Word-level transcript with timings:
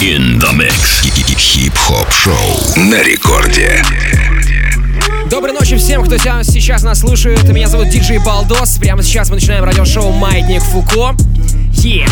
In 0.00 0.38
the 0.38 0.52
mix. 0.52 1.02
Хип-хоп 1.36 2.12
шоу 2.12 2.34
на 2.76 3.02
рекорде. 3.02 3.82
Доброй 5.28 5.52
ночи 5.52 5.76
всем, 5.76 6.04
кто 6.04 6.16
сейчас 6.18 6.84
нас 6.84 7.00
слушает. 7.00 7.42
Меня 7.48 7.66
зовут 7.66 7.88
Диджей 7.88 8.18
Балдос. 8.18 8.78
Прямо 8.78 9.02
сейчас 9.02 9.28
мы 9.28 9.36
начинаем 9.36 9.64
радиошоу 9.64 10.12
«Маятник 10.12 10.62
Фуко». 10.62 11.16
Yeah. 11.82 12.08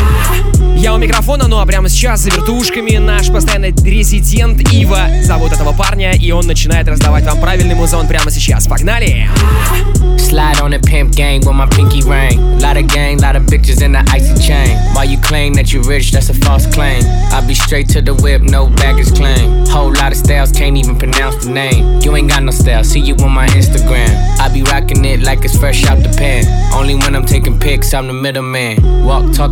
Я 0.77 0.95
у 0.95 0.99
микрофона, 0.99 1.49
ну 1.49 1.59
а 1.59 1.67
прямо 1.67 1.89
сейчас 1.89 2.21
за 2.21 2.31
вертушками 2.31 2.97
наш 2.99 3.29
постоянный 3.29 3.75
резидент 3.83 4.61
Ива 4.73 5.09
зовут 5.23 5.53
этого 5.53 5.73
парня, 5.73 6.13
и 6.13 6.31
он 6.31 6.47
начинает 6.47 6.87
раздавать 6.87 7.25
вам 7.25 7.41
правильный 7.41 7.75
музон 7.75 8.07
прямо 8.07 8.31
сейчас. 8.31 8.67
Погнали! 8.67 9.29
Slide 10.19 10.61
on 10.61 10.71
the 10.71 10.81
pimp 10.81 11.15
gang 11.15 11.41
with 11.41 11.55
my 11.55 11.67
pinky 11.69 12.03
ring. 12.03 12.59
Lot 12.59 12.77
of 12.77 12.89
gang, 12.89 13.19
lot 13.19 13.37
of 13.37 13.45
bitches 13.45 13.81
in 13.81 13.93
the 13.93 14.03
icy 14.11 14.35
chain. 14.43 14.77
While 14.93 15.09
you 15.09 15.19
claim 15.19 15.55
that 15.55 15.73
you 15.73 15.83
rich, 15.83 16.11
that's 16.11 16.31
a 16.31 16.35
false 16.35 16.67
claim. 16.67 17.03
I 17.33 17.41
be 17.47 17.55
straight 17.55 17.89
to 17.91 18.03
the 18.03 18.13
whip, 18.13 18.43
no 18.43 18.67
baggage 18.67 19.15
claim. 19.15 19.67
Whole 19.67 19.93
lot 19.93 20.11
of 20.11 20.19
styles, 20.19 20.51
can't 20.51 20.77
even 20.77 20.99
pronounce 20.99 21.45
the 21.45 21.53
name. 21.53 22.01
You 22.03 22.17
ain't 22.17 22.29
got 22.29 22.43
no 22.43 22.51
style, 22.51 22.83
see 22.83 23.01
you 23.01 23.15
on 23.17 23.31
my 23.31 23.47
Instagram. 23.49 24.11
I 24.41 24.53
be 24.53 24.63
rocking 24.65 25.05
it 25.05 25.23
like 25.23 25.45
it's 25.45 25.57
fresh 25.57 25.87
out 25.87 26.03
the 26.03 26.11
pan. 26.19 26.45
Only 26.75 26.97
when 26.97 27.15
I'm 27.15 27.25
taking 27.25 27.59
pics, 27.59 27.95
I'm 27.95 28.09
the 28.09 28.13
middleman. 28.13 29.05
Walk 29.05 29.33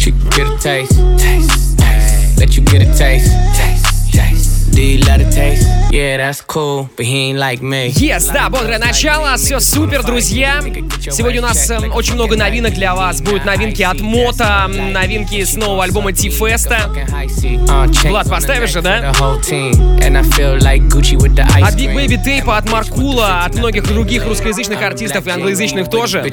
She 0.00 0.12
can 0.12 0.30
get 0.30 0.46
a 0.46 0.56
taste. 0.56 0.98
taste, 1.18 1.78
taste. 1.78 2.38
Let 2.38 2.56
you 2.56 2.62
get 2.64 2.80
a 2.80 2.86
taste. 2.96 3.30
taste, 3.54 4.10
taste. 4.14 4.59
Do 4.72 4.82
you 4.82 4.98
love 5.04 5.18
the 5.18 5.30
taste? 5.30 5.66
Yeah, 5.90 6.18
that's 6.18 6.40
cool, 6.42 6.88
but 6.96 7.04
he 7.04 7.30
ain't 7.30 7.38
like 7.38 7.60
me. 7.60 7.90
Yes, 7.90 8.32
да, 8.32 8.48
бодрое 8.48 8.78
начало, 8.78 9.36
все 9.36 9.58
супер, 9.58 10.04
друзья. 10.04 10.62
Сегодня 11.10 11.40
у 11.40 11.42
нас 11.42 11.68
э, 11.68 11.78
очень 11.88 12.14
много 12.14 12.36
новинок 12.36 12.74
для 12.74 12.94
вас. 12.94 13.20
Будут 13.20 13.44
новинки 13.44 13.82
от 13.82 14.00
Мота, 14.00 14.68
новинки 14.68 15.42
с 15.42 15.56
нового 15.56 15.82
альбома 15.82 16.12
Ти-Феста. 16.12 16.92
Влад, 18.04 18.30
поставишь 18.30 18.70
же, 18.70 18.82
да? 18.82 19.10
От 19.10 19.50
Big 21.74 21.94
Baby 21.94 22.24
Tape, 22.24 22.56
от 22.56 22.70
Маркула, 22.70 23.42
от 23.44 23.56
многих 23.56 23.82
других 23.88 24.24
русскоязычных 24.24 24.80
артистов 24.80 25.26
и 25.26 25.30
англоязычных 25.30 25.90
тоже. 25.90 26.24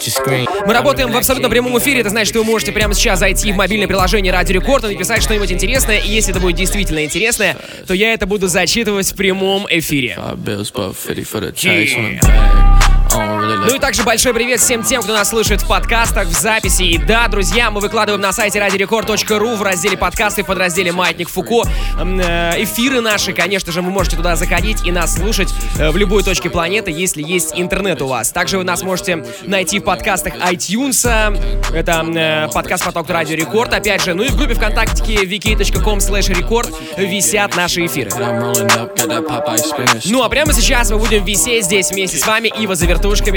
Мы 0.67 0.73
работаем 0.73 1.11
в 1.11 1.17
абсолютно 1.17 1.49
прямом 1.49 1.77
эфире, 1.79 2.01
это 2.01 2.11
значит, 2.11 2.29
что 2.29 2.39
вы 2.39 2.45
можете 2.45 2.71
прямо 2.71 2.93
сейчас 2.93 3.17
зайти 3.19 3.51
в 3.51 3.55
мобильное 3.55 3.87
приложение 3.87 4.31
Радио 4.31 4.53
Рекорд 4.53 4.83
и 4.85 4.89
написать 4.89 5.23
что-нибудь 5.23 5.51
интересное, 5.51 5.97
и 5.97 6.11
если 6.11 6.31
это 6.31 6.39
будет 6.39 6.55
действительно 6.57 7.03
интересное, 7.03 7.57
то 7.87 7.95
я 7.95 8.13
это 8.13 8.27
буду 8.27 8.36
зачитывать 8.43 9.11
в 9.11 9.15
прямом 9.15 9.65
эфире. 9.69 10.17
Ну 13.47 13.75
и 13.75 13.79
также 13.79 14.03
большой 14.03 14.33
привет 14.33 14.59
всем 14.59 14.83
тем, 14.83 15.01
кто 15.01 15.13
нас 15.13 15.29
слушает 15.29 15.61
в 15.61 15.67
подкастах, 15.67 16.27
в 16.27 16.33
записи. 16.33 16.83
И 16.83 16.97
да, 16.97 17.29
друзья, 17.29 17.71
мы 17.71 17.79
выкладываем 17.79 18.21
на 18.21 18.33
сайте 18.33 18.59
радиорекорд.ру 18.59 19.55
в 19.55 19.61
разделе 19.61 19.97
подкасты, 19.97 20.43
в 20.43 20.47
подразделе 20.47 20.91
«Маятник 20.91 21.29
Фуко» 21.29 21.63
э, 21.97 22.63
эфиры 22.63 22.99
наши. 22.99 23.31
Конечно 23.31 23.71
же, 23.71 23.81
вы 23.81 23.89
можете 23.89 24.17
туда 24.17 24.35
заходить 24.35 24.85
и 24.85 24.91
нас 24.91 25.15
слушать 25.15 25.53
э, 25.79 25.91
в 25.91 25.97
любой 25.97 26.23
точке 26.23 26.49
планеты, 26.49 26.91
если 26.91 27.23
есть 27.23 27.53
интернет 27.55 28.01
у 28.01 28.07
вас. 28.07 28.31
Также 28.31 28.57
вы 28.57 28.65
нас 28.65 28.83
можете 28.83 29.23
найти 29.43 29.79
в 29.79 29.83
подкастах 29.83 30.35
iTunes. 30.35 31.07
Это 31.73 32.05
э, 32.05 32.53
подкаст 32.53 32.83
«Поток 32.83 33.09
Радио 33.09 33.35
Рекорд». 33.35 33.73
Опять 33.73 34.03
же, 34.03 34.13
ну 34.13 34.23
и 34.23 34.27
в 34.27 34.35
группе 34.35 34.55
ВКонтакте 34.55 35.23
vk.com 35.23 35.99
slash 35.99 36.33
record 36.33 36.73
висят 36.97 37.55
наши 37.55 37.85
эфиры. 37.85 38.11
Ну 40.05 40.23
а 40.23 40.29
прямо 40.29 40.51
сейчас 40.51 40.91
мы 40.91 40.97
будем 40.97 41.23
висеть 41.23 41.63
здесь 41.63 41.91
вместе 41.91 42.17
с 42.17 42.27
вами, 42.27 42.51
Ива 42.59 42.75
за 42.75 42.85
вертушками. 42.85 43.36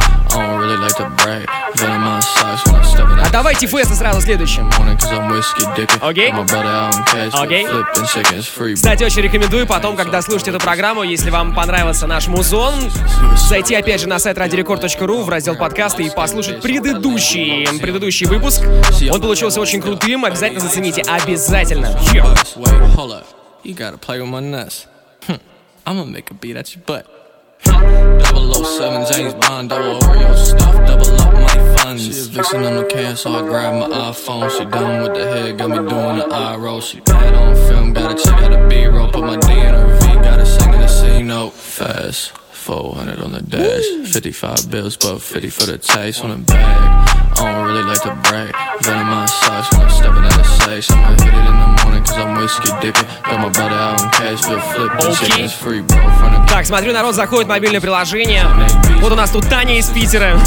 А 3.23 3.29
давайте 3.31 3.67
Феста 3.67 3.95
сразу 3.95 4.21
следующим. 4.21 4.69
I'm. 4.69 5.87
Окей. 6.01 6.31
Окей. 7.33 7.67
Кстати, 8.75 9.03
очень 9.03 9.21
рекомендую 9.21 9.65
потом, 9.67 9.95
когда 9.95 10.21
слушаете 10.21 10.51
эту 10.51 10.59
программу, 10.59 11.03
если 11.03 11.29
вам 11.29 11.53
понравился 11.55 12.07
наш 12.07 12.27
музон, 12.27 12.73
зайти 13.35 13.75
опять 13.75 14.01
же 14.01 14.07
на 14.07 14.19
сайт 14.19 14.37
radiorecord.ru 14.37 15.23
в 15.23 15.29
раздел 15.29 15.55
подкасты 15.55 16.03
и 16.03 16.09
послушать 16.09 16.61
предыдущий, 16.61 17.67
предыдущий 17.79 18.27
выпуск. 18.27 18.61
Он 19.11 19.21
получился 19.21 19.61
очень 19.61 19.81
крутым, 19.81 20.25
обязательно 20.25 20.59
зацените, 20.61 21.01
обязательно. 21.03 21.87
You 23.63 23.75
gotta 23.75 23.97
play 23.99 24.19
with 24.19 24.27
my 24.29 24.41
nuts. 24.41 24.87
Hm. 25.27 25.39
I'ma 25.85 26.03
make 26.05 26.31
a 26.31 26.33
beat 26.33 26.55
at 26.55 26.75
your 26.75 26.83
butt. 26.85 27.05
Double 27.63 28.53
07 28.53 29.13
James 29.13 29.33
Bond, 29.33 29.69
double 29.69 29.99
Oreo 29.99 30.35
stuff, 30.35 30.75
double 30.87 31.21
up 31.21 31.33
my 31.33 31.75
funds. 31.77 32.03
She 32.05 32.11
a 32.11 32.23
vixen 32.23 32.63
on 32.63 32.75
the 32.75 32.85
can, 32.85 33.15
so 33.15 33.31
I 33.31 33.41
grab 33.41 33.89
my 33.89 33.95
iPhone. 33.95 34.49
She 34.49 34.65
done 34.65 35.03
with 35.03 35.13
the 35.13 35.25
head, 35.27 35.57
got 35.57 35.69
me 35.69 35.77
doing 35.77 36.17
the 36.17 36.27
eye 36.31 36.55
roll. 36.55 36.81
She 36.81 36.99
bad 37.01 37.33
on 37.35 37.55
film, 37.67 37.93
got 37.93 38.19
a 38.19 38.23
check 38.23 38.41
out 38.41 38.53
a 38.53 38.67
B-roll, 38.67 39.09
put 39.09 39.21
my 39.23 39.37
D 39.37 39.51
in 39.51 39.73
her 39.73 39.99
V, 39.99 40.07
got 40.15 40.39
a 40.39 40.45
sing 40.45 40.73
in 40.73 40.79
the 40.81 40.87
C 40.87 41.23
note. 41.23 41.53
Fast, 41.53 42.33
400 42.61 43.19
on 43.23 43.31
the 43.31 43.41
dash, 43.41 43.83
55 44.13 44.69
bills, 44.69 44.95
but 44.95 45.19
50 45.19 45.49
for 45.49 45.65
the 45.65 45.77
taste 45.79 46.23
on 46.23 46.29
the 46.29 46.37
bag. 46.37 47.09
I 47.39 47.51
don't 47.53 47.65
really 47.65 47.81
like 47.83 48.01
to 48.03 48.13
brag. 48.29 48.53
Venom 48.83 49.07
my 49.07 49.25
socks 49.25 49.71
when 49.71 49.81
I'm 49.81 49.89
stepping 49.89 50.23
out 50.23 50.37
of 50.39 50.45
safe. 50.45 50.91
I'ma 50.91 51.09
hit 51.23 51.33
it 51.33 51.47
in 51.51 51.57
the 51.57 51.81
morning, 51.83 52.03
cause 52.03 52.17
I'm 52.17 52.37
whiskey 52.37 52.69
dipping. 52.81 53.07
Got 53.23 53.39
my 53.39 53.49
brother 53.49 53.75
out 53.75 54.01
in 54.03 54.09
cash, 54.11 54.41
but 54.45 54.61
flip 54.73 54.91
Okay. 55.01 55.47
free, 55.47 55.81
bro. 55.81 56.45
Так, 56.47 56.65
смотрю, 56.67 56.93
народ 56.93 57.15
заходит 57.15 57.47
в 57.47 57.49
мобильное 57.49 57.81
приложение. 57.81 58.45
Вот 58.99 59.11
у 59.11 59.15
нас 59.15 59.31
тут 59.31 59.49
Таня 59.49 59.79
из 59.79 59.87
Питера. 59.87 60.37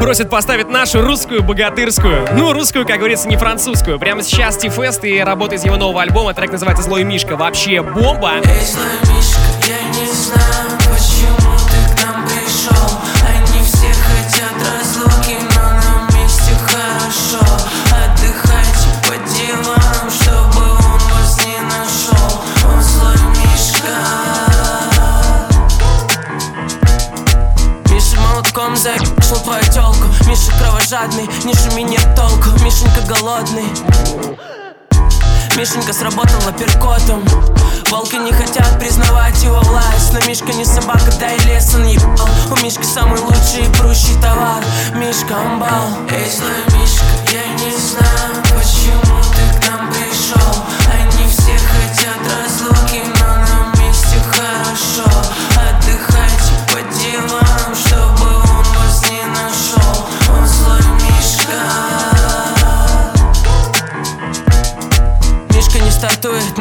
Просит 0.00 0.30
поставить 0.30 0.68
нашу 0.68 1.00
русскую 1.02 1.42
богатырскую. 1.44 2.26
Ну, 2.34 2.52
русскую, 2.52 2.84
как 2.86 2.98
говорится, 2.98 3.28
не 3.28 3.36
французскую. 3.36 4.00
Прямо 4.00 4.22
сейчас 4.24 4.56
Ти-Фест 4.56 5.04
и 5.04 5.20
работа 5.20 5.54
из 5.54 5.64
его 5.64 5.76
нового 5.76 6.02
альбома. 6.02 6.34
Трек 6.34 6.50
называется 6.50 6.82
«Злой 6.82 7.04
Мишка». 7.04 7.36
Вообще 7.36 7.82
бомба. 7.82 8.32
Эй, 8.42 8.66
злой 8.66 8.86
Мишка, 9.14 9.40
я 9.68 9.82
не 10.00 10.10
знаю, 10.10 10.78
почему 10.90 11.41
Кровожадный, 30.92 31.26
не 31.44 31.54
шуми 31.54 31.84
нет 31.84 32.06
толку. 32.14 32.50
Мишенька 32.62 33.00
голодный. 33.08 33.64
Мишенька 35.56 35.90
сработала 35.94 36.52
перкотом. 36.52 37.24
Волки 37.88 38.16
не 38.16 38.30
хотят 38.30 38.78
признавать 38.78 39.42
его 39.42 39.60
власть. 39.60 40.12
Но 40.12 40.20
Мишка 40.28 40.52
не 40.52 40.66
собака, 40.66 41.10
да 41.18 41.32
и 41.32 41.38
лес 41.46 41.74
он 41.74 41.86
ебал. 41.86 42.28
У 42.50 42.62
Мишки 42.62 42.84
самый 42.84 43.18
лучший 43.20 43.64
и 43.64 43.72
прущий 43.78 44.20
товар. 44.20 44.62
Мишка 44.94 45.34
амбал 45.38 45.88
Эй, 46.10 46.30
злой 46.30 46.78
Мишка, 46.78 47.04
я 47.32 47.46
не 47.64 47.74
знаю, 47.74 48.31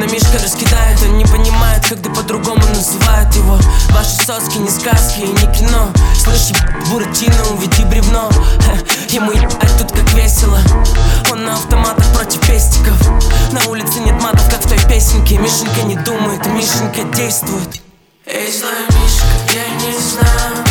но 0.02 0.08
Мишка 0.08 0.40
раскидает 0.42 1.00
Он 1.04 1.18
не 1.18 1.26
понимает, 1.26 1.86
когда 1.88 2.10
по-другому 2.10 2.62
называют 2.74 3.34
его. 3.36 3.60
Ваши 3.92 4.16
соски 4.26 4.58
не 4.58 4.70
сказки 4.70 5.20
и 5.20 5.28
не 5.28 5.54
кино. 5.56 5.92
Слышь, 6.16 6.50
еб- 6.50 6.90
Буратино, 6.90 7.44
уведи 7.52 7.84
бревно. 7.86 8.30
Хе, 9.10 9.16
Ему 9.16 9.32
ебать 9.32 9.78
тут 9.78 9.92
как 9.92 10.12
весело. 10.14 10.60
Он 11.32 11.44
на 11.46 11.54
автоматах 11.54 12.08
против 12.16 12.42
пестиков. 12.48 12.98
На 13.52 13.64
улице 13.70 14.00
нет 14.00 14.20
матов, 14.24 14.50
как 14.50 14.66
в 14.66 14.68
той 14.68 14.80
песенке. 14.90 15.38
Мишенька 15.38 15.84
не 15.84 15.96
думает, 15.98 16.46
Мишенька 16.48 17.04
действует. 17.16 17.82
Эй, 18.26 18.52
злой 18.52 18.72
Мишка, 18.90 19.54
я 19.54 19.68
не 19.86 19.98
знаю, 20.00 20.71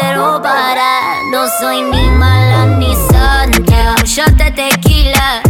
quiero 0.00 0.40
parar. 0.42 1.24
No 1.30 1.46
soy 1.60 1.82
ni 1.82 2.10
mala 2.10 2.66
ni 2.78 2.94
santa. 2.94 3.94
Un 3.98 4.04
shot 4.04 4.30
de 4.30 4.50
tequila. 4.50 5.42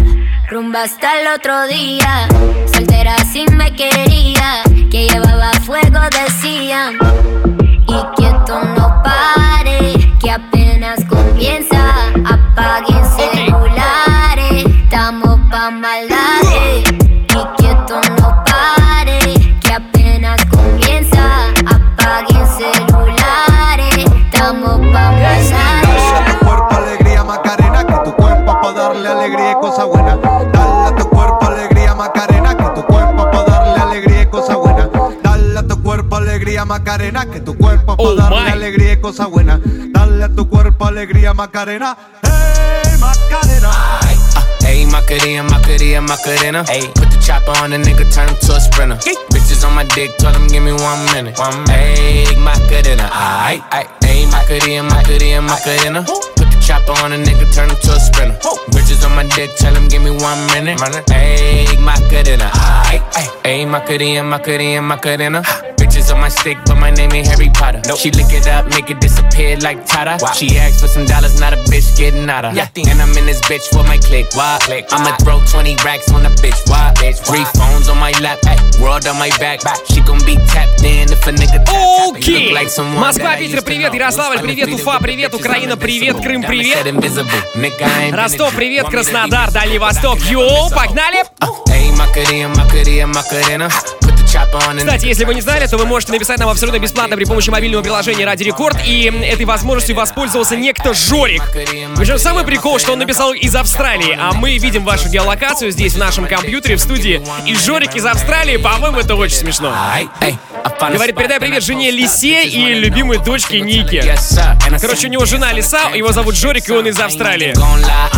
Rumba 0.48 0.82
hasta 0.82 1.20
el 1.20 1.28
otro 1.28 1.66
día. 1.66 2.28
Soltera 2.72 3.16
sin 3.32 3.56
me 3.56 3.72
quería. 3.74 4.62
Que 4.90 5.08
llevaba 5.08 5.52
fuego, 5.64 6.00
decían. 6.10 6.98
Y 7.86 7.98
que 8.16 8.26
esto 8.28 8.60
no 8.76 9.02
pare. 9.02 9.94
Que 10.20 10.30
apenas 10.30 11.04
comienza. 11.06 11.82
Apaguen 12.24 13.04
celulares. 13.16 14.64
Estamos 14.84 15.38
pa' 15.50 15.70
maldades. 15.70 16.84
Y 16.90 17.62
que 17.62 17.70
esto 17.70 18.00
no 18.18 18.28
pare. 18.28 18.39
Macarena, 36.70 37.26
que 37.26 37.40
tu 37.40 37.56
cuerpo 37.58 37.96
pa' 37.96 38.02
Oh, 38.02 38.14
darle 38.14 38.42
my. 38.42 38.50
alegría 38.52 38.92
y 38.92 39.00
cosa 39.00 39.26
buena. 39.26 39.60
Dale 39.64 40.22
a 40.22 40.28
tu 40.28 40.48
cuerpo 40.48 40.86
alegría 40.86 41.34
Macarena, 41.34 41.96
hey 42.22 42.96
Macarena. 43.00 43.70
Ayy, 44.64 44.86
Macarena, 44.86 45.42
Macarena, 45.42 46.00
Macarena. 46.00 46.64
Ayy, 46.68 46.86
put 46.94 47.10
the 47.10 47.18
chopper 47.18 47.50
on 47.60 47.70
the 47.70 47.78
nigga, 47.78 48.06
turn 48.14 48.28
him 48.28 48.36
to 48.46 48.54
a 48.54 48.60
sprinter. 48.60 48.94
Bitches 49.32 49.66
on 49.66 49.74
my 49.74 49.82
dick, 49.82 50.16
tell 50.18 50.32
him 50.32 50.46
give 50.46 50.62
me 50.62 50.70
one 50.70 51.04
minute. 51.12 51.36
One 51.40 51.64
Ayy, 51.66 52.36
Macarena, 52.38 53.10
aight, 53.10 53.62
aight. 53.72 53.88
Ayy, 54.02 54.30
Macarena, 54.30 54.84
Macarena, 54.84 55.42
Macarena. 55.42 56.02
Put 56.04 56.36
the 56.52 56.56
chopper 56.64 56.92
on 57.02 57.12
a 57.12 57.16
nigga, 57.16 57.52
turn 57.52 57.68
him 57.68 57.76
to 57.82 57.92
a 57.96 57.98
sprinter. 57.98 58.38
Bitches 58.70 59.04
on 59.04 59.16
my 59.16 59.24
dick, 59.34 59.50
tell 59.56 59.74
him 59.74 59.88
give 59.88 60.02
me 60.04 60.10
one 60.12 60.38
minute. 60.54 60.78
Ayy, 60.78 61.76
Macarena. 61.82 62.48
Ayy, 63.42 63.66
Macarena, 63.66 64.22
Macarena, 64.22 64.82
Macarena. 64.82 65.42
Bitches 65.99 66.13
on 66.13 66.19
my 66.21 66.29
stick, 66.29 66.57
but 66.65 66.75
my 66.75 66.89
name 66.91 67.11
ain't 67.13 67.27
Harry 67.27 67.49
Potter. 67.49 67.81
She 67.97 68.11
lick 68.11 68.31
it 68.31 68.47
up, 68.47 68.67
make 68.69 68.89
it 68.89 68.99
disappear 68.99 69.57
like 69.57 69.85
Tata. 69.85 70.17
She 70.33 70.57
asked 70.57 70.79
for 70.81 70.87
some 70.87 71.05
dollars, 71.05 71.39
not 71.39 71.53
a 71.53 71.57
bitch 71.69 71.95
getting 71.97 72.29
out 72.29 72.45
of. 72.45 72.55
And 72.57 73.01
I'm 73.01 73.15
in 73.17 73.25
this 73.25 73.41
bitch 73.41 73.67
for 73.71 73.83
my 73.83 73.97
click. 73.97 74.27
Why? 74.35 74.57
I'ma 74.91 75.15
throw 75.17 75.39
20 75.45 75.75
racks 75.83 76.11
on 76.11 76.25
a 76.25 76.29
bitch. 76.41 76.59
Why? 76.69 76.93
Three 77.25 77.45
phones 77.55 77.89
on 77.89 77.97
my 77.99 78.11
lap, 78.21 78.39
world 78.79 79.07
on 79.07 79.17
my 79.17 79.29
back. 79.39 79.61
She 79.91 80.01
gon' 80.01 80.19
be 80.25 80.35
tapped 80.47 80.83
in 80.83 81.11
if 81.11 81.25
a 81.27 81.31
nigga 81.31 81.63
tap, 81.63 81.65
tap. 81.65 82.15
Окей. 82.15 82.45
Look 82.49 82.53
like 82.55 82.69
someone 82.69 82.99
Москва, 83.01 83.29
that 83.29 83.37
I 83.37 83.41
Питер, 83.41 83.55
used 83.55 83.65
to 83.65 83.71
привет. 83.71 83.91
know. 83.93 83.99
Ярославль, 83.99 84.39
привет. 84.41 84.67
Undefeated 84.69 84.79
Уфа, 84.83 84.93
with 84.97 85.01
привет. 85.03 85.31
bitches, 85.33 85.39
Украина, 85.39 85.73
I'm 85.73 85.79
привет. 85.79 86.15
invisible. 86.15 86.23
Крым, 86.23 86.41
Diamond 86.41 86.47
привет. 86.47 86.77
said 86.77 86.87
invisible. 86.87 87.41
Nigga, 87.55 87.81
I 87.81 88.03
ain't 88.05 88.11
been 88.11 88.15
Ростов, 88.15 88.53
invisible. 88.53 88.57
привет. 88.57 88.83
Want 88.85 88.93
me 88.93 89.03
to 89.03 89.05
be 89.05 89.11
Краснодар, 89.11 89.47
visible, 89.47 89.53
Дальний 89.53 89.77
but 89.79 89.83
I 89.83 89.93
Восток. 89.93 90.17
can 90.19 90.25
never 90.25 90.33
Йоу, 90.33 90.63
miss 90.63 90.71
a 90.71 90.75
погнали! 90.75 91.23
Эй, 91.71 91.91
Макарена, 91.91 92.47
Макарена, 92.55 93.07
Макарена. 93.07 93.69
Кстати, 94.76 95.06
если 95.06 95.24
вы 95.24 95.34
не 95.34 95.40
знали, 95.40 95.66
то 95.66 95.76
вы 95.76 95.86
можете 95.86 96.12
написать 96.12 96.38
нам 96.38 96.48
абсолютно 96.48 96.78
бесплатно 96.78 97.16
при 97.16 97.24
помощи 97.24 97.50
мобильного 97.50 97.82
приложения 97.82 98.24
Ради 98.24 98.44
Рекорд, 98.44 98.78
и 98.86 99.04
этой 99.24 99.44
возможностью 99.44 99.96
воспользовался 99.96 100.56
некто 100.56 100.94
Жорик. 100.94 101.42
Причем 101.96 102.18
самый 102.18 102.44
прикол, 102.44 102.78
что 102.78 102.92
он 102.92 102.98
написал 102.98 103.32
из 103.32 103.54
Австралии, 103.54 104.16
а 104.20 104.32
мы 104.32 104.58
видим 104.58 104.84
вашу 104.84 105.08
геолокацию 105.08 105.70
здесь 105.70 105.94
в 105.94 105.98
нашем 105.98 106.26
компьютере 106.26 106.76
в 106.76 106.80
студии, 106.80 107.22
и 107.46 107.54
Жорик 107.54 107.94
из 107.94 108.06
Австралии, 108.06 108.56
по-моему, 108.56 109.00
это 109.00 109.14
очень 109.14 109.36
смешно. 109.36 109.74
Говорит, 110.92 111.16
передай 111.16 111.40
привет 111.40 111.62
жене 111.62 111.90
Лисе 111.90 112.44
и 112.44 112.74
любимой 112.74 113.18
дочке. 113.18 113.60
Нике. 113.60 114.02
Короче, 114.80 115.08
у 115.08 115.10
него 115.10 115.24
жена 115.24 115.52
Лиса, 115.52 115.90
его 115.94 116.12
зовут 116.12 116.36
Жорик, 116.36 116.68
и 116.68 116.72
он 116.72 116.86
из 116.86 116.98
Австралии. 116.98 117.54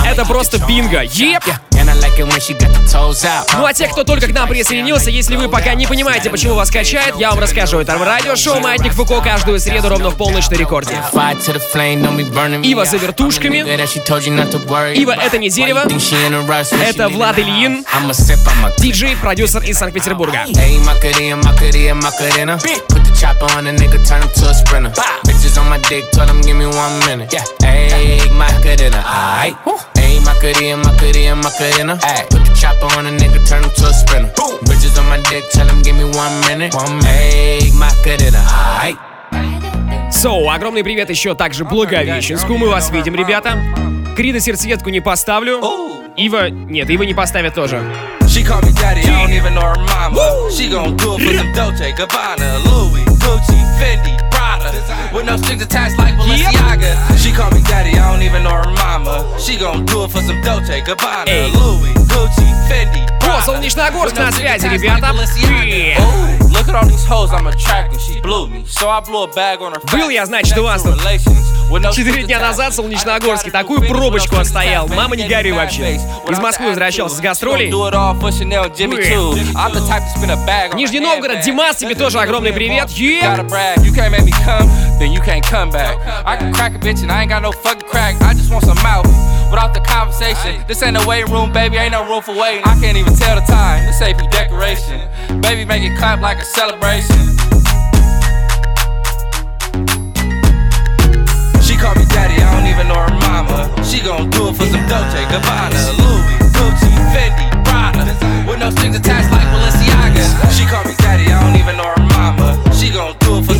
Это 0.06 0.24
просто 0.24 0.58
бинго. 0.58 1.02
Еп! 1.02 1.42
And 1.46 1.71
Ну 3.56 3.64
а 3.64 3.72
те, 3.72 3.88
кто 3.88 4.04
только 4.04 4.26
к 4.28 4.32
нам 4.32 4.48
присоединился, 4.48 5.10
если 5.10 5.36
вы 5.36 5.48
пока 5.48 5.74
не 5.74 5.86
понимаете, 5.86 6.30
почему 6.30 6.54
вас 6.54 6.70
качает, 6.70 7.16
я 7.16 7.30
вам 7.30 7.38
расскажу. 7.38 7.78
Это 7.78 7.96
радиошоу 7.98 8.60
«Маятник 8.60 8.92
Фуко» 8.92 9.20
каждую 9.20 9.58
среду 9.60 9.88
ровно 9.88 10.10
в 10.10 10.16
полночь 10.16 10.48
на 10.48 10.54
рекорде. 10.56 10.96
Ива 12.62 12.84
за 12.84 12.96
вертушками. 12.96 13.58
Ива 14.94 15.12
это 15.12 15.38
не 15.38 15.48
дерево. 15.50 15.82
Это 16.80 17.08
Влад 17.08 17.38
Ильин. 17.38 17.84
Диджей, 18.78 19.16
продюсер 19.16 19.62
из 19.62 19.78
Санкт-Петербурга. 19.78 20.44
Chopper 23.22 23.46
on 23.56 23.68
a 23.68 23.72
nigga, 23.72 23.98
turn 24.04 24.20
him 24.20 24.28
to 24.34 24.48
a 24.50 24.52
sprinter. 24.54 24.92
Bitches 25.24 25.56
on 25.56 25.68
my 25.70 25.78
dick, 25.88 26.10
tell 26.10 26.26
him 26.26 26.40
give 26.40 26.56
me 26.56 26.66
one 26.66 26.98
minute. 27.06 27.32
Hey, 27.62 28.28
Macarena, 28.32 29.00
aight. 29.06 30.01
Hey, 30.12 30.20
Macarena, 30.20 30.76
Macarena, 30.76 31.36
Macarena. 31.36 31.98
Put 32.28 32.44
the 32.44 32.52
chopper 32.54 32.84
on 32.98 33.06
a 33.06 33.10
nigga, 33.10 33.40
turn 33.48 33.64
him 33.64 33.70
to 33.76 33.86
a 33.86 33.92
sprinter. 33.94 34.30
Bitches 34.68 34.98
on 35.00 35.08
my 35.08 35.16
dick, 35.30 35.42
tell 35.52 35.66
him 35.66 35.80
give 35.80 35.96
me 35.96 36.04
one 36.04 36.38
minute. 36.46 36.74
One 36.74 36.98
minute. 36.98 37.06
Hey, 37.06 37.70
Macarena, 37.72 38.44
aight. 38.82 38.98
Соу, 40.12 40.50
огромный 40.50 40.84
привет 40.84 41.08
еще 41.08 41.34
также 41.34 41.64
Благовещенску. 41.64 42.58
Мы 42.58 42.68
вас 42.68 42.90
видим, 42.90 43.14
ребята. 43.14 43.58
Крида 44.14 44.40
сердцеедку 44.40 44.90
не 44.90 45.00
поставлю. 45.00 45.62
Ива... 46.14 46.50
Нет, 46.50 46.90
Ива 46.90 47.04
не 47.04 47.14
поставит 47.14 47.54
тоже. 47.54 47.82
She 48.26 48.44
call 48.44 48.60
me 48.60 48.70
daddy, 48.72 49.00
I 49.00 49.26
don't 49.26 49.32
even 49.32 49.54
know 49.54 49.62
her 49.62 49.78
mama. 49.78 50.50
She 50.50 50.68
gon' 50.68 50.94
do 50.98 51.16
it 51.16 51.22
for 51.22 51.34
some 51.38 51.52
Dolce, 51.54 51.92
Gabbana, 51.92 52.62
Louis, 52.66 53.04
Gucci, 53.18 53.56
Fendi. 53.80 54.31
With 55.12 55.26
no 55.26 55.36
strings 55.36 55.62
attached 55.62 55.98
like 55.98 56.14
Balenciaga. 56.14 57.18
She 57.18 57.32
call 57.32 57.50
me 57.50 57.60
daddy, 57.62 57.98
I 57.98 58.10
don't 58.12 58.22
even 58.22 58.42
know 58.42 58.54
her 58.54 58.70
mama. 58.72 59.28
She 59.38 59.58
gon' 59.58 59.84
do 59.84 60.04
it 60.04 60.10
for 60.10 60.22
some 60.22 60.40
Dolce, 60.40 60.80
Gabbana, 60.80 61.28
Эй. 61.28 61.50
Louis, 61.52 61.92
Gucci, 62.08 62.48
Fendi, 62.68 63.02
With 63.20 64.14
no 64.14 64.24
на 64.24 64.32
связи, 64.32 64.66
ребята. 64.68 65.00
like 65.00 65.14
Balenciaga. 65.14 65.60
Привет. 65.60 66.00
Ooh, 66.00 66.48
Look 66.52 66.68
at 66.68 66.74
all 66.74 66.86
these 66.86 67.04
hoes 67.04 67.30
I'm 67.32 67.46
attracting, 67.46 67.98
she 67.98 68.20
blew 68.20 68.46
me. 68.46 68.64
So 68.66 68.88
I 68.88 69.00
blew 69.00 69.24
a 69.24 69.26
bag 69.28 69.60
on 69.60 69.72
her 69.72 69.80
Был 69.90 70.10
я, 70.10 70.26
значит, 70.26 70.56
у 70.58 70.62
вас 70.62 70.82
тут 70.82 71.02
Четыре 71.94 72.24
дня 72.24 72.38
назад 72.38 72.72
в 72.72 72.76
Солнечногорске 72.76 73.50
такую 73.50 73.86
пробочку 73.88 74.36
отстоял. 74.36 74.88
Мама, 74.88 75.16
не 75.16 75.26
горюй 75.26 75.52
вообще. 75.52 75.96
Из 75.96 76.38
Москвы 76.38 76.68
возвращался 76.68 77.16
с 77.16 77.20
гастролей. 77.20 77.70
Нижний 80.74 81.00
Новгород, 81.00 81.40
Димас, 81.40 81.76
тебе 81.76 81.94
тоже 81.94 82.20
огромный 82.20 82.52
привет. 82.52 82.90
Е! 82.90 83.20
Gotta 85.02 85.10
brag, 85.10 85.12
you 85.12 85.20
can't 85.20 85.34
make 85.34 85.42
me 85.42 85.50
come, 85.50 85.70
then 85.70 85.82
you 85.82 85.90
can't 85.90 85.98
come 85.98 85.98
back. 85.98 86.26
I 86.26 86.36
can 86.36 86.52
crack 86.52 86.74
a 86.74 86.78
bitch 86.78 87.02
and 87.02 87.10
I 87.10 87.22
ain't 87.22 87.30
got 87.30 87.42
no 87.42 87.52
fucking 87.52 87.88
crack. 87.88 88.20
I 88.22 88.34
just 88.34 88.50
want 88.50 88.64
some 88.64 88.78
mouth 88.82 89.06
without 89.50 89.74
the 89.74 89.80
conversation. 89.80 90.62
This 90.68 90.82
ain't 90.82 90.94
no 90.94 91.06
waiting 91.06 91.32
room, 91.32 91.52
baby, 91.52 91.76
ain't 91.76 91.92
no 91.92 92.06
room 92.08 92.22
for 92.22 92.34
waiting. 92.36 92.62
I 92.64 92.78
can't 92.80 92.96
even 92.96 93.14
tell 93.14 93.34
the 93.34 93.46
time, 93.46 93.86
this 93.86 94.00
AP 94.00 94.30
decoration. 94.30 95.08
Baby, 95.40 95.64
make 95.64 95.82
it 95.82 95.96
clap 95.98 96.20
like 96.20 96.38
a 96.38 96.44
celebration. 96.44 97.18
She 101.62 101.74
call 101.76 101.94
me 101.98 102.06
daddy, 102.14 102.38
I 102.38 102.46
don't 102.54 102.68
even 102.70 102.86
know 102.88 103.00
her 103.00 103.14
mama. 103.26 103.70
She 103.82 104.00
gon' 104.00 104.30
do 104.30 104.48
it 104.50 104.56
for 104.56 104.66
some 104.66 104.86
Dolce, 104.86 105.18
Gabbana, 105.26 105.82
Louis, 105.98 106.38
Gucci, 106.54 106.90
Fendi, 107.10 107.46
Prada. 107.64 108.14
With 108.46 108.58
no 108.58 108.70
strings 108.70 108.96
attached 108.96 109.30
like 109.30 109.46
Balenciaga. 109.50 110.22
She 110.54 110.64
call 110.66 110.84
me 110.84 110.94
daddy, 110.98 111.26
I 111.26 111.42
don't 111.42 111.58
even 111.58 111.76
know 111.76 111.90
her 111.90 112.02
mama. 112.14 112.58
She 112.74 112.90
gon' 112.90 113.16
do 113.20 113.38
it 113.38 113.44
for 113.46 113.51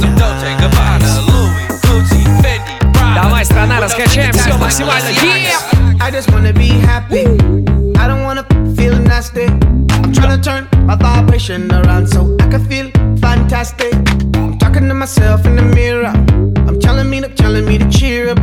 Давай, 3.91 3.91
страна, 3.91 3.91
With 3.91 3.91
no 3.91 3.91
раскачаем 3.91 4.33
strings 4.33 4.37
все 4.37 4.49
attached 4.49 4.49
like 4.49 4.61
максимально. 4.61 5.09
Е! 5.09 5.13
Balenciaga. 5.13 5.97
I 5.99 6.11
just 6.11 6.31
wanna 6.31 6.53
be 6.53 6.69
happy. 6.89 7.25
I 7.97 8.07
don't 8.07 8.23
wanna 8.23 8.45
feel 8.77 8.95
nasty. 8.97 9.47
I'm 10.03 10.13
tryna 10.13 10.41
turn 10.41 10.67
my 10.85 10.95
vibration 10.95 11.69
around 11.71 12.07
so 12.07 12.19
I 12.39 12.47
can 12.47 12.63
feel 12.69 12.89
fantastic. 13.19 13.93
I'm 14.35 14.57
talking 14.57 14.87
to 14.87 14.93
myself 14.93 15.45
in 15.45 15.55
the 15.57 15.63
mirror. 15.63 16.13
I'm 16.67 16.79
telling 16.79 17.09
me 17.09 17.19
to 17.21 17.29
telling 17.29 17.65
me 17.65 17.77
to 17.77 17.87
cheer 17.89 18.29
up. 18.29 18.39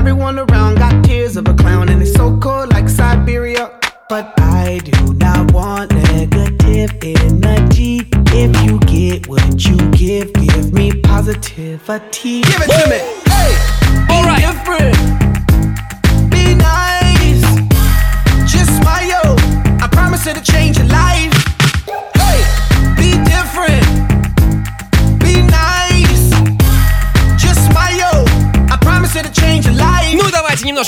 Everyone 0.00 0.38
around 0.38 0.76
got 0.78 1.04
tears 1.04 1.36
of 1.36 1.48
a 1.48 1.54
clown 1.54 1.88
and 1.88 2.00
it's 2.00 2.14
so 2.14 2.36
cold 2.38 2.68
like 2.72 2.88
Siberia. 2.88 3.70
But 4.08 4.26
I 4.38 4.78
do 4.84 5.14
not 5.14 5.52
want 5.52 5.90
negative 5.92 6.90
energy. 7.02 8.06
If 8.42 8.52
you 8.64 8.78
get 8.80 9.26
what 9.26 9.64
you 9.66 9.76
give, 9.90 10.32
give 10.34 10.72
me 10.72 10.92
positivity. 10.92 12.37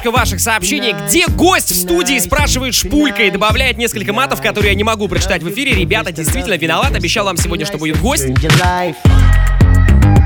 Немножко 0.02 0.12
ваших 0.12 0.40
сообщений. 0.40 0.94
Где 1.08 1.28
гость 1.28 1.72
в 1.72 1.76
студии 1.76 2.18
спрашивает 2.20 2.74
шпулька 2.74 3.24
и 3.24 3.32
добавляет 3.32 3.78
несколько 3.78 4.14
матов, 4.14 4.42
которые 4.42 4.72
я 4.72 4.76
не 4.76 4.84
могу 4.84 5.08
прочитать 5.08 5.44
в 5.44 5.50
эфире. 5.50 5.74
Ребята, 5.74 6.12
действительно 6.12 6.56
виноват. 6.56 6.96
Обещал 6.96 7.26
вам 7.26 7.38
сегодня, 7.38 7.66
что 7.66 7.78
будет 7.78 8.00
гость. 8.00 8.26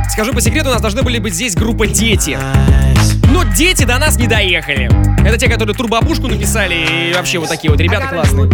Скажу 0.10 0.34
по 0.34 0.42
секрету, 0.42 0.70
у 0.70 0.72
нас 0.72 0.82
должны 0.82 1.04
были 1.04 1.20
быть 1.20 1.34
здесь 1.34 1.56
группа 1.56 1.88
«Дети». 1.88 2.38
Но 3.36 3.44
дети 3.44 3.84
до 3.84 3.98
нас 3.98 4.16
не 4.16 4.28
доехали. 4.28 4.90
Это 5.28 5.38
те, 5.38 5.50
которые 5.50 5.76
турбопушку 5.76 6.28
написали 6.28 7.10
и 7.10 7.14
вообще 7.14 7.38
вот 7.38 7.50
такие 7.50 7.70
вот 7.70 7.82
ребята 7.82 8.08
классные. 8.08 8.50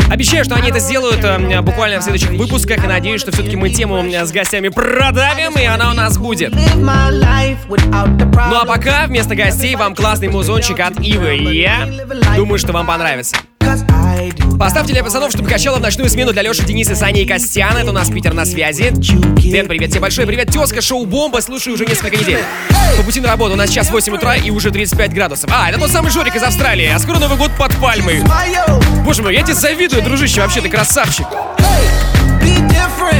Обещаю, 0.10 0.44
что 0.44 0.56
они 0.56 0.70
это 0.70 0.80
сделают 0.80 1.22
э, 1.22 1.60
буквально 1.60 2.00
в 2.00 2.02
следующих 2.02 2.30
выпусках 2.30 2.82
и 2.82 2.86
надеюсь, 2.88 3.20
что 3.20 3.30
все-таки 3.30 3.54
мы 3.54 3.70
тему 3.70 4.02
э, 4.02 4.26
с 4.26 4.32
гостями 4.32 4.70
продавим 4.70 5.56
и 5.56 5.64
она 5.66 5.92
у 5.92 5.94
нас 5.94 6.18
будет. 6.18 6.52
Ну 8.50 8.56
а 8.60 8.64
пока 8.66 9.06
вместо 9.06 9.36
гостей 9.36 9.76
вам 9.76 9.94
классный 9.94 10.26
музончик 10.28 10.80
от 10.80 10.98
Ивы 10.98 11.36
я 11.36 11.88
думаю, 12.34 12.58
что 12.58 12.72
вам 12.72 12.88
понравится. 12.88 13.36
Поставьте 14.58 14.92
для 14.92 15.04
пацанов, 15.04 15.30
чтобы 15.30 15.48
качало 15.48 15.76
в 15.76 15.80
ночную 15.80 16.10
смену 16.10 16.32
для 16.32 16.42
Леши, 16.42 16.64
Дениса, 16.64 16.96
Сани 16.96 17.22
и 17.22 17.26
Костяна. 17.26 17.78
Это 17.78 17.90
у 17.90 17.92
нас 17.92 18.08
Питер 18.08 18.34
на 18.34 18.44
связи. 18.44 18.90
Дэн, 18.90 19.68
привет 19.68 19.90
тебе 19.90 20.00
большой. 20.00 20.26
Привет, 20.26 20.50
тезка, 20.50 20.80
шоу-бомба. 20.80 21.40
Слушаю 21.40 21.74
уже 21.74 21.86
несколько 21.86 22.16
недель. 22.16 22.40
По 22.96 23.02
пути 23.02 23.20
на 23.20 23.28
работу 23.28 23.52
у 23.52 23.56
нас 23.56 23.70
сейчас 23.70 23.90
8 23.90 24.14
утра 24.14 24.36
и 24.36 24.50
уже 24.50 24.70
35 24.70 25.12
градусов. 25.12 25.50
А, 25.52 25.70
это 25.70 25.78
тот 25.78 25.90
самый 25.90 26.10
Жорик 26.10 26.34
из 26.34 26.42
Австралии. 26.42 26.86
А 26.86 26.98
скоро 26.98 27.18
Новый 27.18 27.38
год 27.38 27.52
под 27.56 27.74
пальмой. 27.76 28.22
Боже 29.04 29.22
мой, 29.22 29.34
я 29.34 29.42
тебе 29.42 29.54
завидую, 29.54 30.02
дружище. 30.02 30.40
Вообще 30.40 30.60
ты 30.60 30.68
красавчик. 30.68 31.26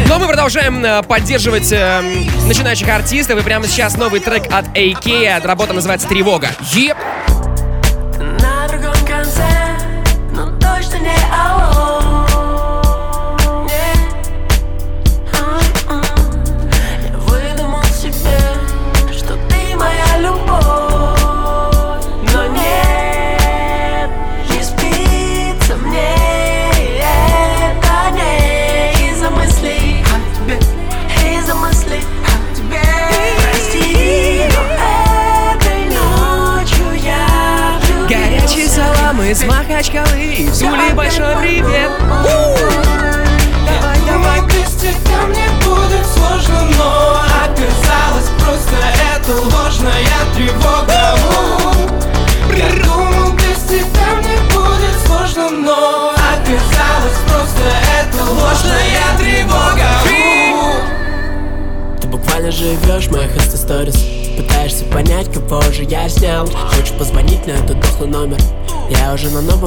Но 0.08 0.18
мы 0.18 0.26
продолжаем 0.26 0.84
э, 0.84 1.02
поддерживать 1.02 1.70
э, 1.70 2.02
начинающих 2.46 2.88
артистов. 2.88 3.38
И 3.38 3.42
прямо 3.42 3.66
сейчас 3.66 3.96
новый 3.96 4.20
трек 4.20 4.44
от 4.50 4.66
AK. 4.76 5.46
Работа 5.46 5.74
называется 5.74 6.08
«Тревога». 6.08 6.48
Еп! 6.72 6.96
На 7.28 7.37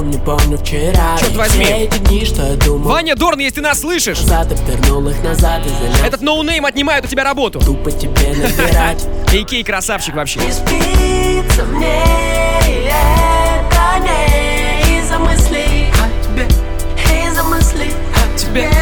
новом 0.01 0.11
не 0.11 0.17
помню 0.17 0.57
вчера. 0.57 1.17
Чёрт 1.19 1.33
И 1.33 1.37
возьми. 1.37 1.65
Эти 1.65 1.97
дни, 1.99 2.25
что 2.25 2.43
я 2.43 2.55
думал. 2.55 2.89
Ваня 2.89 3.15
Дорн, 3.15 3.39
если 3.39 3.55
ты 3.55 3.61
нас 3.61 3.79
слышишь, 3.81 4.21
Назад 4.21 4.47
вернул 4.67 5.07
их 5.07 5.23
назад 5.23 5.61
и 5.65 5.69
занял 5.69 6.05
этот 6.05 6.21
ноунейм 6.21 6.65
отнимает 6.65 7.05
у 7.05 7.07
тебя 7.07 7.23
работу. 7.23 7.59
Тупо 7.59 7.91
тебе 7.91 8.33
набирать. 8.35 9.05
AK 9.27 9.63
красавчик 9.63 10.15
вообще. 10.15 10.39
Не 10.39 10.51
спится 10.51 11.63
мне 11.65 12.03
это 12.67 13.99
не 14.03 14.99
из-за 14.99 15.19
мыслей. 15.19 15.91
О 15.93 16.23
тебе, 16.23 16.47
из-за 17.27 17.43
мыслей. 17.43 17.91
О 18.15 18.37
тебе. 18.37 18.80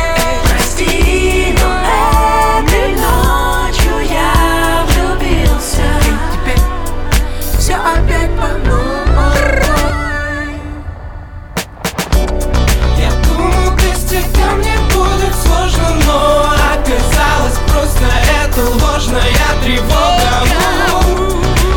Это 19.00 19.16
ложная 19.16 19.64
тревога. 19.64 20.30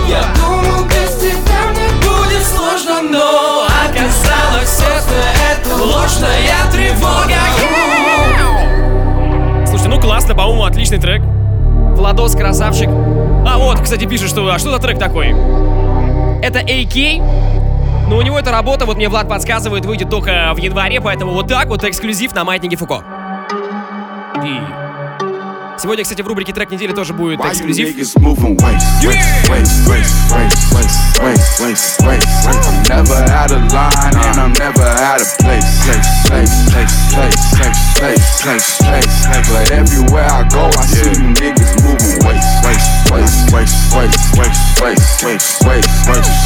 Я 0.09 0.23
думал, 0.35 0.85
без 0.87 1.17
тебя 1.17 1.71
мне 1.71 1.89
будет 2.01 2.43
сложно, 2.45 3.03
но 3.03 3.67
оказалось 3.85 4.81
просто 4.81 5.15
это 5.51 5.75
ложная 5.77 6.73
тревога. 6.73 7.39
Слушайте, 9.67 9.89
ну 9.89 10.01
классно, 10.01 10.35
по-моему, 10.35 10.65
отличный 10.65 10.99
трек. 10.99 11.23
Владос 11.97 12.35
красавчик. 12.35 12.89
А 12.89 13.59
вот, 13.59 13.81
кстати, 13.81 14.05
пишет, 14.07 14.29
что 14.29 14.49
а 14.51 14.59
что 14.59 14.71
за 14.71 14.79
трек 14.79 14.99
такой? 14.99 15.29
Это 16.43 16.59
AK. 16.59 17.23
Но 18.09 18.17
у 18.17 18.23
него 18.23 18.39
эта 18.39 18.51
работа, 18.51 18.85
вот 18.85 18.97
мне 18.97 19.09
Влад 19.09 19.29
подсказывает, 19.29 19.87
выйдет 19.87 20.11
только 20.11 20.53
в 20.55 20.59
январе, 20.59 21.01
поэтому 21.01 21.33
вот 21.33 21.47
так 21.47 21.69
вот 21.69 21.85
эксклюзив 21.85 22.35
на 22.35 22.45
Маятнике 22.45 22.77
Фуко. 22.77 23.05
И 24.45 24.82
Сегодня, 25.83 26.05
кстати, 26.05 26.23
в 26.23 26.29
рубрике 26.29 26.53
трек 26.53 26.71
недели 26.71 26.93
тоже 26.93 27.13
будет 27.13 27.41
эксклюзив. 27.41 27.89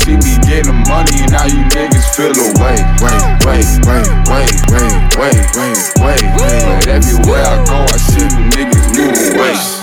She 0.06 0.16
be 0.16 0.38
getting 0.46 0.82
money, 0.86 1.26
now 1.26 1.44
you 1.46 1.62
niggas 1.74 2.06
feel 2.14 2.30
away. 2.30 2.78
Wait, 3.02 3.22
wait, 3.44 3.66
wait, 3.84 4.06
wait, 4.30 4.54
wait, 4.70 4.96
wait, 5.20 5.44
wait, 5.56 5.82
wait. 6.00 6.64
But 6.64 6.86
everywhere 6.86 7.44
I 7.44 7.64
go, 7.66 7.82
I 7.82 7.96
see 7.98 8.22
you 8.22 8.44
niggas. 8.54 8.85
moving 8.97 9.39
waste. 9.39 9.81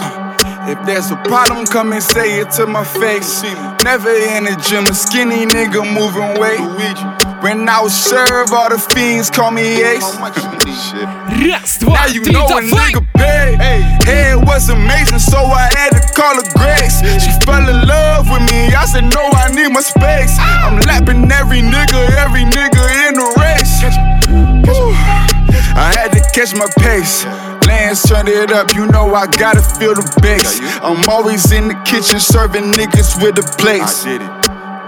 If 0.69 0.77
there's 0.85 1.11
a 1.11 1.17
problem, 1.25 1.65
come 1.67 1.93
and 1.93 2.03
say 2.03 2.41
it 2.41 2.51
to 2.61 2.67
my 2.67 2.85
face. 2.85 3.43
Never 3.85 4.11
in 4.13 4.45
the 4.45 4.55
gym, 4.69 4.85
a 4.85 4.93
skinny 4.95 5.47
nigga 5.47 5.81
moving 5.81 6.37
weight. 6.39 6.61
When 7.41 7.69
I 7.69 7.81
was 7.81 7.95
served, 7.97 8.53
all 8.53 8.69
the 8.69 8.79
fiends 8.79 9.31
call 9.31 9.51
me 9.51 9.81
Ace. 9.81 10.05
Раз, 11.41 11.79
два, 11.79 11.95
Now 11.95 12.07
you 12.07 12.21
три, 12.23 12.33
know 12.33 12.45
a 12.47 12.61
давай! 12.61 12.93
nigga 12.93 13.01
paid. 13.17 13.57
Head 14.05 14.37
was 14.45 14.69
amazing, 14.69 15.21
so 15.21 15.39
I 15.39 15.71
had 15.73 15.91
to 15.97 16.03
call 16.13 16.35
her 16.37 16.45
Grace. 16.59 17.01
She 17.23 17.31
fell 17.47 17.65
in 17.65 17.87
love 17.89 18.29
with 18.29 18.43
me. 18.53 18.75
I 18.75 18.85
said, 18.85 19.05
No, 19.05 19.23
I 19.33 19.49
need 19.55 19.73
my 19.73 19.81
space. 19.81 20.37
I'm 20.39 20.81
lapping 20.85 21.31
every 21.33 21.63
nigga, 21.63 22.11
every 22.19 22.45
nigga 22.45 22.83
in 23.09 23.15
the 23.15 23.29
race. 23.41 23.81
Whew. 24.69 24.93
I 25.79 25.95
had 25.97 26.13
to 26.13 26.21
catch 26.35 26.53
my 26.55 26.67
pace. 26.83 27.25
Lance 27.68 28.04
turned 28.08 28.30
it 28.30 28.52
up, 28.52 28.74
you 28.74 28.86
know 28.88 29.14
I 29.14 29.28
gotta 29.28 29.62
feel 29.62 29.96
the 29.96 30.04
bass. 30.22 30.60
I'm 30.82 31.08
always 31.10 31.52
in 31.52 31.68
the 31.68 31.76
kitchen 31.86 32.20
serving 32.20 32.72
niggas 32.74 33.22
with 33.22 33.36
the 33.36 33.44
plates. 33.58 34.06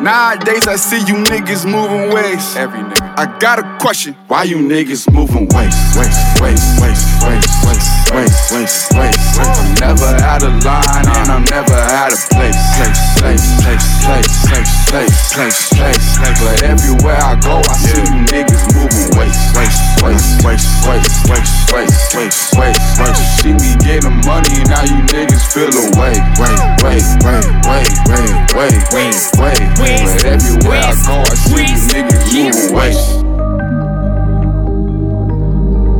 Nowadays 0.01 0.67
I 0.67 0.75
see 0.75 0.99
you 1.07 1.23
niggas 1.23 1.63
moving 1.63 2.11
ways. 2.11 2.55
Every 2.57 2.83
nigga. 2.83 3.15
I 3.15 3.31
got 3.39 3.59
a 3.59 3.77
question. 3.79 4.13
Why 4.27 4.43
you 4.43 4.57
niggas 4.57 5.07
moving 5.07 5.47
ways? 5.55 5.71
Ways, 5.95 6.19
ways, 6.43 6.59
ways, 6.83 6.99
ways, 7.23 7.47
ways, 7.63 7.87
ways, 8.11 8.35
ways, 8.51 8.75
ways. 8.91 9.15
I'm 9.39 9.71
never 9.79 10.11
out 10.19 10.43
of 10.43 10.51
line 10.67 11.07
and 11.07 11.27
I'm 11.31 11.47
never 11.47 11.79
out 11.95 12.11
of 12.11 12.19
place. 12.27 12.59
Place, 12.75 12.99
place, 13.23 13.45
place, 13.63 13.87
place, 14.03 14.27
place, 14.43 14.71
place, 14.91 15.15
place, 15.31 15.59
place. 15.71 16.05
But 16.43 16.63
everywhere 16.67 17.15
I 17.23 17.39
go, 17.39 17.63
I 17.63 17.75
see 17.79 18.03
you 18.03 18.19
niggas 18.27 18.75
moving 18.75 19.15
ways. 19.15 19.39
Ways, 19.55 19.79
waste, 20.05 20.45
waste, 20.45 20.87
waste, 20.87 21.29
waste, 21.29 21.73
waste, 21.73 22.15
waste, 22.15 22.53
waste, 22.57 22.99
waste. 22.99 23.41
See 23.41 23.53
me 23.53 23.75
getting 23.83 24.17
money, 24.25 24.63
now 24.69 24.83
you 24.85 25.01
niggas 25.09 25.45
feel 25.51 25.73
away. 25.73 26.13
Wait, 26.37 26.59
wait, 26.83 27.03
wait, 27.25 27.45
wait, 27.65 27.89
wait, 28.05 28.77
wait, 28.93 29.17
wait, 29.39 29.61
wait. 29.81 29.99
But 30.05 30.25
everywhere 30.25 30.83
I 30.83 30.93
go, 31.05 31.15
I 31.21 31.35
see 31.35 31.65
you 31.65 31.79
niggas 31.89 32.23
moving 32.33 32.69
waste. 32.75 33.25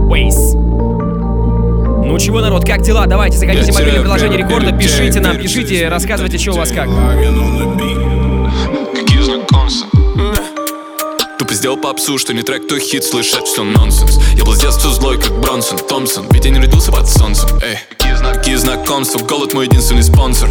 Waze. 0.08 0.56
Ну 2.06 2.20
чего, 2.20 2.40
народ, 2.42 2.64
как 2.64 2.82
дела? 2.82 3.08
Давайте, 3.08 3.38
заходите 3.38 3.72
в 3.72 3.76
мобильное 3.76 4.02
приложение 4.02 4.38
рекорда, 4.38 4.72
пишите 4.72 5.20
нам, 5.20 5.38
пишите, 5.38 5.88
рассказывайте, 5.90 6.38
что 6.38 6.52
у 6.52 6.58
вас 6.58 6.70
как. 6.72 6.88
Какие 8.94 9.22
знакомства? 9.22 9.95
Сделал 11.56 11.78
попсу, 11.78 12.18
что 12.18 12.34
не 12.34 12.42
трек, 12.44 12.68
то 12.68 12.78
хит, 12.78 13.06
слышать 13.06 13.48
все 13.48 13.64
нонсенс. 13.64 14.20
Я 14.36 14.44
был 14.44 14.54
с 14.54 14.60
детства 14.60 14.92
злой, 14.92 15.18
как 15.18 15.40
Бронсон, 15.40 15.80
Томпсон. 15.80 16.28
Ведь 16.32 16.44
я 16.44 16.52
не 16.52 16.60
родился 16.60 16.92
под 16.92 17.10
солнцем, 17.10 17.48
эй. 17.64 17.78
Какие 18.36 18.56
знакомства, 18.56 19.20
голод 19.20 19.54
мой 19.54 19.66
единственный 19.68 20.04
спонсор. 20.04 20.50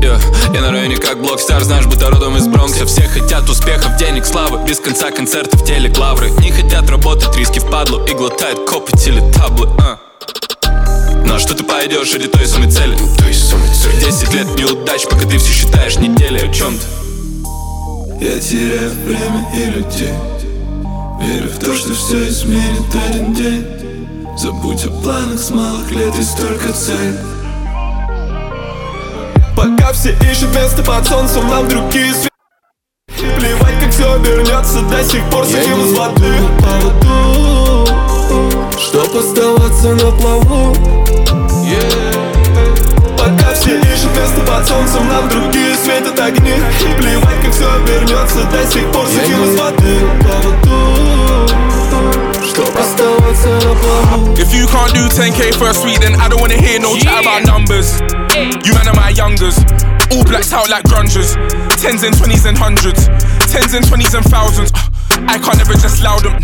Yeah. 0.00 0.18
Я 0.54 0.62
на 0.62 0.70
районе 0.70 0.96
как 0.96 1.20
Blockstar, 1.20 1.62
знаешь, 1.62 1.84
будто 1.84 2.10
родом 2.10 2.38
из 2.38 2.48
Бронкса. 2.48 2.86
Все 2.86 3.02
хотят 3.02 3.46
успехов, 3.50 3.98
денег, 3.98 4.24
славы 4.24 4.66
Без 4.66 4.80
конца 4.80 5.10
концертов, 5.10 5.62
телек, 5.62 5.98
лавры 5.98 6.30
Не 6.30 6.50
хотят 6.50 6.88
работать, 6.88 7.36
риски 7.36 7.58
впадлу 7.58 8.04
И 8.06 8.14
глотают 8.14 8.68
копоть 8.68 9.06
или 9.06 9.20
таблы 9.32 9.68
а. 9.78 9.98
На 11.26 11.38
что 11.38 11.54
ты 11.54 11.64
пойдешь, 11.64 12.14
ради 12.14 12.28
той 12.28 12.46
самой 12.46 12.70
цели. 12.70 12.96
Той 13.18 13.34
самой 13.34 13.68
цели. 13.74 14.00
Десять 14.04 14.32
лет 14.32 14.46
неудач, 14.58 15.04
пока 15.04 15.26
ты 15.26 15.36
все 15.36 15.52
считаешь 15.52 15.96
недели 15.96 16.38
О 16.38 16.52
чем 16.52 16.78
ты? 16.78 18.24
Я 18.24 18.40
теряю 18.40 18.90
время 19.04 19.46
и 19.54 19.64
людей 19.70 20.14
Верю 21.20 21.48
в 21.48 21.58
то, 21.58 21.74
что 21.74 21.94
все 21.94 22.28
изменит 22.28 22.94
один 23.08 23.32
день. 23.34 23.66
Забудь 24.36 24.84
о 24.84 24.90
планах 24.90 25.38
с 25.38 25.50
малых 25.50 25.90
лет, 25.90 26.14
есть 26.14 26.36
только 26.36 26.72
цель. 26.72 27.16
Пока 29.56 29.92
все 29.92 30.14
ищут 30.30 30.54
место 30.54 30.82
под 30.82 31.06
солнцем, 31.06 31.48
нам 31.48 31.68
другие 31.68 32.12
свет 32.12 32.30
Плевать, 33.38 33.80
как 33.80 33.90
все 33.90 34.12
обернется, 34.12 34.82
до 34.82 35.02
сих 35.02 35.24
пор 35.30 35.46
сидим 35.46 35.80
из 35.86 35.92
воды. 35.96 36.34
поводу 36.58 37.86
Чтоб 38.78 39.16
оставаться 39.16 39.94
на 39.94 40.12
плаву? 40.12 40.76
Пока 43.18 43.54
все 43.54 43.78
ищут 43.78 44.14
место 44.16 44.40
под 44.46 44.66
солнцем, 44.66 45.08
нам 45.08 45.28
другие 45.28 45.74
светят 45.76 46.20
огни. 46.20 46.54
Плевать, 46.98 47.42
как 47.42 47.52
все 47.52 47.72
обернется, 47.72 48.44
до 48.52 48.70
сих 48.70 48.92
пор 48.92 49.06
сидим 49.06 49.44
из 49.44 49.58
воды. 49.58 49.98
поводу 50.22 51.05
If 54.36 54.52
you 54.52 54.66
can't 54.68 54.92
do 54.92 55.08
10k 55.08 55.56
for 55.56 55.68
a 55.70 55.74
suite, 55.74 56.00
then 56.00 56.20
I 56.20 56.28
don't 56.28 56.40
wanna 56.40 56.60
hear 56.60 56.78
no 56.78 56.96
chat 56.96 57.24
about 57.24 57.44
numbers. 57.48 58.00
You 58.36 58.74
man 58.76 58.88
are 58.88 58.94
my 58.94 59.10
youngers, 59.10 59.56
all 60.12 60.24
blacked 60.24 60.52
out 60.52 60.68
like 60.68 60.84
grungers. 60.84 61.32
Tens 61.80 62.02
and 62.04 62.16
twenties 62.16 62.44
and 62.44 62.56
hundreds, 62.56 63.08
tens 63.48 63.72
and 63.72 63.86
twenties 63.86 64.12
and 64.12 64.24
thousands. 64.26 64.72
I 65.24 65.38
can't 65.38 65.60
ever 65.60 65.72
just 65.72 66.02
loud 66.02 66.24
them. 66.24 66.36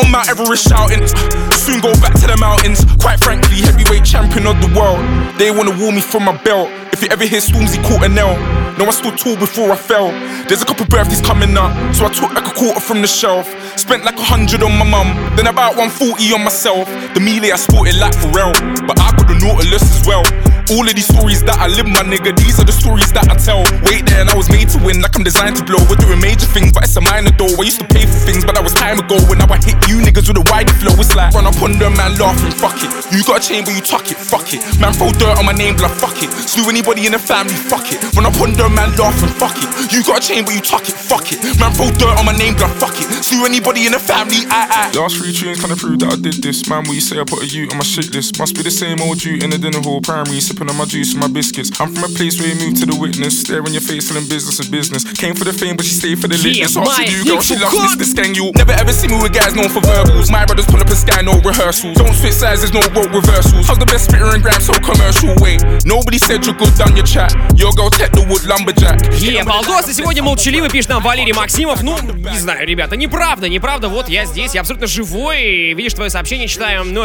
On 0.00 0.10
Mount 0.10 0.28
Everest 0.28 0.68
shouting, 0.68 1.06
soon 1.52 1.80
go 1.80 1.92
back 2.00 2.14
to 2.20 2.26
the 2.26 2.36
mountains. 2.40 2.80
Quite 3.00 3.20
frankly, 3.20 3.60
heavyweight 3.60 4.04
champion 4.04 4.46
of 4.46 4.56
the 4.64 4.72
world. 4.72 5.04
They 5.38 5.50
wanna 5.50 5.76
wall 5.76 5.92
me 5.92 6.00
from 6.00 6.24
my 6.24 6.36
belt. 6.42 6.70
If 6.92 7.02
you 7.02 7.08
ever 7.10 7.24
hear 7.24 7.40
Stormzy 7.40 7.82
caught 7.84 8.02
a 8.04 8.08
nail, 8.08 8.32
no, 8.78 8.84
I 8.84 8.90
stood 8.90 9.16
tall 9.16 9.36
before 9.36 9.70
I 9.72 9.76
fell. 9.76 10.10
There's 10.48 10.62
a 10.62 10.66
couple 10.66 10.86
birthdays 10.86 11.22
coming 11.22 11.56
up, 11.56 11.72
so 11.94 12.04
I 12.04 12.10
took 12.10 12.32
like 12.34 12.46
a 12.46 12.54
quarter 12.54 12.80
from 12.80 13.00
the 13.00 13.08
shelf. 13.08 13.48
Spent 13.78 14.04
like 14.04 14.18
a 14.18 14.22
hundred 14.22 14.62
on 14.62 14.76
my 14.78 14.84
mum, 14.84 15.08
then 15.36 15.46
about 15.46 15.76
140 15.76 16.32
on 16.34 16.44
myself. 16.44 16.86
The 17.14 17.20
melee 17.20 17.52
I 17.52 17.56
sported 17.56 17.96
like 17.96 18.12
Pharrell, 18.12 18.52
but 18.86 19.00
I 19.00 19.16
got 19.16 19.28
the 19.28 19.34
Nautilus 19.40 19.82
as 19.82 20.06
well. 20.06 20.24
All 20.66 20.82
of 20.82 20.98
these 20.98 21.06
stories 21.06 21.46
that 21.46 21.62
I 21.62 21.70
live, 21.70 21.86
my 21.86 22.02
nigga, 22.02 22.34
these 22.34 22.58
are 22.58 22.66
the 22.66 22.74
stories 22.74 23.14
that 23.14 23.30
I 23.30 23.38
tell. 23.38 23.62
Wait 23.86 24.02
there, 24.02 24.18
and 24.18 24.26
I 24.26 24.34
was 24.34 24.50
made 24.50 24.66
to 24.74 24.82
win, 24.82 24.98
like 24.98 25.14
I'm 25.14 25.22
designed 25.22 25.54
to 25.58 25.64
blow. 25.64 25.78
We're 25.86 25.94
doing 25.94 26.18
major 26.18 26.50
things, 26.50 26.74
but 26.74 26.82
it's 26.82 26.98
a 26.98 27.02
minor 27.06 27.30
though. 27.38 27.54
I 27.54 27.62
used 27.62 27.78
to 27.78 27.86
pay 27.86 28.02
for 28.02 28.18
things, 28.26 28.42
but 28.42 28.58
that 28.58 28.66
was 28.66 28.74
time 28.74 28.98
ago. 28.98 29.14
When 29.30 29.38
now 29.38 29.46
I 29.46 29.62
hit 29.62 29.78
you 29.86 30.02
niggas 30.02 30.26
with 30.26 30.42
a 30.42 30.46
wide 30.50 30.66
flow, 30.82 30.90
it's 30.98 31.14
like 31.14 31.30
run 31.38 31.46
up 31.46 31.54
on 31.62 31.78
them, 31.78 31.94
man, 31.94 32.18
laughing, 32.18 32.50
fuck 32.50 32.74
it. 32.82 32.90
You 33.14 33.22
got 33.22 33.38
a 33.38 33.42
chain, 33.46 33.62
but 33.62 33.78
you 33.78 33.82
tuck 33.84 34.10
it, 34.10 34.18
fuck 34.18 34.50
it. 34.50 34.58
Man, 34.82 34.90
throw 34.90 35.14
dirt 35.14 35.38
on 35.38 35.46
my 35.46 35.54
name, 35.54 35.78
blood, 35.78 35.94
fuck 35.94 36.18
it. 36.18 36.34
Slew 36.34 36.66
anybody 36.66 37.06
in 37.06 37.14
the 37.14 37.22
family, 37.22 37.54
fuck 37.54 37.86
it. 37.94 38.02
Run 38.18 38.26
up 38.26 38.34
on 38.42 38.58
them, 38.58 38.74
man, 38.74 38.90
laughing, 38.98 39.30
fuck 39.38 39.54
it. 39.62 39.70
You 39.94 40.02
got 40.02 40.18
a 40.18 40.22
chain, 40.26 40.42
but 40.42 40.50
you 40.50 40.62
tuck 40.66 40.82
it, 40.90 40.98
fuck 40.98 41.30
it. 41.30 41.38
Man, 41.62 41.70
throw 41.78 41.94
dirt 41.94 42.18
on 42.18 42.26
my 42.26 42.34
name, 42.34 42.58
blood, 42.58 42.74
fuck 42.82 42.98
it. 42.98 43.06
Slew 43.22 43.46
anybody 43.46 43.86
in 43.86 43.94
the 43.94 44.02
family, 44.02 44.42
I, 44.50 44.90
I. 44.90 44.98
Last 44.98 45.22
three 45.22 45.30
tunes 45.30 45.62
kinda 45.62 45.78
prove 45.78 46.02
that 46.02 46.10
I 46.10 46.18
did 46.18 46.42
this. 46.42 46.66
Man, 46.66 46.82
what 46.90 46.98
you 46.98 47.04
say 47.06 47.22
I 47.22 47.24
put 47.24 47.46
a 47.46 47.46
U 47.46 47.70
on 47.70 47.78
my 47.78 47.86
shit 47.86 48.10
list? 48.10 48.42
Must 48.42 48.50
be 48.50 48.66
the 48.66 48.74
same 48.74 48.98
old 48.98 49.22
you 49.22 49.38
in 49.38 49.54
the 49.54 49.58
dinner 49.62 49.78
hall, 49.78 50.02
primary, 50.02 50.42
sipping 50.56 50.70
on 50.70 50.76
my 50.76 50.84
juice 50.84 51.12
and 51.12 51.20
my 51.20 51.28
biscuits. 51.28 51.70
I'm 51.80 51.92
from 51.92 52.04
a 52.04 52.12
place 52.16 52.40
where 52.40 52.48
you 52.48 52.56
move 52.56 52.80
to 52.80 52.86
the 52.86 52.96
witness, 52.96 53.40
staring 53.40 53.72
your 53.72 53.84
face 53.84 54.08
and 54.08 54.28
business 54.28 54.58
is 54.58 54.68
business. 54.68 55.04
Came 55.04 55.34
for 55.34 55.44
the 55.44 55.52
fame, 55.52 55.76
but 55.76 55.84
she 55.84 55.92
stayed 55.92 56.18
for 56.18 56.28
the 56.28 56.36
Yeah, 56.36 56.64
litness. 56.64 56.76
Ask 56.76 56.98
my 56.98 57.04
you, 57.04 57.24
girl, 57.24 57.40
she 57.40 57.56
loves 57.56 57.76
this, 57.76 57.96
this 57.96 58.12
gang 58.16 58.34
you. 58.34 58.52
Never 58.56 58.72
ever 58.72 58.92
see 58.92 59.08
me 59.08 59.20
with 59.20 59.34
guys 59.34 59.54
known 59.54 59.68
for 59.68 59.80
verbals. 59.84 60.30
My 60.30 60.46
brothers 60.46 60.66
pull 60.66 60.80
up 60.80 60.88
a 60.88 60.96
sky, 60.96 61.20
no 61.20 61.36
rehearsals. 61.44 61.96
Don't 62.00 62.14
switch 62.14 62.40
there's 62.40 62.72
no 62.72 62.80
rope 62.96 63.12
reversals. 63.12 63.68
How's 63.68 63.78
the 63.78 63.86
best 63.86 64.08
spitter 64.08 64.32
and 64.32 64.42
grab 64.42 64.62
so 64.62 64.72
commercial? 64.80 65.36
Wait, 65.44 65.60
nobody 65.84 66.18
said 66.18 66.46
you 66.46 66.54
go 66.54 66.66
down 66.80 66.96
your 66.96 67.04
chat. 67.04 67.36
Your 67.58 67.72
girl 67.76 67.90
tech 67.90 68.12
the 68.12 68.24
wood 68.24 68.44
lumberjack. 68.48 68.96
Е, 69.20 69.44
балдос, 69.44 69.88
и 69.88 69.92
сегодня 69.92 70.22
молчаливый 70.22 70.70
пишет 70.70 70.90
нам 70.90 71.02
Валерий 71.02 71.32
Максимов. 71.32 71.82
Ну, 71.82 71.98
не 72.00 72.38
знаю, 72.38 72.66
ребята, 72.66 72.96
неправда, 72.96 73.48
неправда. 73.48 73.88
Вот 73.88 74.08
я 74.08 74.24
здесь, 74.24 74.54
я 74.54 74.60
абсолютно 74.60 74.86
живой. 74.86 75.74
Видишь, 75.74 75.94
твое 75.94 76.10
сообщение 76.10 76.48
читаю. 76.48 76.84
Ну, 76.84 77.02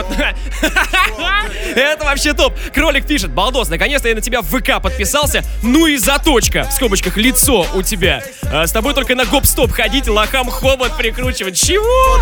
это 1.75 2.05
вообще 2.05 2.33
топ. 2.33 2.53
Кролик 2.73 3.05
пишет, 3.05 3.31
балдос, 3.41 3.69
наконец-то 3.69 4.07
я 4.07 4.13
на 4.13 4.21
тебя 4.21 4.41
в 4.41 4.45
ВК 4.45 4.79
подписался. 4.79 5.43
Ну 5.63 5.87
и 5.87 5.97
заточка, 5.97 6.67
в 6.69 6.73
скобочках, 6.73 7.17
лицо 7.17 7.65
у 7.73 7.81
тебя. 7.81 8.21
А, 8.43 8.67
с 8.67 8.71
тобой 8.71 8.93
только 8.93 9.15
на 9.15 9.25
гоп-стоп 9.25 9.71
ходить, 9.71 10.07
лохам 10.07 10.47
хобот 10.47 10.95
прикручивать. 10.95 11.59
Чего? 11.59 12.19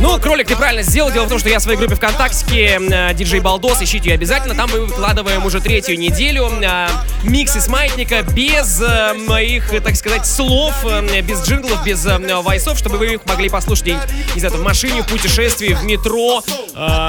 Ну, 0.00 0.18
кролик, 0.20 0.46
ты 0.46 0.56
правильно 0.56 0.82
сделал. 0.82 1.10
Дело 1.10 1.24
в 1.24 1.28
том, 1.28 1.38
что 1.38 1.48
я 1.48 1.58
в 1.58 1.62
своей 1.62 1.78
группе 1.78 1.94
ВКонтакте, 1.94 2.78
э, 2.78 3.14
диджей 3.14 3.40
Балдос, 3.40 3.80
ищите 3.80 4.10
ее 4.10 4.14
обязательно. 4.14 4.54
Там 4.54 4.70
мы 4.70 4.86
выкладываем 4.86 5.44
уже 5.46 5.60
третью 5.60 5.98
неделю 5.98 6.50
э, 6.60 6.88
миксы 7.22 7.60
с 7.60 7.68
маятника 7.68 8.22
без 8.22 8.80
э, 8.80 9.14
моих, 9.26 9.70
так 9.82 9.96
сказать, 9.96 10.26
слов, 10.26 10.74
без 11.22 11.42
джинглов, 11.46 11.82
без 11.84 12.06
вайсов, 12.42 12.78
чтобы 12.78 12.98
вы 12.98 13.14
их 13.14 13.20
могли 13.26 13.48
послушать 13.48 13.86
не 14.34 14.40
знаю, 14.40 14.56
в 14.56 14.62
машине, 14.62 15.02
в 15.02 15.06
путешествии, 15.06 15.74
в 15.74 15.84
метро, 15.84 16.42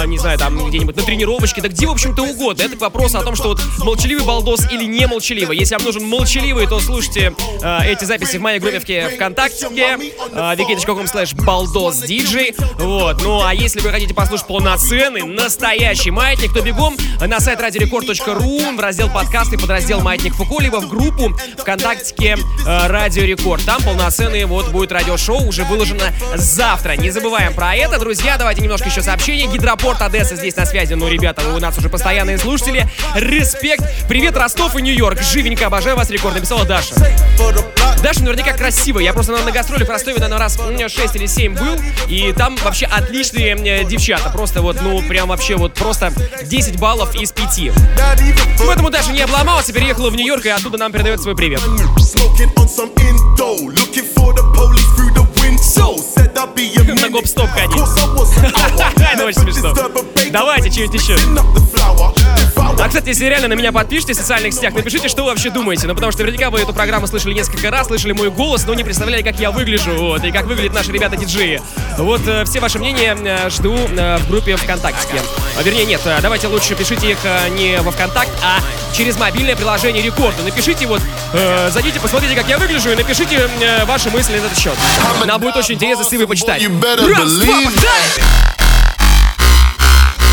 не 0.05 0.17
знаю, 0.17 0.37
там 0.37 0.67
где-нибудь 0.67 0.95
на 0.95 1.03
тренировочке, 1.07 1.61
да 1.61 1.69
где, 1.69 1.87
в 1.87 1.91
общем-то, 1.91 2.21
угодно. 2.23 2.61
Это 2.61 2.75
к 2.75 2.81
вопросу 2.81 3.17
о 3.17 3.23
том, 3.23 3.35
что 3.35 3.49
вот 3.49 3.61
молчаливый 3.79 4.25
Балдос 4.25 4.69
или 4.71 4.83
не 4.83 5.07
молчаливый. 5.07 5.57
Если 5.57 5.73
вам 5.75 5.85
нужен 5.85 6.03
молчаливый, 6.03 6.67
то 6.67 6.79
слушайте 6.79 7.33
эти 7.85 8.03
записи 8.03 8.37
в 8.37 8.41
моей 8.41 8.59
группе 8.59 9.09
ВКонтакте, 9.15 9.67
wiki.com 9.67 11.05
slash 11.05 11.33
балдос 11.43 11.99
диджей. 11.99 12.53
Вот. 12.77 13.23
Ну 13.23 13.41
а 13.41 13.53
если 13.53 13.79
вы 13.79 13.89
хотите 13.89 14.13
послушать 14.13 14.47
полноценный, 14.47 15.23
настоящий 15.23 16.11
маятник, 16.11 16.53
то 16.53 16.61
бегом 16.61 16.97
на 17.25 17.39
сайт 17.39 17.61
радиорекорд.ру 17.61 18.75
в 18.75 18.79
раздел 18.79 19.09
подкасты 19.09 19.57
под 19.57 19.69
раздел 19.69 20.01
Маятник 20.01 20.33
Фуко, 20.35 20.61
либо 20.61 20.77
в 20.77 20.89
группу 20.89 21.31
ВКонтакте 21.57 22.37
э, 22.65 22.87
Радио 22.87 23.23
Рекорд. 23.23 23.63
Там 23.65 23.81
полноценный 23.81 24.43
вот 24.45 24.69
будет 24.71 24.91
радиошоу, 24.91 25.47
уже 25.47 25.63
выложено 25.63 26.13
завтра. 26.35 26.97
Не 26.97 27.11
забываем 27.11 27.53
про 27.53 27.75
это, 27.75 27.97
друзья. 27.97 28.37
Давайте 28.37 28.61
немножко 28.61 28.89
еще 28.89 29.01
сообщений. 29.01 29.47
Гидропорт 29.47 30.01
Одесса 30.01 30.35
здесь 30.35 30.55
на 30.55 30.65
связи. 30.65 30.96
Ну, 30.97 31.07
ребята, 31.07 31.43
вы 31.43 31.55
у 31.55 31.59
нас 31.59 31.77
уже 31.77 31.89
постоянные 31.89 32.39
слушатели. 32.39 32.89
Респект. 33.13 33.83
Привет, 34.09 34.35
Ростов 34.35 34.75
и 34.75 34.81
Нью-Йорк. 34.81 35.21
Живенько 35.21 35.67
обожаю 35.67 35.95
вас, 35.95 36.09
рекорд. 36.09 36.33
Написала 36.33 36.65
Даша. 36.65 36.95
Даша 38.01 38.23
наверняка 38.23 38.53
красиво. 38.53 38.97
Я 38.97 39.13
просто 39.13 39.33
на, 39.33 39.43
на 39.43 39.51
гастроле 39.51 39.85
в 39.85 39.89
Ростове, 39.89 40.17
наверное, 40.17 40.39
раз 40.39 40.57
6 40.57 41.15
или 41.15 41.27
7 41.27 41.53
был. 41.53 41.77
И 42.07 42.33
там 42.33 42.57
вообще 42.63 42.87
отличные 42.87 43.55
э, 43.55 43.83
девчата. 43.83 44.31
Просто 44.31 44.63
вот, 44.63 44.81
ну, 44.81 44.99
прям 45.03 45.29
вообще 45.29 45.55
вот 45.55 45.75
просто 45.75 46.11
10 46.43 46.79
баллов 46.79 47.13
из 47.15 47.31
5. 47.31 47.59
Поэтому 48.65 48.89
даже 48.89 49.11
не 49.11 49.21
обломался, 49.21 49.73
переехала 49.73 50.09
в 50.09 50.15
Нью-Йорк 50.15 50.45
и 50.47 50.49
оттуда 50.49 50.79
нам 50.79 50.91
передает 50.91 51.21
свой 51.21 51.35
привет. 51.35 51.61
На 57.01 57.09
гоп-стоп, 57.09 57.49
конечно. 57.53 57.83
Это 59.13 59.25
очень 59.25 59.41
смешно. 59.41 59.73
Давайте 60.31 60.71
что-нибудь 60.71 61.01
еще. 61.01 61.17
А, 62.79 62.87
кстати, 62.87 63.09
если 63.09 63.25
реально 63.25 63.49
на 63.49 63.53
меня 63.53 63.71
подпишитесь 63.71 64.17
в 64.17 64.21
социальных 64.21 64.53
сетях, 64.53 64.73
напишите, 64.73 65.09
что 65.09 65.23
вы 65.23 65.31
вообще 65.31 65.49
думаете. 65.49 65.87
Ну, 65.87 65.93
потому 65.95 66.11
что 66.11 66.21
наверняка 66.21 66.49
вы 66.51 66.59
эту 66.61 66.73
программу 66.73 67.07
слышали 67.07 67.33
несколько 67.33 67.69
раз, 67.71 67.87
слышали 67.87 68.13
мой 68.13 68.29
голос, 68.29 68.65
но 68.65 68.73
не 68.75 68.83
представляли, 68.83 69.23
как 69.23 69.39
я 69.39 69.51
выгляжу, 69.51 69.95
вот, 69.95 70.23
и 70.23 70.31
как 70.31 70.45
выглядят 70.45 70.73
наши 70.73 70.91
ребята-диджеи. 70.91 71.61
Вот, 71.97 72.21
э, 72.27 72.45
все 72.45 72.59
ваши 72.59 72.77
мнения 72.79 73.17
э, 73.19 73.49
жду 73.49 73.75
э, 73.75 74.17
в 74.19 74.29
группе 74.29 74.55
ВКонтакте. 74.55 75.21
А, 75.57 75.63
вернее, 75.63 75.85
нет, 75.85 76.01
э, 76.05 76.19
давайте 76.21 76.47
лучше 76.47 76.75
пишите 76.75 77.11
их 77.11 77.17
э, 77.23 77.49
не 77.49 77.81
во 77.81 77.91
ВКонтакт, 77.91 78.31
а 78.43 78.59
через 78.95 79.17
мобильное 79.17 79.55
приложение 79.55 80.03
Рекорда. 80.03 80.43
Напишите 80.43 80.85
вот, 80.85 81.01
э, 81.33 81.69
зайдите, 81.71 81.99
посмотрите, 81.99 82.35
как 82.35 82.47
я 82.47 82.57
выгляжу, 82.57 82.91
и 82.91 82.95
напишите 82.95 83.49
э, 83.61 83.85
ваши 83.85 84.09
мысли 84.11 84.33
на 84.33 84.37
этот 84.37 84.57
счет. 84.57 84.75
Нам 85.25 85.41
будет 85.41 85.56
очень 85.57 85.75
интересно, 85.75 86.03
если 86.03 86.17
вы 86.17 86.27
почитаете. 86.27 86.67
Раз, 86.67 87.33
два, 87.39 87.61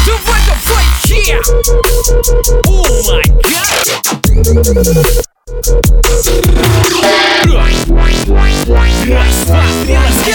Давай, 0.04 0.40
давай, 0.46 0.84
yeah! 1.06 1.40
Oh 2.66 2.86
my 3.08 3.22
god! 3.42 3.94
Раз, 9.08 9.34
два, 9.46 9.62
три, 9.84 9.94
let's 9.94 10.20
go! 10.26 10.34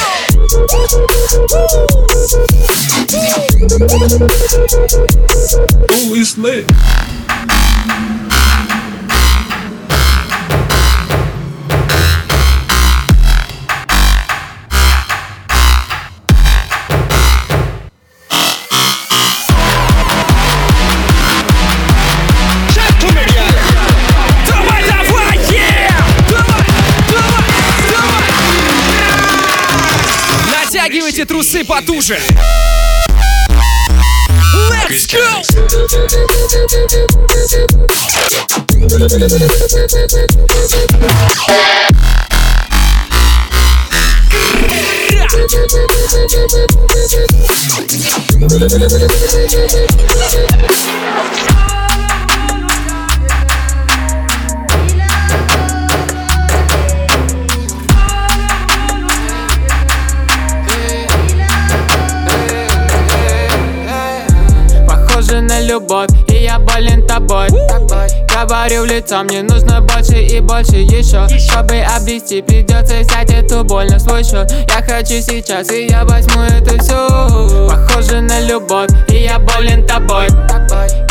Always 5.91 6.37
lit. 6.37 6.65
Трусы 31.29 31.63
потуже. 31.63 32.19
Let's 34.89 35.05
go! 35.05 35.43
Похоже 41.27 41.89
любовь, 65.89 66.09
и 66.27 66.43
я 66.43 66.59
болен 66.59 67.05
тобой. 67.07 67.49
Говорю 68.29 68.83
в 68.83 68.85
лицо, 68.85 69.23
мне 69.23 69.41
нужно 69.41 69.81
больше 69.81 70.21
и 70.21 70.39
больше 70.39 70.77
еще 70.77 71.27
Чтобы 71.27 71.79
обрести, 71.79 72.41
придется 72.41 72.99
взять 72.99 73.31
эту 73.31 73.63
боль 73.63 73.89
на 73.89 73.99
свой 73.99 74.23
счет. 74.23 74.49
Я 74.69 74.81
хочу 74.81 75.21
сейчас, 75.21 75.71
и 75.71 75.87
я 75.87 76.05
возьму 76.05 76.41
это 76.43 76.81
все 76.81 77.67
Похоже 77.67 78.21
на 78.21 78.39
любовь, 78.39 78.89
и 79.09 79.23
я 79.23 79.39
болен 79.39 79.85
тобой. 79.85 80.27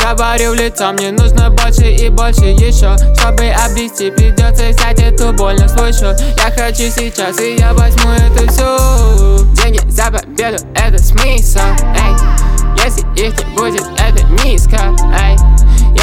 Говорю 0.01 0.53
в 0.53 0.55
лицо, 0.55 0.93
мне 0.93 1.11
нужно 1.11 1.51
больше 1.51 1.91
и 1.91 2.09
больше 2.09 2.47
еще 2.47 2.97
Чтобы 3.19 3.51
обрести, 3.51 4.11
придется 4.11 4.69
взять 4.71 5.01
эту 5.01 5.33
боль 5.33 5.59
на 5.59 5.69
свой 5.69 5.93
счет. 5.93 6.19
Я 6.37 6.51
хочу 6.51 6.91
сейчас, 6.91 7.39
и 7.41 7.57
я 7.57 7.75
возьму 7.75 8.11
это 8.13 8.51
все 8.51 9.45
Деньги 9.63 9.81
за 9.91 10.05
победу, 10.05 10.65
это 10.75 10.99
смысл, 11.03 11.59
эй 11.59 12.58
Если 12.89 13.07
их 13.21 13.35
не 13.37 13.55
будет, 13.55 13.87
это 13.99 14.25
низко, 14.43 14.79
эй 15.21 15.37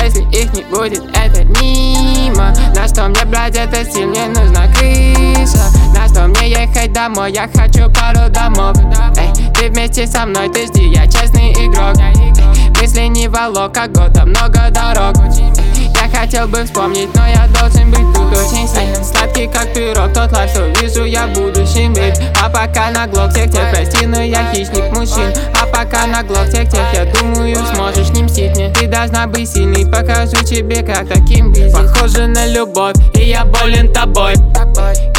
если 0.03 0.21
их 0.29 0.53
не 0.53 0.63
будет, 0.65 1.03
это 1.15 1.43
мимо. 1.59 2.53
На 2.75 2.87
что 2.87 3.07
мне 3.07 3.25
брать 3.25 3.55
это 3.55 3.83
стиль, 3.83 4.05
мне 4.05 4.27
нужна 4.27 4.67
крыша 4.67 5.71
На 5.95 6.07
что 6.07 6.27
мне 6.27 6.51
ехать 6.51 6.93
домой, 6.93 7.31
я 7.31 7.47
хочу 7.47 7.89
пару 7.91 8.29
домов. 8.29 8.77
Эй, 9.17 9.33
ты 9.55 9.69
вместе 9.69 10.05
со 10.05 10.27
мной, 10.27 10.47
ты 10.49 10.67
жди, 10.67 10.89
я 10.89 11.07
честный 11.07 11.53
игрок. 11.53 11.97
Эй, 11.97 12.13
мысли 12.79 13.07
не 13.07 13.29
волок, 13.29 13.73
как 13.73 13.91
года, 13.91 14.23
много 14.23 14.69
дорог. 14.69 15.15
Эй, 15.17 15.74
хотел 16.15 16.47
бы 16.47 16.63
вспомнить, 16.63 17.13
но 17.15 17.27
я 17.27 17.47
должен 17.59 17.91
быть 17.91 17.99
тут 18.15 18.31
очень 18.31 18.67
сильным. 18.67 19.03
Сладкий 19.03 19.47
как 19.47 19.73
пирог, 19.73 20.13
тот 20.13 20.31
лайф, 20.31 20.49
что 20.49 20.67
вижу 20.81 21.03
я 21.03 21.27
будущем 21.27 21.93
быть 21.93 22.19
А 22.41 22.49
пока 22.49 22.91
на 22.91 23.07
глок 23.07 23.31
всех 23.31 23.51
тех, 23.51 23.69
прости, 23.71 24.05
но 24.05 24.21
я 24.21 24.51
хищник 24.53 24.91
мужчин. 24.91 25.33
А 25.61 25.65
пока 25.65 26.07
на 26.07 26.23
глок 26.23 26.47
всех 26.47 26.69
тех, 26.69 26.81
я 26.93 27.05
думаю, 27.05 27.57
сможешь 27.73 28.09
не 28.09 28.23
мстить 28.23 28.55
мне 28.55 28.69
Ты 28.69 28.87
должна 28.87 29.27
быть 29.27 29.49
сильной, 29.49 29.85
покажу 29.85 30.43
тебе, 30.43 30.83
как 30.83 31.07
таким 31.07 31.51
быть. 31.51 31.73
Похоже 31.73 32.27
на 32.27 32.45
любовь, 32.47 32.95
и 33.13 33.29
я 33.29 33.45
болен 33.45 33.91
тобой. 33.91 34.35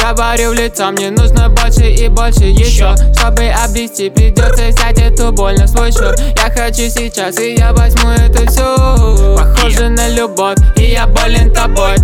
Говорю 0.01 0.51
в 0.51 0.53
лицо, 0.53 0.91
мне 0.91 1.11
нужно 1.11 1.49
больше 1.49 1.89
и 1.89 2.07
больше 2.07 2.45
еще. 2.45 2.95
Чтобы 3.13 3.49
обрести, 3.49 4.09
придется 4.09 4.67
взять 4.69 4.99
эту 4.99 5.31
боль 5.31 5.57
на 5.57 5.67
свой 5.67 5.91
счет. 5.91 6.19
Я 6.37 6.49
хочу 6.49 6.89
сейчас, 6.89 7.37
и 7.39 7.55
я 7.55 7.73
возьму 7.73 8.09
это 8.09 8.49
все 8.49 9.35
Похоже 9.37 9.89
на 9.89 10.07
любовь, 10.07 10.57
и 10.77 10.86
я 10.91 11.07
болен 11.07 11.51
тобой. 11.51 11.95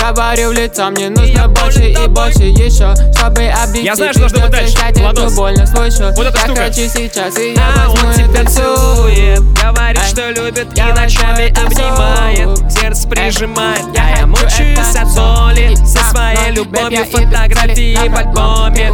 Говорю 0.00 0.50
в 0.50 0.52
лицо, 0.52 0.88
мне 0.90 1.08
нужно 1.10 1.48
больше 1.48 1.90
и 1.90 2.06
больше 2.06 2.44
еще 2.44 2.94
Чтобы 3.16 3.46
обрести, 3.48 3.84
Я 3.84 3.96
знаю, 3.96 4.12
что 4.14 4.28
быть 4.28 4.50
дальше. 4.50 4.76
Владос. 4.94 5.34
боль 5.34 5.56
на 5.56 5.66
свой 5.66 5.90
счет 5.90 6.14
Вот 6.16 6.26
эта 6.26 6.36
Я 6.38 6.44
штука. 6.44 6.60
хочу 6.62 6.88
сейчас, 6.88 7.36
и 7.38 7.54
я 7.54 7.62
А 7.74 7.88
возьму 7.88 8.08
он 8.08 8.14
тебя 8.14 8.44
целует. 8.44 9.40
Говорит, 9.60 10.02
что 10.04 10.30
любит 10.30 10.68
и 10.78 10.82
ночами 10.92 11.48
обнимает. 11.48 12.72
Сердце 12.72 13.08
прижимает. 13.08 13.84
Я 13.94 14.04
А 14.14 14.18
я 14.20 14.26
мучаюсь 14.26 14.78
от 14.96 15.08
боли. 15.16 15.74
Со 15.84 16.04
своей 16.10 16.52
любовью 16.52 17.04
фотографии 17.06 17.96
в 18.08 18.16
альбоме 18.16 18.92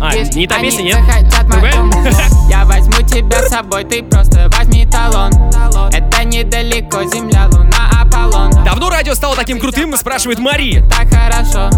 А, 0.00 0.14
не 0.34 0.46
та 0.46 0.60
песня, 0.60 0.82
нет? 0.82 0.98
Другая? 1.48 1.74
Я 2.48 2.64
возьму 2.64 3.06
тебя 3.06 3.42
с 3.42 3.48
собой, 3.48 3.84
ты 3.84 4.02
просто 4.02 4.48
возьми 4.56 4.86
талон. 4.86 5.32
Это 5.92 6.24
недалеко, 6.24 7.02
земля, 7.04 7.48
луна, 7.50 7.61
радио 8.92 9.14
стало 9.14 9.34
таким 9.36 9.58
крутым, 9.58 9.96
спрашивает 9.96 10.38
Мария. 10.38 10.82
Так 10.88 11.08
хорошо, 11.08 11.70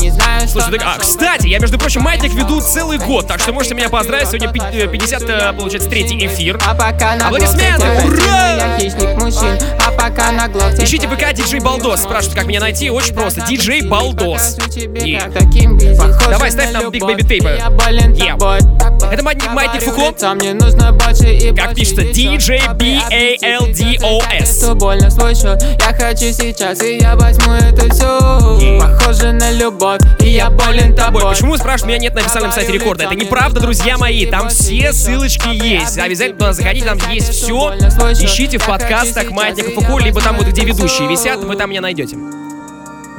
не 0.00 0.10
знаю, 0.10 0.48
Слушай, 0.48 0.78
так, 0.78 0.82
а, 0.84 0.98
кстати, 0.98 1.46
я, 1.48 1.58
между 1.58 1.78
прочим, 1.78 2.02
Маятник 2.02 2.32
веду 2.34 2.60
целый 2.60 2.98
год, 2.98 3.26
так 3.26 3.40
что 3.40 3.52
можете 3.52 3.74
меня 3.74 3.88
поздравить. 3.88 4.28
Сегодня 4.28 4.48
пи- 4.52 4.60
э, 4.72 4.86
50, 4.86 5.22
э, 5.22 5.52
получается, 5.52 5.88
третий 5.88 6.26
эфир. 6.26 6.58
А 6.66 6.74
пока 6.74 7.16
на 7.16 7.26
Аплодисменты! 7.26 7.86
Ура! 8.04 8.78
Мужчин, 9.18 9.58
а 9.86 9.90
пока 9.92 10.32
на 10.32 10.48
глотке 10.48 10.84
Ищите 10.84 11.06
ВК 11.08 11.32
диджей 11.34 11.60
Балдос. 11.60 12.00
Спрашивают, 12.00 12.34
как 12.34 12.46
меня 12.46 12.60
найти. 12.60 12.90
Очень 12.90 13.14
просто. 13.14 13.42
Диджей 13.42 13.82
Балдос. 13.82 14.56
Бизи. 14.74 15.20
Давай, 16.30 16.50
ставь 16.50 16.72
нам 16.72 16.86
Big 16.88 17.00
Baby 17.00 17.22
Tape. 17.26 17.60
Это 19.12 19.22
Маятник, 19.22 19.82
Фуко. 19.82 20.14
И 21.24 21.52
Как 21.54 21.74
пишется? 21.74 22.02
DJ 22.02 22.74
B-A-L-D-O-S. 22.74 24.62
Я 24.62 25.92
хочу 25.94 26.32
сейчас, 26.32 26.59
и 26.60 26.98
я 26.98 27.16
возьму 27.16 27.52
это 27.52 27.88
все 27.92 28.78
Похоже 28.78 29.32
на 29.32 29.50
любовь, 29.50 30.00
и 30.20 30.28
я 30.28 30.50
болен 30.50 30.94
тобой 30.94 31.22
Почему, 31.22 31.56
спрашивают, 31.56 31.88
меня 31.88 31.98
нет 31.98 32.14
на 32.14 32.20
официальном 32.20 32.52
сайте 32.52 32.72
рекорда? 32.72 33.04
Это 33.04 33.14
неправда, 33.14 33.60
друзья 33.60 33.96
мои. 33.96 34.26
Там 34.26 34.48
все 34.48 34.92
ссылочки 34.92 35.48
есть. 35.48 35.98
Обязательно 35.98 36.38
туда 36.38 36.52
заходите, 36.52 36.86
там 36.86 36.98
есть 37.10 37.30
все. 37.30 37.74
Ищите 38.20 38.58
в 38.58 38.66
подкастах 38.66 39.30
Маятника 39.30 39.70
Фуко, 39.70 39.98
либо 39.98 40.20
там 40.20 40.36
вот 40.36 40.46
где 40.46 40.64
ведущие 40.64 41.08
висят, 41.08 41.42
вы 41.42 41.56
там 41.56 41.70
меня 41.70 41.80
найдете. 41.80 42.16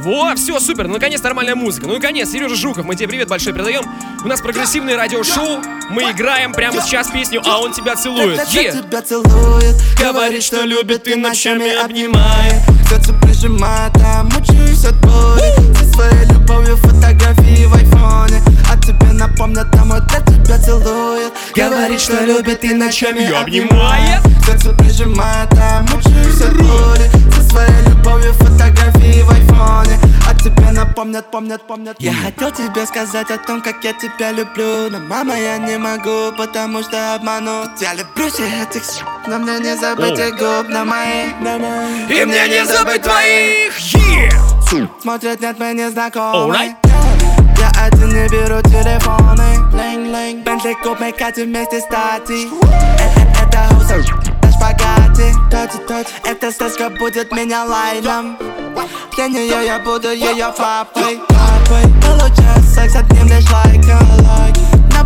Во, 0.02 0.34
все, 0.36 0.60
супер, 0.60 0.88
ну, 0.88 0.96
наконец 0.96 1.22
нормальная 1.22 1.54
музыка. 1.54 1.86
Ну, 1.86 1.94
наконец, 1.94 2.32
Сережа 2.32 2.56
Жуков, 2.56 2.86
мы 2.86 2.96
тебе 2.96 3.08
привет 3.08 3.28
большой 3.28 3.54
передаем. 3.54 3.84
У 4.24 4.28
нас 4.28 4.42
прогрессивное 4.42 4.98
радиошоу, 4.98 5.62
мы 5.92 6.10
играем 6.10 6.54
прямо 6.54 6.82
сейчас 6.82 7.12
песню 7.12 7.40
«А 7.46 7.60
он 7.60 7.72
тебя 7.72 7.96
целует». 7.96 8.40
Когда 8.40 8.60
Е! 8.60 8.72
тебя 8.72 9.02
целует 9.04 9.76
Говорит, 10.00 10.42
что 10.42 10.64
любит 10.64 11.08
и 11.08 11.14
ночами 11.14 11.70
обнимает 11.70 12.64
Сердце 12.90 13.14
прижимает, 13.14 13.94
а 14.04 14.24
мучаюсь 14.24 14.86
от 14.86 14.96
боли 15.02 15.81
своей 15.94 16.26
любовью 16.26 16.78
фотографии 16.78 17.66
в 17.66 17.74
айфоне. 17.74 18.42
А 18.72 18.78
тебе 18.78 19.12
напомнят, 19.14 19.68
а 19.74 19.86
мой 19.86 20.02
для 20.02 20.20
тебя 20.22 20.58
целует. 20.58 21.34
Говорит, 21.56 22.00
что 22.00 22.24
любит 22.24 22.64
и 22.64 22.74
ночами 22.74 23.22
Я 23.22 23.42
обнимает. 23.42 24.22
Сердце 24.46 24.74
прижимает, 24.74 25.50
а 25.54 25.80
от 25.80 26.58
боли 26.58 27.10
Со 27.36 27.44
своей 27.50 27.82
любовью 27.88 28.34
фотографии 28.34 29.22
в 29.22 29.30
айфоне. 29.30 30.00
А 30.28 30.34
тебе 30.36 30.72
напомнят, 30.72 31.30
помнят, 31.30 31.68
помнят. 31.68 31.96
Я 32.00 32.14
хотел 32.14 32.52
тебе 32.52 32.86
сказать 32.86 33.30
о 33.32 33.38
том, 33.38 33.62
как 33.62 33.84
я 33.84 33.94
тебя 33.94 34.32
люблю. 34.32 34.90
Но 34.90 35.00
мама, 35.00 35.38
я 35.38 35.58
не 35.58 35.78
могу, 35.78 36.36
потому 36.38 36.82
что 36.84 37.16
обману 37.16 37.66
Я 37.80 37.94
люблю 37.94 38.30
всех 38.30 38.48
этих 38.62 38.84
с***, 38.84 39.02
но 39.28 39.38
мне 39.40 39.60
не 39.60 39.76
забыть 39.78 40.18
их 40.20 40.38
губ 40.38 40.70
на 40.70 40.86
моих. 40.86 41.32
И 42.10 42.26
мне 42.26 42.48
не 42.48 42.66
забыть 42.66 43.02
твоих! 43.02 44.61
Смотрят, 45.02 45.42
нет, 45.42 45.60
мы 45.60 45.74
не 45.74 45.90
знакомы. 45.90 46.56
Alright. 46.56 46.76
Я 47.58 47.72
один 47.86 48.08
не 48.08 48.28
беру 48.30 48.62
телефоны. 48.62 49.58
Линг-линг 49.74 50.46
Бентли 50.46 50.74
куб, 50.82 50.98
мы 51.00 51.12
катим 51.12 51.48
вместе 51.48 51.82
стати. 51.82 52.48
Э, 52.48 52.78
э, 52.98 53.44
Это 53.44 53.76
хуса, 53.76 53.98
на 54.42 54.52
шпагате 54.52 55.34
Точи-точи 55.52 56.08
Эта 56.24 56.52
сказка 56.52 56.90
будет 56.90 57.32
меня 57.34 57.66
лайном. 57.66 58.38
Для 59.16 59.28
нее 59.28 59.66
я 59.66 59.80
буду 59.80 60.10
ее 60.10 60.54
папой 60.58 61.20
Папой 61.28 61.84
Получаю 62.02 62.64
секс 62.64 62.96
одним 62.96 63.28
лишь 63.28 63.52
лайком 63.52 64.51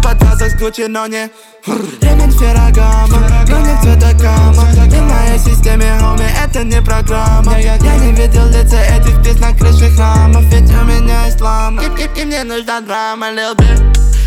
С 0.04 0.54
Гуччи, 0.60 0.88
но 0.88 1.08
не 1.08 1.30
Ремень 1.66 2.32
Феррагамо, 2.32 3.18
но 3.48 3.60
не 3.60 3.82
цвета 3.82 4.14
гамма 4.14 4.64
В 4.64 5.02
моей 5.10 5.40
системе, 5.40 5.98
хоми, 6.00 6.26
это 6.44 6.64
не 6.64 6.82
программа. 6.82 7.58
Я 7.60 7.78
не 7.78 8.12
видел 8.12 8.46
лица 8.48 8.78
этих 8.82 9.20
птиц 9.22 9.40
на 9.40 9.54
крыше 9.58 9.90
храмов 9.96 10.44
Ведь 10.52 10.70
у 10.70 10.84
меня 10.84 11.26
есть 11.26 11.40
лама 11.42 11.82
И, 11.82 11.86
и- 11.86 12.22
и 12.22 12.26
мне 12.26 12.44
нужна 12.44 12.82
драма, 12.82 13.28
Lil 13.32 13.56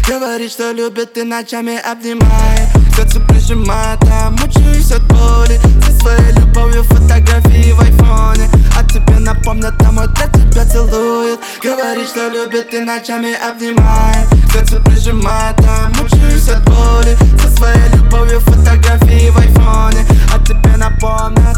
Говорит, 0.09 0.51
что 0.51 0.73
любит 0.73 1.19
и 1.19 1.23
ночами 1.23 1.77
обнимает. 1.77 2.69
Сердце 2.97 3.21
прижимает, 3.21 3.99
а 4.11 4.31
мучаюсь 4.31 4.91
от 4.91 5.03
боли. 5.03 5.61
Со 5.85 5.93
своей 6.01 6.33
любовью 6.33 6.83
фотографии 6.85 7.73
в 7.73 7.81
айфоне 7.83 8.49
тебе 8.89 9.19
напомнят, 9.19 9.75
мой 9.93 10.07
для 10.09 10.27
тебя 10.27 10.65
целует. 10.65 11.41
Говорит, 11.63 12.09
что 12.09 12.29
любит 12.29 12.73
и 12.73 12.81
ночами 12.81 13.35
обнимает. 13.35 14.29
Сердце 14.53 14.81
прижимает, 14.81 15.57
а 15.67 15.89
мучаюсь 15.91 16.49
от 16.49 16.65
боли. 16.65 17.17
Со 17.41 17.51
своей 17.57 17.89
любовью 17.95 18.41
фотографии 18.41 19.31
в 19.31 19.39
айфоне. 19.39 20.07
А 20.35 20.45
тебе 20.45 20.77
напомнят, 20.77 21.57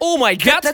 О 0.00 0.16
май 0.16 0.36
гад! 0.36 0.64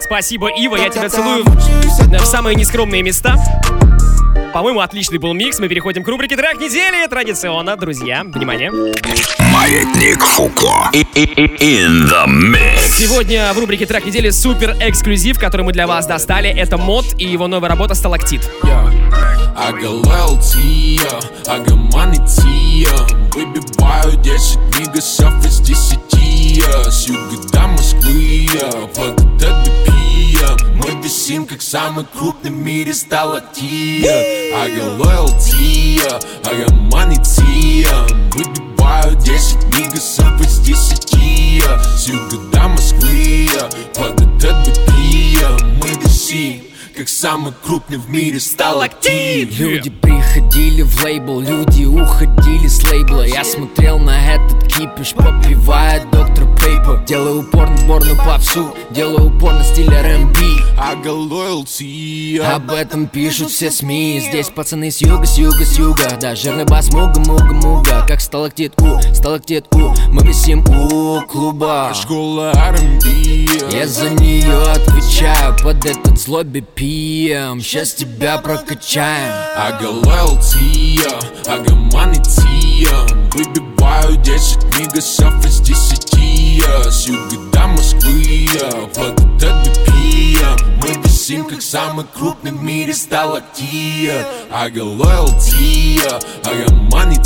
Спасибо, 0.00 0.48
Ива, 0.48 0.76
я 0.76 0.88
тебя 0.88 1.08
целую 1.08 1.44
в 1.44 2.24
самые 2.24 2.54
нескромные 2.54 3.02
места. 3.02 3.36
По-моему, 4.52 4.80
отличный 4.80 5.18
был 5.18 5.32
микс. 5.32 5.58
Мы 5.58 5.68
переходим 5.68 6.02
к 6.02 6.08
рубрике 6.08 6.36
«Трек 6.36 6.60
недели». 6.60 7.06
Традиционно, 7.08 7.76
друзья, 7.76 8.22
внимание. 8.24 8.70
Маятник 9.52 10.22
Фуко. 10.22 10.90
In 10.92 12.08
the 12.08 12.26
mix. 12.26 12.98
Сегодня 12.98 13.52
в 13.54 13.58
рубрике 13.58 13.86
«Трек 13.86 14.04
недели» 14.04 14.30
супер 14.30 14.76
эксклюзив, 14.80 15.38
который 15.38 15.62
мы 15.62 15.72
для 15.72 15.86
вас 15.86 16.06
достали. 16.06 16.50
Это 16.50 16.76
мод 16.76 17.06
и 17.18 17.24
его 17.24 17.46
новая 17.46 17.70
работа 17.70 17.94
«Сталактит». 17.94 18.42
I 19.54 19.70
got 19.72 20.04
loyalty, 20.06 20.96
yeah, 20.96 21.20
I 21.46 21.60
got 21.60 21.78
money, 21.92 22.18
yeah. 22.82 23.06
Выбиваю 23.34 24.16
10 24.16 24.58
мегасов 24.80 25.44
из 25.44 25.60
10, 25.60 25.98
yeah. 26.14 26.90
С 26.90 27.06
юга 27.06 27.36
до 27.52 27.66
Москвы, 27.68 28.48
под 28.94 29.20
этот 29.42 30.11
BPM 30.42 30.56
Мы 30.76 31.02
висим, 31.02 31.46
как 31.46 31.62
самый 31.62 32.04
крупный 32.04 32.50
в 32.50 32.56
мире 32.56 32.92
got 34.70 34.98
loyalty, 34.98 35.96
yeah, 35.96 36.20
I 36.44 36.64
got 36.64 36.72
money, 36.90 37.18
yeah. 37.82 38.06
Выбиваю 38.34 39.16
10 39.16 39.64
мегасов 39.78 40.40
из 40.40 40.58
10, 40.60 41.14
yeah. 41.14 41.82
С 41.96 42.08
юга 42.08 42.38
до 42.52 42.68
Москвы, 42.68 43.48
под 43.94 44.20
этот 44.20 44.66
BPM 44.66 45.76
Мы 45.82 45.88
висим 46.02 46.62
как 46.96 47.08
самый 47.08 47.54
крупный 47.64 47.96
в 47.96 48.10
мире 48.10 48.38
сталактит 48.38 49.58
Люди 49.58 49.88
приходили 49.88 50.82
в 50.82 51.02
лейбл, 51.02 51.40
люди 51.40 51.84
уходили 51.84 52.66
с 52.66 52.82
лейбла. 52.90 53.22
Я 53.22 53.44
смотрел 53.44 53.98
на 53.98 54.34
этот 54.34 54.66
кипиш, 54.68 55.14
попивая 55.14 56.04
доктор 56.12 56.51
Пейпер 56.62 57.02
Делаю 57.06 57.40
упор 57.40 57.68
на 57.68 57.76
сборную 57.76 58.16
попсу, 58.16 58.74
делаю 58.90 59.26
упор 59.26 59.52
на 59.52 59.64
стиль 59.64 59.92
R&B 59.92 60.38
I 60.78 60.96
got 60.96 61.28
loyalty. 61.28 62.38
Об 62.38 62.70
этом 62.70 63.06
пишут 63.06 63.50
все 63.50 63.70
СМИ. 63.70 64.24
Здесь 64.28 64.48
пацаны 64.48 64.90
с 64.90 64.98
юга, 64.98 65.26
с 65.26 65.36
юга, 65.38 65.64
с 65.64 65.78
юга. 65.78 66.18
Да, 66.20 66.34
жирный 66.34 66.64
бас, 66.64 66.92
муга, 66.92 67.20
муга, 67.20 67.52
муга. 67.52 68.04
Как 68.06 68.20
сталактит 68.20 68.80
у, 68.80 69.00
сталактит 69.14 69.66
у. 69.74 69.94
Мы 70.08 70.26
висим 70.26 70.64
у 70.68 71.20
клуба. 71.22 71.92
Школа 71.94 72.52
R&B 72.54 73.08
Я 73.70 73.86
за 73.86 74.10
нее 74.10 74.62
отвечаю. 74.62 75.56
Под 75.62 75.84
этот 75.84 76.18
злой 76.18 76.44
BPM 76.44 77.60
Сейчас 77.60 77.94
тебя 77.94 78.38
прокачаем. 78.38 79.32
I 79.56 79.72
got 79.80 80.02
loyalty, 80.02 80.98
I 81.46 81.58
got 81.64 81.76
money, 81.92 82.20
yeah. 82.82 83.06
Выбиваю 83.34 84.16
10 84.16 84.64
мегасов 84.78 85.44
из 85.46 85.60
10, 85.60 86.14
yeah. 86.14 86.90
С 86.90 87.06
юга 87.06 87.36
до 87.52 87.66
Москвы, 87.68 88.46
yeah. 88.46 88.88
под 88.94 89.20
BPM 89.42 90.58
Мы 90.82 90.88
висим, 91.02 91.44
как 91.46 91.62
самый 91.62 92.04
крупный 92.14 92.52
в 92.52 92.62
мире 92.62 92.92
yeah, 92.92 94.24
I 96.44 96.64
got 96.66 96.74
money, 96.90 97.18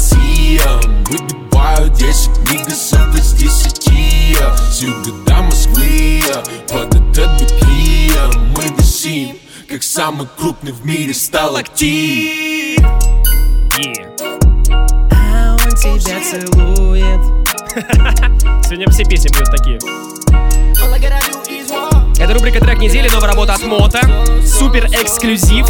yeah. 0.56 0.80
Выбиваю 1.10 1.88
10 1.90 2.30
мегасов 2.52 3.14
из 3.16 3.32
10, 3.32 3.88
yeah. 3.88 4.56
С 4.70 4.82
юга 4.82 5.12
до 5.26 5.42
Москвы, 5.42 6.20
yeah. 6.20 6.42
под 6.68 6.94
BPM 6.94 8.32
Мы 8.56 8.62
висим, 8.76 9.36
как 9.68 9.82
самый 9.82 10.28
крупный 10.36 10.72
в 10.72 10.84
мире 10.84 11.14
сталактит 11.14 12.80
он 13.78 14.25
тебя 15.76 16.20
целует. 16.22 17.20
Сегодня 18.64 18.90
все 18.90 19.04
песни 19.04 19.28
будут 19.28 19.50
такие. 19.50 19.78
Это 22.18 22.32
рубрика 22.32 22.60
«Трек 22.60 22.78
недели», 22.78 23.10
новая 23.10 23.28
работа 23.28 23.54
от 23.54 23.62
Мота. 23.62 24.00
Супер 24.44 24.86
эксклюзив. 24.86 25.66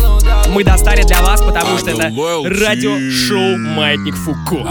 Мы 0.48 0.62
достали 0.62 1.02
для 1.02 1.20
вас, 1.22 1.42
потому 1.42 1.76
что 1.78 1.90
это 1.90 2.04
радиошоу 2.04 3.56
«Маятник 3.58 4.14
Фуко». 4.14 4.64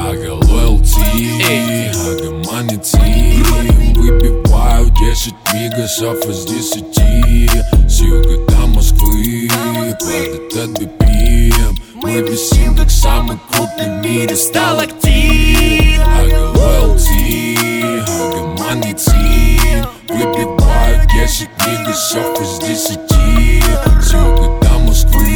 Выбиваю 3.96 4.90
10 4.90 5.34
мегасов 5.54 6.26
из 6.30 6.46
10 6.46 7.90
С 7.90 8.00
юга 8.02 8.46
до 8.52 8.68
Москвы 8.68 9.50
Под 9.50 10.02
этот 10.54 11.05
мы 11.96 12.20
висим, 12.20 12.76
как 12.76 12.92
самый 12.92 13.38
крупный 13.50 13.86
в 13.86 14.06
мире 14.06 14.36
сталактит. 14.36 16.02
АГЛТ, 16.02 17.08
агаманити 18.20 19.12
Выбиваю 20.10 21.08
10 21.08 21.50
книг 21.58 21.88
часов 21.88 22.42
из 22.42 22.60
10 22.60 23.00
Все 24.02 24.60
до 24.62 24.80
Москвы, 24.80 25.32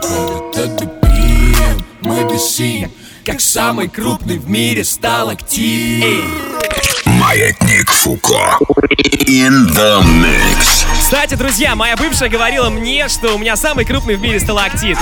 под 0.00 0.56
это 0.56 0.66
допьем 0.68 1.84
Мы 2.00 2.32
висим, 2.32 2.90
как 3.26 3.42
самый 3.42 3.88
крупный 3.88 4.38
в 4.38 4.48
мире 4.48 4.84
сталактит. 4.84 6.24
Маятник 7.04 7.90
Фуко. 7.90 8.58
In 9.26 9.68
the 9.74 10.02
mix. 10.02 10.86
Кстати, 10.98 11.34
друзья, 11.34 11.74
моя 11.74 11.96
бывшая 11.96 12.30
говорила 12.30 12.70
мне, 12.70 13.08
что 13.08 13.34
у 13.34 13.38
меня 13.38 13.56
самый 13.56 13.84
крупный 13.84 14.16
в 14.16 14.22
мире 14.22 14.40
сталактит. 14.40 14.96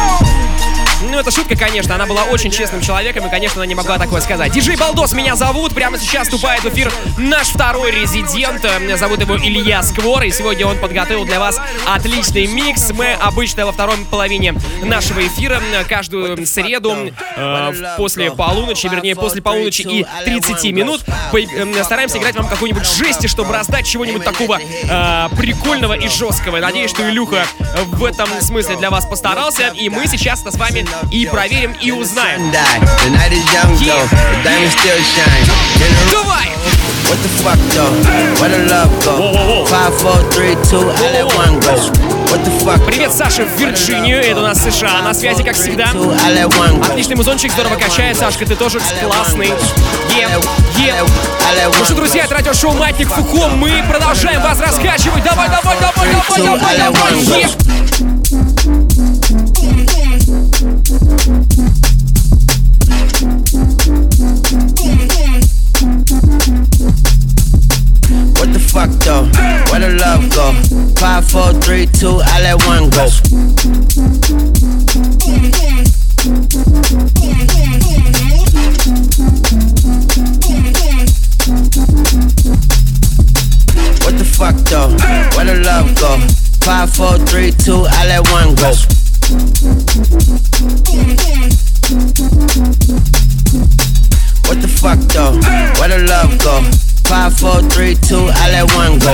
Ну, 1.10 1.18
это 1.18 1.30
шутка, 1.30 1.56
конечно. 1.56 1.94
Она 1.94 2.06
была 2.06 2.24
очень 2.24 2.50
честным 2.50 2.80
человеком, 2.80 3.26
и, 3.26 3.30
конечно, 3.30 3.60
она 3.60 3.66
не 3.66 3.74
могла 3.74 3.98
такое 3.98 4.20
сказать. 4.20 4.52
Диджей 4.52 4.76
Балдос 4.76 5.12
меня 5.12 5.36
зовут. 5.36 5.74
Прямо 5.74 5.98
сейчас 5.98 6.28
вступает 6.28 6.62
в 6.62 6.68
эфир 6.68 6.92
наш 7.18 7.48
второй 7.48 7.90
резидент. 7.90 8.64
Меня 8.80 8.96
зовут 8.96 9.20
его 9.20 9.36
Илья 9.36 9.82
Сквор, 9.82 10.22
и 10.22 10.30
сегодня 10.30 10.66
он 10.66 10.78
подготовил 10.78 11.24
для 11.24 11.40
вас 11.40 11.60
отличный 11.86 12.46
микс. 12.46 12.90
Мы 12.92 13.12
обычно 13.12 13.66
во 13.66 13.72
второй 13.72 13.96
половине 14.10 14.54
нашего 14.82 15.26
эфира 15.26 15.60
каждую 15.88 16.46
среду 16.46 16.96
э, 17.36 17.94
после 17.96 18.30
полуночи, 18.30 18.86
вернее, 18.86 19.16
после 19.16 19.42
полуночи 19.42 19.82
и 19.82 20.06
30 20.24 20.72
минут 20.72 21.02
э, 21.32 21.84
стараемся 21.84 22.18
играть 22.18 22.36
вам 22.36 22.48
какой-нибудь 22.48 22.86
жести, 22.86 23.26
чтобы 23.26 23.52
раздать 23.52 23.86
чего-нибудь 23.86 24.24
такого 24.24 24.58
э, 24.60 25.28
прикольного 25.36 25.94
и 25.94 26.08
жесткого. 26.08 26.58
Надеюсь, 26.58 26.90
что 26.90 27.08
Илюха 27.08 27.44
в 27.86 28.04
этом 28.04 28.28
смысле 28.40 28.76
для 28.76 28.90
вас 28.90 29.06
постарался, 29.06 29.68
и 29.74 29.88
мы 29.88 30.06
сейчас 30.06 30.42
это 30.42 30.50
с 30.50 30.56
вами 30.56 30.86
и 31.10 31.26
проверим, 31.26 31.72
и 31.80 31.90
узнаем. 31.90 32.50
Давай! 36.10 36.52
What 37.12 37.18
the 37.20 37.28
fuck 37.42 37.58
though? 37.74 37.92
Where 38.40 38.48
the 38.48 38.64
love 38.70 38.90
go? 39.04 39.66
Five, 39.66 39.94
four, 40.00 40.18
three, 40.30 40.54
two, 40.70 40.80
I 40.80 41.12
let 41.12 41.26
one 41.36 41.60
go. 41.60 41.74
What 42.30 42.42
the 42.42 42.50
fuck? 42.64 42.86
Привет, 42.86 43.12
Саша, 43.12 43.44
в 43.44 43.60
Вирджинию. 43.60 44.18
Это 44.18 44.40
у 44.40 44.42
нас 44.42 44.62
США. 44.62 45.02
На 45.02 45.12
связи, 45.12 45.42
как 45.42 45.54
всегда. 45.54 45.92
Отличный 46.88 47.16
музончик, 47.16 47.52
здорово 47.52 47.76
качает. 47.76 48.16
Сашка, 48.16 48.46
ты 48.46 48.56
тоже 48.56 48.80
классный. 49.02 49.52
Е, 50.16 50.28
е. 50.78 50.94
Ну 51.78 51.84
что, 51.84 51.94
друзья, 51.94 52.24
это 52.24 52.34
радиошоу 52.36 52.72
Маятник 52.72 53.08
Фуко. 53.08 53.48
Мы 53.48 53.84
продолжаем 53.86 54.40
вас 54.40 54.58
раскачивать. 54.58 55.22
Давай, 55.22 55.50
давай, 55.50 55.76
давай, 55.80 56.08
давай, 56.10 56.42
давай, 56.42 56.78
давай. 56.78 57.42
Е. 57.42 57.81
What 68.72 68.88
the 68.88 69.04
fuck 69.04 69.04
though? 69.04 69.24
Where 69.70 69.80
the 69.80 69.98
love 69.98 70.30
go? 70.30 70.52
Five, 70.98 71.28
four, 71.28 71.52
three, 71.60 71.84
two, 71.84 72.22
I 72.24 72.40
let 72.40 72.64
one 72.64 72.88
go. 72.88 73.04
What 84.00 84.16
the 84.16 84.24
fuck 84.24 84.56
though? 84.64 84.88
Where 85.36 85.44
the 85.44 85.60
love 85.62 85.94
go? 86.00 86.18
Five, 86.64 86.94
four, 86.94 87.18
three, 87.26 87.50
two, 87.50 87.84
I 87.90 88.06
let 88.06 88.26
one 88.30 88.54
go. 88.54 88.72
What 94.48 94.62
the 94.62 94.68
fuck 94.68 94.98
though? 95.12 95.38
Where 95.78 95.88
the 95.88 96.06
love 96.08 96.38
go? 96.38 96.62
Five, 97.12 97.36
four, 97.36 97.60
three, 97.68 97.94
two, 97.94 98.26
I 98.32 98.50
let 98.52 98.74
one 98.74 98.98
go. 98.98 99.12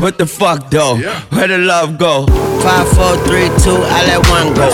What 0.00 0.18
the 0.18 0.26
fuck 0.26 0.70
though? 0.70 0.96
Where 1.30 1.46
the 1.46 1.58
love 1.58 1.98
go? 1.98 2.47
Five, 2.68 2.86
four, 2.92 3.16
three, 3.24 3.48
two, 3.64 3.80
I 3.80 4.04
let 4.04 4.20
one 4.28 4.52
go. 4.52 4.68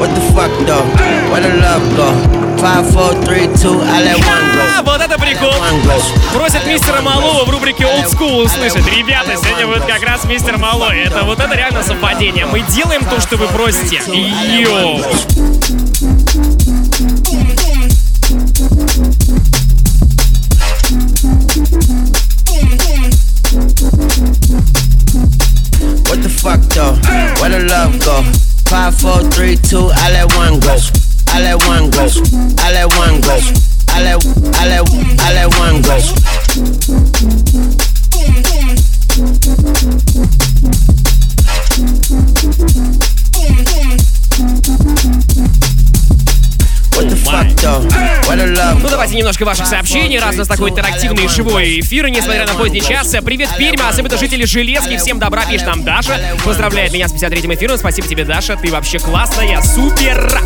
What 0.00 0.08
the 0.14 0.20
fuck 0.32 0.50
though? 0.64 0.80
Where 1.28 1.42
the 1.42 1.52
love 1.60 1.84
go? 1.94 2.08
Five, 2.56 2.90
four, 2.90 3.12
three, 3.26 3.52
two, 3.60 3.82
I 3.84 4.00
let 4.02 4.16
one 4.16 4.46
go. 4.56 4.62
А, 4.78 4.82
вот 4.82 4.98
это 5.02 5.18
прикол. 5.18 5.52
Просят 6.32 6.66
мистера 6.66 7.02
Малова 7.02 7.44
в 7.44 7.50
рубрике 7.50 7.84
Old 7.84 8.06
School 8.06 8.44
услышать. 8.44 8.86
Ребята, 8.96 9.36
сегодня 9.36 9.66
будет 9.66 9.84
как 9.84 10.02
раз 10.04 10.24
мистер 10.24 10.56
Малой. 10.56 11.00
Это 11.00 11.24
вот 11.24 11.38
это 11.38 11.54
реально 11.54 11.82
совпадение. 11.82 12.46
Мы 12.46 12.60
делаем 12.60 13.04
то, 13.04 13.20
что 13.20 13.36
вы 13.36 13.46
просите. 13.48 14.00
Йоу. 14.06 15.02
Five, 28.84 29.00
four, 29.00 29.20
three, 29.30 29.56
two, 29.56 29.88
I 29.94 30.10
let 30.12 30.36
one 30.36 30.60
go. 30.60 30.76
I 31.28 31.40
let 31.40 31.66
one 31.66 31.88
go. 31.88 32.04
I 32.58 32.70
let 32.70 32.94
one 32.98 33.18
go. 33.22 33.40
I 33.88 34.02
let, 34.02 34.26
I 34.60 34.68
let, 34.68 35.03
давайте 49.14 49.18
немножко 49.18 49.44
ваших 49.44 49.66
сообщений, 49.66 50.18
раз 50.18 50.34
у 50.34 50.38
нас 50.38 50.48
такой 50.48 50.70
интерактивный 50.70 51.26
и 51.26 51.28
живой 51.28 51.80
эфир, 51.80 52.08
несмотря 52.08 52.46
на 52.46 52.54
поздний 52.54 52.80
час. 52.80 53.14
Привет, 53.24 53.48
Пермь, 53.56 53.80
особенно 53.80 54.18
жители 54.18 54.44
Железки, 54.44 54.96
всем 54.96 55.18
добра, 55.18 55.44
пишет 55.46 55.66
нам 55.66 55.84
Даша. 55.84 56.18
Поздравляет 56.44 56.92
меня 56.92 57.06
с 57.06 57.12
53-м 57.12 57.54
эфиром, 57.54 57.78
спасибо 57.78 58.08
тебе, 58.08 58.24
Даша, 58.24 58.56
ты 58.56 58.72
вообще 58.72 58.98
классная, 58.98 59.60
супер! 59.62 60.40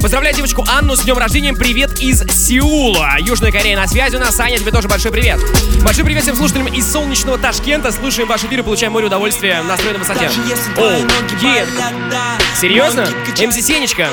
Поздравляю 0.00 0.34
девочку 0.34 0.64
Анну 0.68 0.96
с 0.96 1.00
днем 1.00 1.18
рождения, 1.18 1.52
привет 1.52 2.00
из 2.00 2.22
Сеула. 2.30 3.16
Южная 3.20 3.52
Корея 3.52 3.76
на 3.76 3.86
связи 3.86 4.16
у 4.16 4.18
нас, 4.18 4.36
Саня, 4.36 4.58
тебе 4.58 4.70
тоже 4.70 4.88
большой 4.88 5.12
привет. 5.12 5.40
Большой 5.82 6.04
привет 6.04 6.22
всем 6.22 6.36
слушателям 6.36 6.66
из 6.68 6.90
солнечного 6.90 7.38
Ташкента, 7.38 7.90
слушаем 7.90 8.28
ваш 8.28 8.44
эфир 8.44 8.60
и 8.60 8.62
получаем 8.62 8.92
море 8.92 9.06
удовольствия 9.06 9.62
на 9.62 9.76
стройной 9.76 9.98
высоте. 9.98 10.30
О, 10.76 10.90
е. 11.42 11.66
Серьезно? 12.60 13.06
МС 13.46 13.54
Сенечка, 13.54 14.08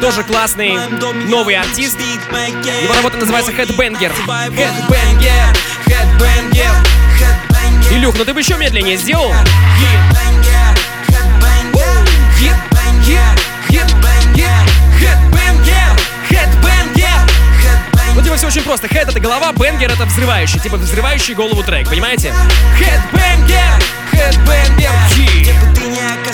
тоже 0.00 0.22
классный 0.22 0.76
новый 1.28 1.56
артист. 1.56 1.98
Его 2.82 2.94
работа 2.94 3.18
называется 3.18 3.41
Headbanger. 3.50 4.12
Headbanger, 4.26 5.56
Headbanger, 5.86 6.72
Илюх, 7.90 8.14
ну 8.16 8.24
ты 8.24 8.32
бы 8.32 8.40
еще 8.40 8.56
медленнее 8.56 8.96
сделал? 8.96 9.32
Ну, 18.14 18.22
типа, 18.22 18.36
все 18.36 18.46
очень 18.46 18.62
просто. 18.62 18.86
Head— 18.88 19.08
это 19.10 19.20
голова, 19.20 19.52
бенгер— 19.52 19.90
это 19.92 20.04
взрывающий. 20.04 20.60
Типа, 20.60 20.76
взрывающий 20.76 21.34
голову 21.34 21.62
трек, 21.62 21.88
понимаете? 21.88 22.32
Headbanger, 22.78 23.82
Headbanger, 24.12 24.92
не 25.16 25.71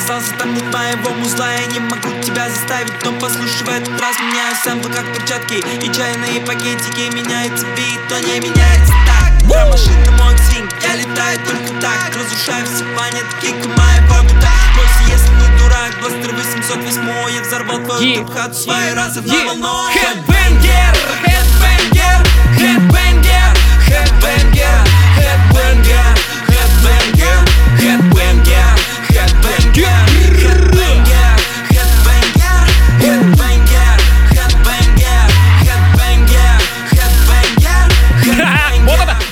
оказался, 0.09 0.35
там 0.39 0.55
нет 0.55 0.65
моего 0.73 1.11
музла 1.17 1.53
Я 1.53 1.67
не 1.67 1.81
могу 1.81 2.09
тебя 2.23 2.49
заставить, 2.49 2.93
но 3.05 3.13
послушай 3.21 3.65
в 3.65 3.69
этот 3.69 4.01
раз 4.01 4.19
Меняю 4.21 4.57
сэмплы 4.57 4.91
как 4.91 5.05
перчатки. 5.15 5.57
И 5.57 5.93
чайные 5.93 6.41
пакетики 6.47 7.15
Меняется 7.15 7.67
бит, 7.77 8.01
но 8.11 8.19
не 8.19 8.41
меняется 8.41 8.95
так. 9.07 9.33
Я 9.51 9.67
машина 9.67 10.11
мой 10.19 10.35
ксинг, 10.35 10.71
я 10.83 10.97
летаю 10.97 11.39
только 11.39 11.81
так. 11.81 12.17
Разрушаю 12.17 12.67
все 12.67 12.85
планетки, 12.95 13.55
моего 13.77 14.23
бита 14.25 14.53
Бойся, 14.77 15.03
если 15.09 15.31
не 15.35 15.59
дурак, 15.59 15.93
бластер 16.01 16.35
808 16.35 17.35
Я 17.35 17.43
взорвал 17.43 17.79
твою 17.85 18.27
хату 18.27 18.55
своей 18.55 18.95
раза 18.95 19.21
на 19.23 19.45
волной. 19.45 19.93
Headbanger, 19.95 20.97
Headbanger, 21.25 22.27
Headbanger, 22.57 23.49
Headbanger, 23.89 24.85
Headbanger, 25.19 26.38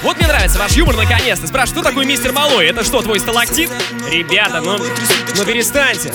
Вот 0.07 0.19
мне 0.19 0.29
нравится 0.29 0.61
ваш 0.61 0.71
юмор 0.73 0.95
наконец-то. 0.95 1.49
Спрашиваю, 1.49 1.83
что 1.83 1.91
такое 1.91 2.07
мистер 2.07 2.33
Малой? 2.33 2.67
Это 2.67 2.85
что, 2.85 3.03
твой 3.03 3.19
сталактит? 3.19 3.73
Ребята, 4.09 4.61
ну, 4.61 4.79
ну 4.79 5.45
перестаньте. 5.45 6.13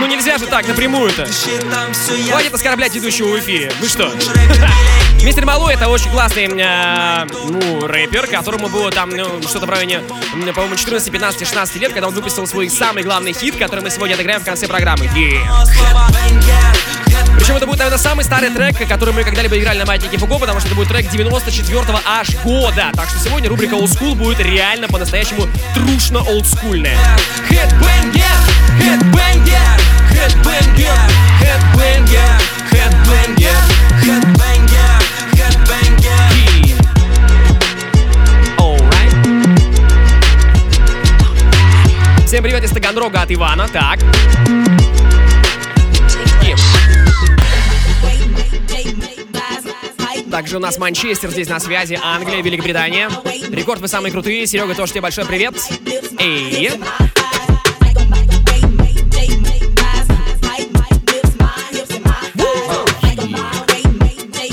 Ну 0.00 0.06
нельзя 0.06 0.38
же 0.38 0.46
так 0.46 0.66
напрямую-то. 0.66 1.26
Хватит 2.30 2.54
оскорблять 2.54 2.94
ведущего 2.94 3.28
в 3.28 3.38
эфире. 3.40 3.70
Вы 3.80 3.88
что? 3.88 4.10
Мистер 5.24 5.46
Малу 5.46 5.68
это 5.68 5.88
очень 5.88 6.10
классный, 6.10 6.50
э, 6.54 7.26
ну, 7.48 7.86
рэпер, 7.86 8.26
которому 8.26 8.68
было 8.68 8.90
там, 8.90 9.08
ну, 9.08 9.40
что-то 9.42 9.64
в 9.64 9.70
районе, 9.70 10.00
по-моему, 10.54 10.76
14, 10.76 11.10
15, 11.10 11.48
16 11.48 11.76
лет, 11.76 11.92
когда 11.94 12.08
он 12.08 12.14
выпустил 12.14 12.46
свой 12.46 12.68
самый 12.68 13.02
главный 13.02 13.32
хит, 13.32 13.56
который 13.56 13.80
мы 13.80 13.90
сегодня 13.90 14.14
отыграем 14.14 14.42
в 14.42 14.44
конце 14.44 14.68
программы. 14.68 15.06
Yeah. 15.06 15.40
Причем 17.38 17.56
это 17.56 17.66
будет, 17.66 17.78
наверное, 17.78 17.98
самый 17.98 18.22
старый 18.22 18.50
трек, 18.50 18.86
который 18.86 19.14
мы 19.14 19.24
когда-либо 19.24 19.58
играли 19.58 19.78
на 19.78 19.86
Маятнике 19.86 20.18
Фуко, 20.18 20.38
потому 20.38 20.60
что 20.60 20.68
это 20.68 20.76
будет 20.76 20.88
трек 20.88 21.06
94-го 21.06 22.00
аж 22.04 22.28
года. 22.44 22.90
Так 22.94 23.08
что 23.08 23.18
сегодня 23.18 23.48
рубрика 23.48 23.76
Old 23.76 23.98
School 23.98 24.14
будет 24.14 24.40
реально 24.40 24.88
по-настоящему 24.88 25.46
трушно 25.74 26.20
олдскульная. 26.20 26.98
Headbanger, 27.48 28.24
headbanger, 28.78 29.80
headbanger, 30.10 30.98
headbanger, 31.40 32.40
headbanger, 32.70 33.83
Всем 42.34 42.42
привет 42.42 42.64
из 42.64 42.72
Таганрога 42.72 43.22
от 43.22 43.30
Ивана. 43.30 43.68
Так. 43.68 44.00
Также 50.32 50.56
у 50.56 50.58
нас 50.58 50.76
Манчестер 50.78 51.30
здесь 51.30 51.48
на 51.48 51.60
связи, 51.60 51.96
Англия, 52.02 52.42
Великобритания. 52.42 53.08
Рекорд, 53.52 53.80
вы 53.80 53.86
самые 53.86 54.10
крутые. 54.10 54.48
Серега, 54.48 54.74
тоже 54.74 54.90
тебе 54.90 55.02
большой 55.02 55.26
привет. 55.26 55.54
Эй. 56.18 56.72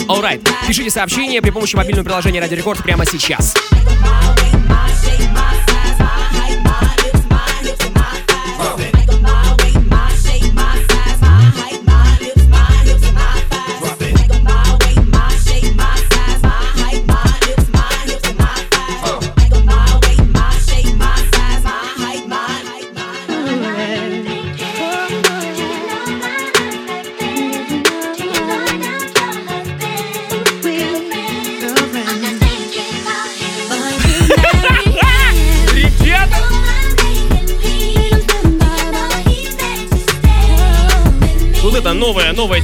Alright. 0.08 0.48
Пишите 0.68 0.92
сообщения 0.92 1.42
при 1.42 1.50
помощи 1.50 1.76
мобильного 1.76 2.06
приложения 2.06 2.42
Радио 2.42 2.58
Рекорд 2.58 2.84
прямо 2.84 3.08
сейчас. 3.08 3.56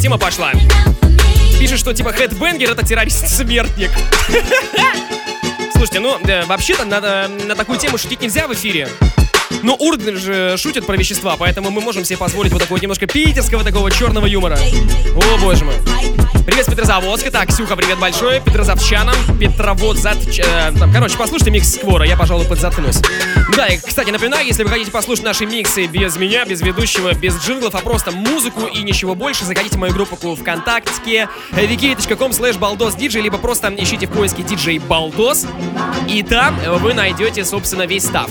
Тема 0.08 0.18
пошла. 0.18 0.53
Пишет, 1.60 1.80
что 1.80 1.93
типа 1.93 2.14
хедбенгер 2.14 2.72
это 2.72 2.82
террорист-смертник. 2.86 3.91
Слушайте, 5.74 5.99
ну, 5.99 6.18
да, 6.24 6.45
вообще-то 6.45 6.86
на, 6.86 7.28
на 7.28 7.55
такую 7.55 7.78
тему 7.78 7.97
шутить 7.97 8.22
нельзя 8.22 8.47
в 8.47 8.53
эфире. 8.53 8.88
Но 9.64 9.76
урды 9.76 10.16
же 10.16 10.55
шутят 10.58 10.86
про 10.86 10.95
вещества, 10.95 11.36
поэтому 11.38 11.72
мы 11.72 11.82
можем 11.82 12.05
себе 12.05 12.16
позволить 12.16 12.53
вот 12.53 12.62
такого 12.62 12.78
немножко 12.80 13.05
питерского 13.05 13.66
такого 13.66 13.91
черного 13.91 14.28
юмора. 14.28 14.58
О, 15.14 15.38
боже 15.41 15.66
мой. 15.66 15.76
Привет 16.48 16.66
с 16.66 16.70
Петрозаводска. 16.70 17.30
Так, 17.30 17.50
Ксюха, 17.50 17.76
привет 17.76 18.00
большой. 18.00 18.39
Петрозавчанам. 18.39 19.16
Петровод 19.38 19.98
зад... 19.98 20.16
Э, 20.39 20.72
короче, 20.93 21.18
послушайте 21.18 21.52
микс 21.52 21.74
Сквора, 21.74 22.06
я, 22.06 22.16
пожалуй, 22.16 22.45
подзаткнусь. 22.45 23.02
Да, 23.58 23.68
и, 23.68 23.78
кстати, 23.78 24.12
напоминаю, 24.12 24.48
если 24.48 24.64
вы 24.64 24.70
хотите 24.70 24.89
послушать 24.89 25.26
наши 25.26 25.45
миксы 25.45 25.88
без 25.88 26.16
меня, 26.16 26.45
без 26.45 26.62
ведущего, 26.62 27.14
без 27.14 27.38
джинглов, 27.43 27.76
а 27.76 27.80
просто 27.80 28.12
музыку 28.12 28.62
и 28.66 28.82
ничего 28.82 29.14
больше, 29.14 29.43
заходите 29.43 29.76
в 29.76 29.80
мою 29.80 29.93
группу 29.93 30.16
ВКонтакте 30.16 31.28
vk.com 31.52 32.32
slash 32.32 32.58
baldos 32.58 32.98
либо 33.20 33.38
просто 33.38 33.68
ищите 33.78 34.08
в 34.08 34.12
поиске 34.12 34.43
DJ 34.43 34.80
Балдос, 34.80 35.48
и 36.08 36.24
там 36.24 36.58
вы 36.80 36.93
найдете, 36.93 37.43
собственно, 37.43 37.86
весь 37.86 38.06
став. 38.06 38.30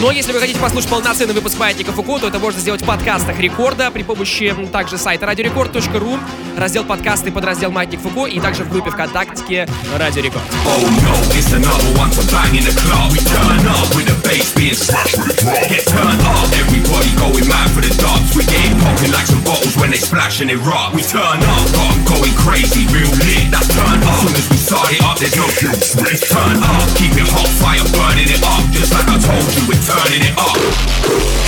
Но 0.00 0.10
если 0.10 0.32
вы 0.32 0.40
хотите 0.40 0.58
послушать 0.58 0.88
полноценный 0.88 1.34
выпуск 1.34 1.58
Маятника 1.58 1.92
Фуко, 1.92 2.18
то 2.18 2.28
это 2.28 2.38
можно 2.38 2.60
сделать 2.60 2.80
в 2.80 2.86
подкастах 2.86 3.38
Рекорда 3.38 3.90
при 3.90 4.04
помощи 4.04 4.56
также 4.72 4.96
сайта 4.96 5.26
radiorecord.ru, 5.26 6.18
раздел 6.56 6.84
подкасты 6.84 7.30
под 7.30 7.44
раздел 7.58 7.72
Маятник 7.72 8.00
Фуко 8.00 8.26
и 8.26 8.38
также 8.38 8.62
в 8.62 8.70
группе 8.70 8.88
ВКонтакте 8.92 9.66
Радио 9.98 10.22
Рекорд. 10.22 10.44
Oh 10.64 10.78
no, 11.02 11.10
it's 11.34 11.50
another 11.52 11.90
one 11.98 12.08
for 12.14 12.22
banging 12.30 12.62
the 12.62 12.70
club. 12.70 13.10
We 13.10 13.18
turn 13.18 13.66
up 13.66 13.90
with 13.96 14.06
the 14.06 14.14
bass 14.22 14.54
being 14.54 14.78
smashed 14.78 15.18
with 15.18 15.34
the. 15.34 15.66
Get 15.66 15.82
turned 15.90 16.22
up, 16.22 16.46
everybody 16.54 17.10
going 17.18 17.48
mad 17.50 17.66
for 17.74 17.82
the 17.82 17.90
dubs. 17.98 18.30
We 18.38 18.46
get 18.46 18.70
popping 18.78 19.10
like 19.10 19.26
some 19.26 19.42
bottles 19.42 19.74
when 19.74 19.90
they 19.90 19.98
splash 19.98 20.40
and 20.40 20.52
erupt. 20.52 20.94
We 20.94 21.02
turn 21.02 21.18
up, 21.18 21.66
got 21.74 21.98
'em 21.98 22.04
going 22.06 22.34
crazy, 22.38 22.86
real 22.94 23.10
lit. 23.26 23.50
That's 23.50 23.66
turn 23.74 24.06
up. 24.06 24.22
Soon 24.22 24.38
as 24.38 24.46
we 24.50 24.56
start 24.56 24.94
it 24.94 25.02
up, 25.02 25.18
there's 25.18 25.34
no 25.34 25.50
kill 25.58 25.74
switch. 25.74 26.30
Turn 26.30 26.62
up, 26.62 26.86
keep 26.94 27.10
it 27.18 27.26
hot, 27.26 27.50
fire 27.58 27.82
burning 27.90 28.30
it 28.30 28.42
up. 28.46 28.62
Just 28.70 28.94
like 28.94 29.08
I 29.10 29.18
told 29.18 29.50
you, 29.50 29.66
we're 29.66 29.82
turning 29.82 30.22
it 30.22 30.34
up. 30.38 30.54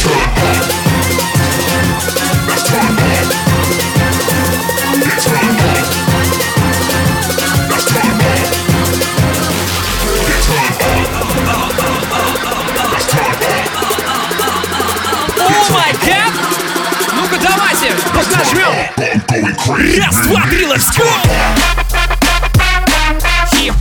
Turn 0.02 0.26
up. 0.42 0.66
That's 2.50 2.66
turn 2.66 2.98
up. 2.98 3.30
Get 5.06 5.22
turned 5.22 5.60
up. 5.70 5.79
Давайте, 17.80 18.08
поднажмем! 18.12 18.72
Раз, 20.04 20.16
два, 20.26 20.42
три, 20.48 20.66
let's 20.66 20.90
go! 20.94 21.06
Хип. 23.54 23.72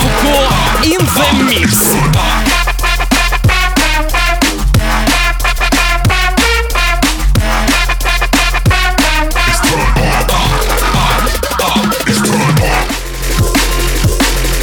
Фуко 0.00 0.48
in 0.82 0.98
the 0.98 1.26
mix. 1.44 1.70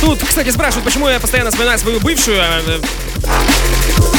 Тут, 0.02 0.20
кстати, 0.28 0.50
спрашивают, 0.50 0.84
почему 0.84 1.08
я 1.08 1.20
постоянно 1.22 1.50
вспоминаю 1.50 1.80
свою 1.80 2.02
бывшую. 2.02 2.42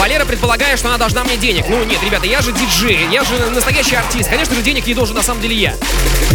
Валера 0.05 0.27
предполагает, 0.27 0.79
что 0.79 0.89
она 0.89 0.99
должна 0.99 1.25
мне 1.25 1.39
денег. 1.39 1.65
Ну 1.67 1.83
нет, 1.83 2.03
ребята, 2.03 2.27
я 2.27 2.43
же 2.43 2.53
диджей, 2.53 3.09
я 3.11 3.25
же 3.25 3.49
настоящий 3.49 3.97
артист. 3.97 4.29
Конечно 4.29 4.55
же, 4.55 4.61
денег 4.61 4.87
ей 4.87 4.93
должен 4.93 5.17
на 5.17 5.23
самом 5.23 5.41
деле 5.41 5.57
я. 5.57 5.75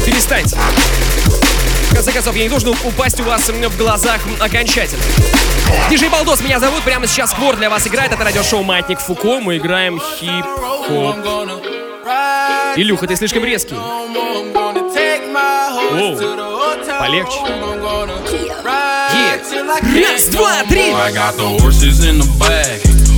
Перестаньте. 0.04 0.58
В 1.92 1.94
конце 1.94 2.12
концов, 2.12 2.36
я 2.36 2.46
не 2.46 2.50
должен 2.50 2.76
упасть 2.84 3.20
у 3.20 3.24
вас 3.24 3.48
в 3.48 3.78
глазах 3.78 4.22
окончательно. 4.40 5.04
Диджей 5.88 6.10
Балдос 6.10 6.42
меня 6.42 6.60
зовут, 6.60 6.82
прямо 6.82 7.06
сейчас 7.06 7.30
Сквор 7.30 7.58
для 7.58 7.70
вас 7.70 7.86
играет. 7.86 8.12
Это 8.12 8.24
радиошоу 8.24 8.64
Маятник 8.64 9.00
Фуко. 9.00 9.40
Мы 9.40 9.58
играем 9.58 10.00
хип-хоп. 10.00 11.18
Илюха, 12.76 13.06
ты 13.06 13.16
слишком 13.18 13.46
резкий. 13.46 13.76
Оу, 13.76 16.18
полегче. 17.00 17.38
Yeah. 19.12 20.12
Раз, 20.12 20.28
два, 20.30 20.64
три. 20.68 20.92
I 20.92 21.12
got 21.12 21.38
the 21.38 21.48
horses 21.60 22.04
in 22.04 22.20
the 22.20 22.26
bag. 22.40 22.99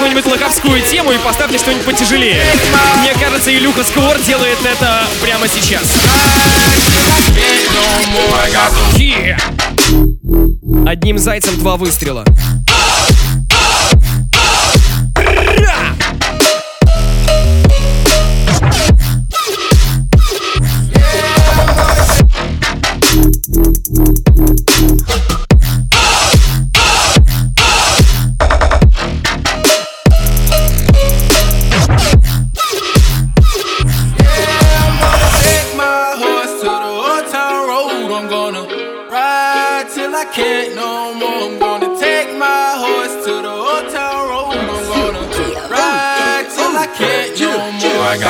Какую-нибудь 0.00 0.32
лоховскую 0.32 0.80
тему 0.80 1.12
и 1.12 1.18
поставьте 1.18 1.58
что-нибудь 1.58 1.84
потяжелее. 1.84 2.42
Мне 3.00 3.12
кажется, 3.22 3.54
Илюха 3.54 3.84
Сквор 3.84 4.18
делает 4.20 4.56
это 4.64 5.04
прямо 5.20 5.46
сейчас. 5.46 5.82
Одним 10.86 11.18
зайцем 11.18 11.58
два 11.58 11.76
выстрела. 11.76 12.24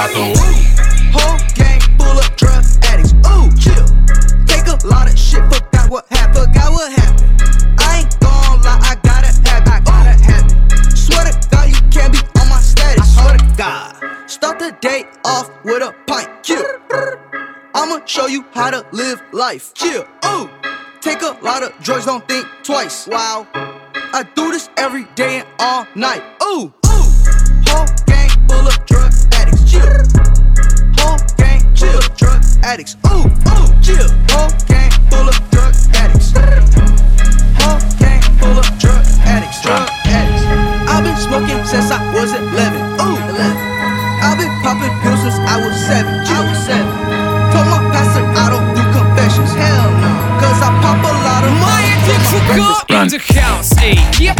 More. 0.09 0.25
I 0.25 0.33
got 0.33 0.35
the 0.35 0.61
whole 1.13 1.39
gang 1.55 1.81
full 1.99 2.19
of 2.19 2.37
drug 2.37 2.65
addicts. 2.85 3.13
Ooh, 3.29 3.51
chill. 3.61 3.87
Take 4.47 4.67
a 4.67 4.79
lot 4.87 5.13
of 5.13 5.19
shit, 5.19 5.43
forgot 5.53 5.91
what 5.91 6.07
happened, 6.11 6.47
forgot 6.47 6.73
what 6.73 6.93
happened. 6.93 7.43
I 7.79 8.01
ain't 8.01 8.21
gon' 8.21 8.63
lie, 8.63 8.81
I 8.81 8.95
gotta 9.03 9.33
have 9.49 9.63
it, 9.63 9.69
I 9.69 9.81
gotta 9.81 10.15
have 10.25 10.45
it. 10.47 10.97
Swear 10.97 11.25
to 11.25 11.49
God, 11.51 11.69
you 11.69 11.81
can't 11.91 12.13
be 12.13 12.21
on 12.41 12.49
my 12.49 12.61
status. 12.61 13.19
I 13.19 13.23
swear 13.23 13.37
to 13.39 13.57
God. 13.57 14.31
Start 14.31 14.59
the 14.59 14.73
day 14.81 15.05
off 15.25 15.51
with 15.65 15.83
a 15.83 15.95
pint, 16.07 16.31
chill. 16.43 16.65
I'ma 17.75 18.05
show 18.07 18.27
you 18.27 18.45
how 18.53 18.71
to 18.71 18.87
live 18.93 19.23
life. 19.33 19.75
Chill, 19.75 20.05
ooh. 20.27 20.51
Take 21.01 21.23
a 21.23 21.37
lot 21.43 21.63
of 21.63 21.73
drugs, 21.83 22.07
don't 22.07 22.27
think 22.29 22.47
twice. 22.63 23.07
Wow. 23.07 23.47
I 24.13 24.25
do 24.35 24.51
this 24.51 24.69
every 24.77 25.05
day 25.15 25.41
and 25.41 25.49
all 25.59 25.87
night. 25.95 26.23
Ooh, 26.43 26.73
ooh. 26.87 27.11
Whole 27.67 27.87
gang 28.07 28.29
full 28.49 28.67
of 28.67 28.87
drug. 28.87 29.13
Chill. 29.71 29.87
Whole 30.99 31.23
gang 31.39 31.63
full 31.79 31.95
of 31.95 32.11
drug 32.19 32.43
addicts. 32.67 32.97
Ooh, 33.07 33.31
ooh. 33.55 33.71
Chill. 33.79 34.11
Whole 34.35 34.51
gang 34.67 34.91
full 35.07 35.31
of 35.31 35.39
drug 35.55 35.71
addicts. 35.95 36.35
Whole 37.63 37.79
gang 38.03 38.19
full 38.43 38.59
of 38.59 38.67
drug 38.83 39.07
addicts. 39.23 39.63
Drug 39.63 39.87
addicts. 40.11 40.43
I've 40.91 41.05
been 41.07 41.15
smoking 41.23 41.63
since 41.71 41.87
I 41.95 42.03
was 42.19 42.35
11. 42.35 42.83
Ooh, 42.99 43.15
11. 43.31 43.57
I've 44.27 44.39
been 44.43 44.51
popping 44.67 44.91
pills 45.07 45.23
since 45.23 45.39
I 45.39 45.55
was 45.63 45.79
seven. 45.87 46.19
I 46.19 46.51
was 46.51 46.59
seven. 46.67 46.91
Told 47.55 47.71
my 47.71 47.79
pastor 47.95 48.27
I 48.27 48.51
don't 48.51 48.75
do 48.75 48.83
confessions. 48.91 49.55
Hell 49.55 49.87
no. 50.03 50.11
Cause 50.43 50.59
I 50.67 50.71
pop 50.83 50.99
a 50.99 51.15
lot 51.15 51.47
of 51.47 51.55
money. 51.63 51.71
Go 52.59 52.75
in 52.91 53.09
the 53.09 53.19
house, 53.39 53.71
эй, 53.79 53.95
yep. 54.19 54.37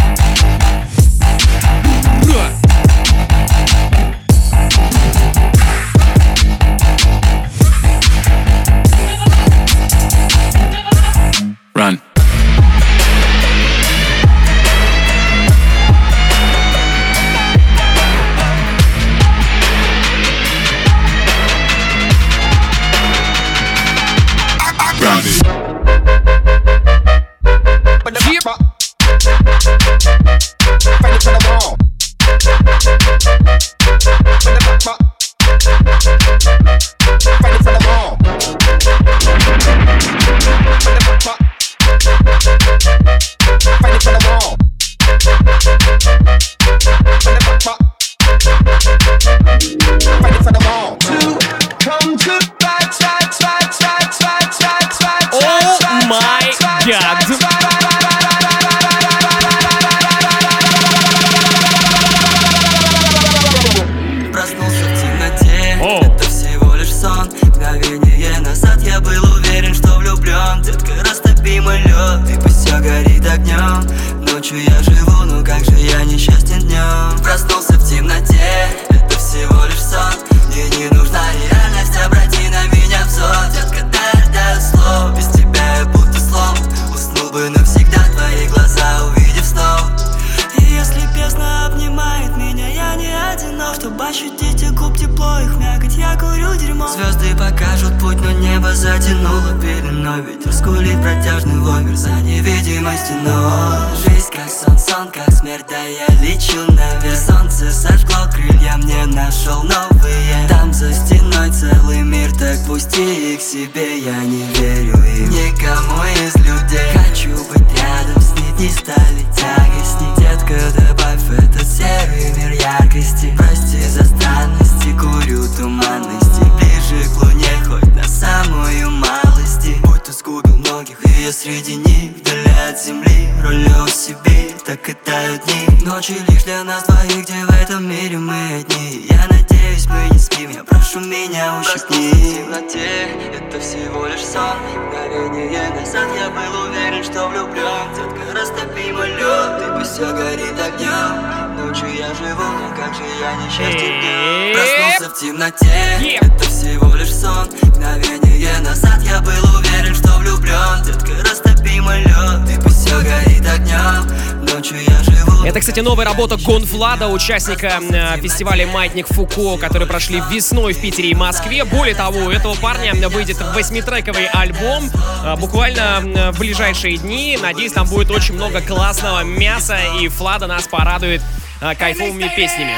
Темноте, 155.59 156.17
это 156.21 156.49
всего 156.49 156.95
лишь 156.95 157.13
сон. 157.13 157.49
Мгновение 157.63 158.57
назад 158.59 159.01
я 159.03 159.19
был 159.21 159.57
уверен, 159.57 159.93
что 159.95 160.17
влюблен 160.17 160.83
Детка, 160.85 161.11
растопи 161.29 161.79
мой 161.79 162.01
лед, 162.01 162.49
и 162.49 162.61
пусть 162.61 162.85
все 162.85 163.01
горит 163.01 163.45
огнем 163.47 164.45
Ночью 164.45 164.77
я 164.81 165.03
живу 165.03 165.43
Это, 165.43 165.59
кстати, 165.59 165.79
новая 165.79 166.05
работа 166.05 166.37
Гонфлада, 166.37 167.07
участника 167.07 167.79
э, 167.81 168.21
фестиваля 168.21 168.65
«Маятник 168.67 169.07
Фуко», 169.07 169.57
которые 169.57 169.87
прошли 169.87 170.21
весной 170.29 170.73
в 170.73 170.81
Питере 170.81 171.09
и 171.09 171.15
Москве. 171.15 171.65
Более 171.65 171.95
того, 171.95 172.19
у 172.19 172.29
этого 172.29 172.55
парня 172.55 172.93
выйдет 173.09 173.37
восьмитрековый 173.53 174.27
альбом 174.27 174.89
э, 175.23 175.35
буквально 175.37 176.01
э, 176.03 176.31
в 176.31 176.39
ближайшие 176.39 176.97
дни. 176.97 177.37
Надеюсь, 177.41 177.73
там 177.73 177.87
будет 177.87 178.11
очень 178.11 178.35
много 178.35 178.61
классного 178.61 179.23
мяса, 179.23 179.77
и 179.99 180.07
Флада 180.07 180.47
нас 180.47 180.67
порадует 180.67 181.21
э, 181.61 181.75
кайфовыми 181.75 182.31
песнями. 182.35 182.75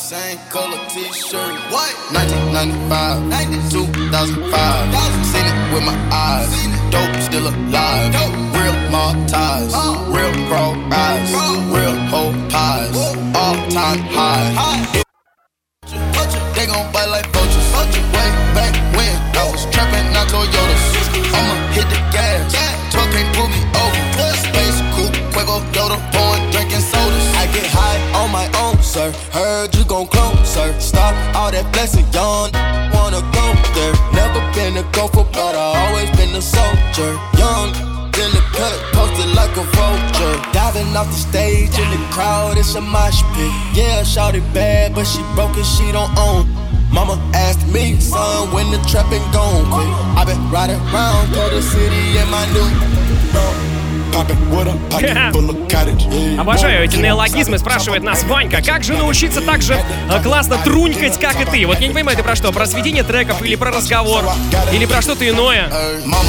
Same 0.00 0.38
color 0.48 0.80
t-shirt. 0.88 1.54
What? 1.70 1.92
1995, 2.16 3.70
2005. 3.70 5.26
Seen 5.26 5.44
it 5.44 5.74
with 5.74 5.84
my 5.84 5.96
eyes. 6.10 6.48
Dope 6.90 7.16
still 7.20 7.46
alive. 7.46 8.14
Real 8.56 8.78
mob 8.90 9.28
ties. 9.28 9.72
Real 10.08 10.32
bro 10.48 10.72
eyes. 10.90 11.30
Real 11.68 11.96
whole 12.08 12.32
pies. 12.48 12.96
All 13.36 13.56
time 13.68 14.00
high. 14.16 15.02
They 16.54 16.66
gon' 16.66 16.92
bite 16.92 17.10
like 17.10 17.39
Heard 29.60 29.76
you 29.76 29.84
gon' 29.84 30.06
clone, 30.06 30.42
sir. 30.46 30.72
Stop 30.80 31.12
all 31.36 31.52
that 31.52 31.68
flexing, 31.76 32.08
young. 32.16 32.48
Wanna 32.96 33.20
go 33.36 33.44
there. 33.76 33.92
Never 34.16 34.40
been 34.56 34.80
a 34.80 34.84
gopher, 34.96 35.28
but 35.36 35.52
I 35.52 35.76
always 35.84 36.08
been 36.16 36.32
a 36.32 36.40
soldier. 36.40 37.12
Young 37.36 37.68
in 38.16 38.30
the 38.32 38.40
cut, 38.56 38.72
posted 38.96 39.28
like 39.36 39.52
a 39.60 39.64
vulture. 39.76 40.36
Diving 40.56 40.96
off 40.96 41.12
the 41.12 41.20
stage 41.28 41.76
in 41.76 41.88
the 41.92 42.00
crowd, 42.08 42.56
it's 42.56 42.74
a 42.74 42.80
mosh 42.80 43.20
pit. 43.36 43.52
Yeah, 43.76 44.02
shouted 44.02 44.48
bad, 44.54 44.94
but 44.94 45.04
she 45.04 45.20
broke 45.36 45.52
it, 45.58 45.68
she 45.68 45.92
don't 45.92 46.08
own. 46.16 46.48
Mama 46.90 47.20
asked 47.34 47.68
me, 47.68 48.00
son, 48.00 48.48
when 48.54 48.70
the 48.72 48.80
trapping 48.88 49.20
gon' 49.30 49.68
quit. 49.68 49.92
I 50.16 50.24
been 50.24 50.40
riding 50.48 50.80
around, 50.88 51.36
through 51.36 51.52
the 51.52 51.60
city 51.60 52.16
in 52.16 52.26
my 52.32 52.48
new. 52.56 53.79
Обожаю 56.38 56.84
эти 56.84 56.96
неологизмы, 56.96 57.58
спрашивает 57.58 58.02
нас 58.02 58.24
Ванька. 58.24 58.62
Как 58.62 58.82
же 58.82 58.94
научиться 58.94 59.40
так 59.40 59.62
же 59.62 59.74
э, 59.74 60.22
классно 60.22 60.58
трунькать, 60.58 61.18
как 61.18 61.40
и 61.40 61.44
ты? 61.44 61.66
Вот 61.66 61.80
я 61.80 61.86
не 61.86 61.94
понимаю, 61.94 62.16
ты 62.16 62.22
про 62.22 62.34
что? 62.34 62.50
Про 62.52 62.66
сведение 62.66 63.04
треков 63.04 63.42
или 63.42 63.56
про 63.56 63.70
разговор? 63.70 64.24
Или 64.72 64.86
про 64.86 65.02
что-то 65.02 65.28
иное? 65.28 65.70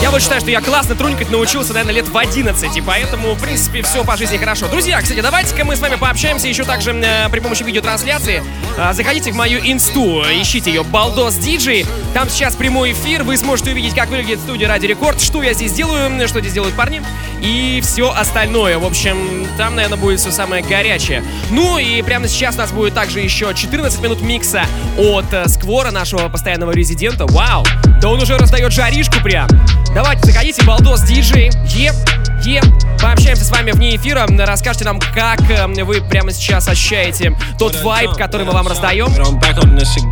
Я 0.02 0.12
вот 0.12 0.22
считаю, 0.22 0.42
что 0.42 0.52
я 0.52 0.62
классно 0.62 0.96
трунькать 0.96 1.32
научился, 1.32 1.74
наверное, 1.74 1.96
лет 1.96 2.08
в 2.08 2.18
11, 2.18 2.78
и 2.78 2.82
поэтому, 2.82 3.34
в 3.34 3.42
принципе, 3.42 3.82
все 3.82 4.04
по 4.04 4.18
жизни 4.18 4.38
хорошо. 4.38 4.68
Друзья, 4.68 5.02
кстати, 5.02 5.22
давайте-ка 5.22 5.66
мы 5.66 5.76
с 5.76 5.80
вами 5.80 5.96
пообщаемся 5.96 6.48
еще 6.48 6.64
также 6.64 6.92
э, 6.92 7.30
при 7.30 7.40
помощи 7.40 7.64
видеотрансляции. 7.64 8.44
Э, 8.78 8.94
заходите 8.94 9.32
в 9.32 9.36
мою 9.36 9.60
инсту, 9.60 10.24
ищите 10.24 10.72
ее 10.72 10.84
Балдос 10.84 11.36
Диджей. 11.36 11.86
Там 12.14 12.30
сейчас 12.30 12.56
прямой 12.56 12.92
эфир, 12.92 13.24
вы 13.24 13.38
сможете 13.38 13.72
увидеть, 13.72 13.96
как 13.96 14.10
выглядит 14.10 14.40
студия 14.40 14.68
Ради 14.68 14.86
Рекорд, 14.86 15.22
что 15.22 15.42
я 15.42 15.54
здесь 15.54 15.74
делаю, 15.74 16.28
что 16.28 16.42
здесь 16.42 16.54
делают 16.54 16.76
парни 16.76 17.02
и 17.42 17.71
все 17.80 18.12
остальное. 18.12 18.78
В 18.78 18.86
общем, 18.86 19.48
там, 19.58 19.76
наверное, 19.76 19.98
будет 19.98 20.20
все 20.20 20.32
самое 20.32 20.64
горячее. 20.64 21.24
Ну 21.52 21.78
и 21.78 22.02
прямо 22.02 22.28
сейчас 22.28 22.56
у 22.56 22.58
нас 22.58 22.72
будет 22.72 22.94
также 22.94 23.20
еще 23.20 23.54
14 23.54 24.02
минут 24.02 24.22
микса 24.22 24.66
от 24.98 25.32
э, 25.32 25.48
Сквора, 25.48 25.92
нашего 25.92 26.28
постоянного 26.28 26.72
резидента. 26.72 27.26
Вау! 27.28 27.64
Да 28.02 28.10
он 28.10 28.22
уже 28.22 28.38
раздает 28.38 28.74
жаришку 28.74 29.22
прям. 29.24 29.48
Давайте, 29.94 30.26
заходите, 30.26 30.64
балдос 30.64 31.02
диджей. 31.04 31.52
Еп, 31.68 31.96
еп. 32.44 32.66
Пообщаемся 33.02 33.44
с 33.44 33.52
вами 33.52 33.72
вне 33.72 33.96
эфира. 33.96 34.26
Расскажите 34.28 34.86
нам, 34.86 35.00
как 35.00 35.42
э, 35.50 35.68
вы 35.84 36.02
прямо 36.02 36.32
сейчас 36.32 36.68
ощущаете 36.68 37.36
тот 37.58 37.76
вайб, 37.84 38.12
который 38.12 38.46
мы 38.46 38.54
вам 38.54 38.68
раздаем. 38.68 39.08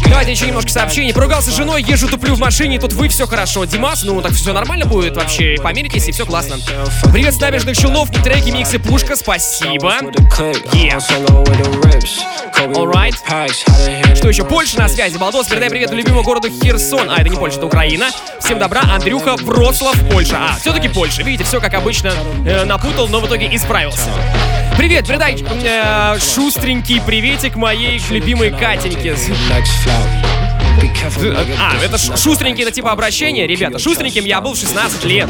Давайте 0.07 0.31
еще 0.31 0.47
немножко 0.47 0.71
сообщений. 0.71 1.13
Поругался 1.13 1.51
с 1.51 1.55
женой, 1.55 1.83
езжу, 1.83 2.07
туплю 2.07 2.35
в 2.35 2.39
машине, 2.39 2.79
тут 2.79 2.93
вы, 2.93 3.09
все 3.09 3.25
хорошо. 3.27 3.65
Димас, 3.65 4.03
ну 4.03 4.21
так 4.21 4.33
все 4.33 4.53
нормально 4.53 4.85
будет 4.85 5.15
вообще. 5.15 5.55
Помиритесь, 5.61 6.07
и 6.07 6.11
все 6.11 6.25
классно. 6.25 6.57
Привет 7.11 7.33
набережных 7.49 7.77
Челнов, 7.77 8.11
треки, 8.11 8.51
миксы, 8.51 8.77
пушка, 8.77 9.15
спасибо. 9.15 9.95
Yeah. 10.71 10.99
Alright. 12.75 13.15
Что 14.15 14.29
еще? 14.29 14.43
Польша 14.43 14.77
на 14.77 14.87
связи. 14.87 15.17
Балдос, 15.17 15.47
передай 15.47 15.71
привет 15.71 15.89
любимому 15.91 16.21
городу 16.21 16.47
Херсон. 16.47 17.09
А, 17.09 17.19
это 17.19 17.29
не 17.29 17.37
Польша, 17.37 17.57
это 17.57 17.65
Украина. 17.65 18.09
Всем 18.39 18.59
добра, 18.59 18.81
Андрюха, 18.81 19.35
Вроцлав, 19.37 19.95
Польша. 20.11 20.37
А, 20.37 20.59
все-таки 20.59 20.89
Польша. 20.89 21.23
Видите, 21.23 21.43
все 21.43 21.59
как 21.59 21.73
обычно 21.73 22.13
э, 22.45 22.65
напутал, 22.65 23.07
но 23.07 23.19
в 23.19 23.25
итоге 23.25 23.49
исправился. 23.55 24.11
Привет, 24.77 25.07
передай 25.07 25.43
э, 25.43 26.19
шустренький 26.19 27.01
приветик 27.01 27.55
моей 27.55 27.99
любимой 28.11 28.51
Катеньке. 28.51 29.15
А, 31.59 31.73
это 31.83 31.97
шустренький, 31.97 32.63
это 32.63 32.71
типа 32.71 32.91
обращение, 32.91 33.47
ребята. 33.47 33.79
Шустреньким 33.79 34.25
я 34.25 34.41
был 34.41 34.53
в 34.53 34.57
16 34.57 35.03
лет. 35.05 35.29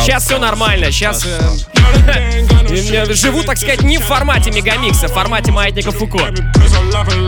Сейчас 0.00 0.24
все 0.24 0.38
нормально, 0.38 0.90
сейчас 0.90 1.24
э, 1.24 3.14
живу, 3.14 3.42
так 3.42 3.56
сказать, 3.56 3.82
не 3.82 3.98
в 3.98 4.02
формате 4.02 4.50
мегамикса, 4.50 5.08
в 5.08 5.12
формате 5.12 5.52
маятника 5.52 5.92
Фуко. 5.92 6.32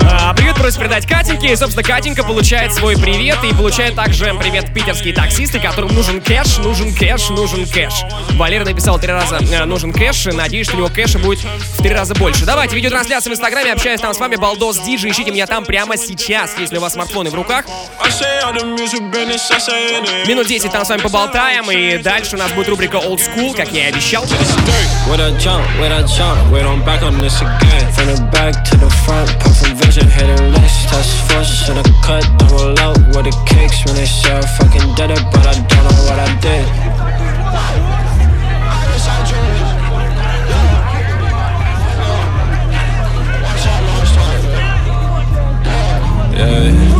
А, 0.03 0.35
привет 0.35 0.57
просит 0.57 0.79
передать 0.79 1.07
Катеньке, 1.07 1.53
и, 1.53 1.57
собственно, 1.57 1.83
Катенька 1.83 2.24
получает 2.24 2.74
свой 2.74 2.97
привет, 2.97 3.39
и 3.45 3.55
получает 3.55 3.95
также 3.95 4.35
привет 4.35 4.72
питерские 4.72 5.14
таксисты, 5.14 5.61
которым 5.61 5.95
нужен 5.95 6.20
кэш, 6.20 6.59
нужен 6.59 6.95
кэш, 6.95 7.31
нужен 7.31 7.66
кэш. 7.66 7.93
Валера 8.33 8.64
написал 8.64 8.99
три 8.99 9.12
раза 9.12 9.39
э, 9.39 9.64
нужен 9.64 9.93
кэш, 9.93 10.26
и 10.26 10.33
надеюсь, 10.33 10.66
что 10.66 10.76
у 10.76 10.81
него 10.81 10.89
кэша 10.89 11.18
будет 11.18 11.41
в 11.41 11.83
три 11.83 11.93
раза 11.93 12.14
больше. 12.14 12.45
Давайте, 12.45 12.76
видеотрансляция 12.76 13.31
в 13.31 13.35
Инстаграме, 13.35 13.72
общаюсь 13.72 14.01
там 14.01 14.14
с 14.14 14.18
вами, 14.18 14.37
Балдос 14.37 14.79
Диджи, 14.81 15.09
ищите 15.09 15.31
меня 15.31 15.47
там 15.47 15.64
прямо 15.64 15.97
сейчас, 15.97 16.55
если 16.59 16.79
у 16.79 16.81
вас 16.81 16.95
смартфоны 16.95 17.31
в 17.31 17.35
руках. 17.35 17.64
Минут 20.28 20.48
10 20.48 20.72
там 20.72 20.86
с 20.86 20.89
вами 20.89 21.02
поболтаем, 21.02 21.70
и 21.72 21.98
дальше 21.98 22.36
у 22.36 22.39
нас 22.39 22.52
будет 22.54 22.70
рубрика 22.70 22.98
Old 22.98 23.20
School, 23.20 23.56
как 23.56 23.72
я 23.72 23.89
и 23.89 23.91
обещал. 23.91 24.24
With 24.24 25.20
a 25.20 25.32
jump, 25.38 25.66
with 25.80 25.91
a 25.91 26.04
jump, 26.08 26.39
wait 26.52 26.66
on 26.66 26.84
back 26.86 27.04
on 27.04 27.18
this 27.20 27.41
again. 27.41 27.91
From 27.94 28.08
the 28.08 28.22
back 28.32 28.64
to 28.64 28.78
the 28.78 28.89
front, 29.06 29.30
pop 29.39 29.54
from 29.54 29.76
vision, 29.76 30.10
hitting 30.10 30.54
list, 30.54 30.89
test 30.89 31.12
force, 31.30 31.70
in 31.70 31.78
a 31.78 31.84
cut, 32.02 32.26
double 32.38 32.80
out 32.80 32.98
with 33.16 33.26
the 33.26 33.34
kicks 33.46 33.84
when 33.86 33.96
they 33.96 34.06
say 34.06 34.38
I 34.38 34.41
fucking 34.41 34.96
did 34.96 35.12
it, 35.12 35.24
but 35.32 35.46
I 35.46 35.54
don't 35.54 35.84
know 35.84 36.04
what 36.08 36.20
I 36.20 36.39
did. 36.39 36.66
Yeah, 46.36 46.72
yeah. 46.72 46.97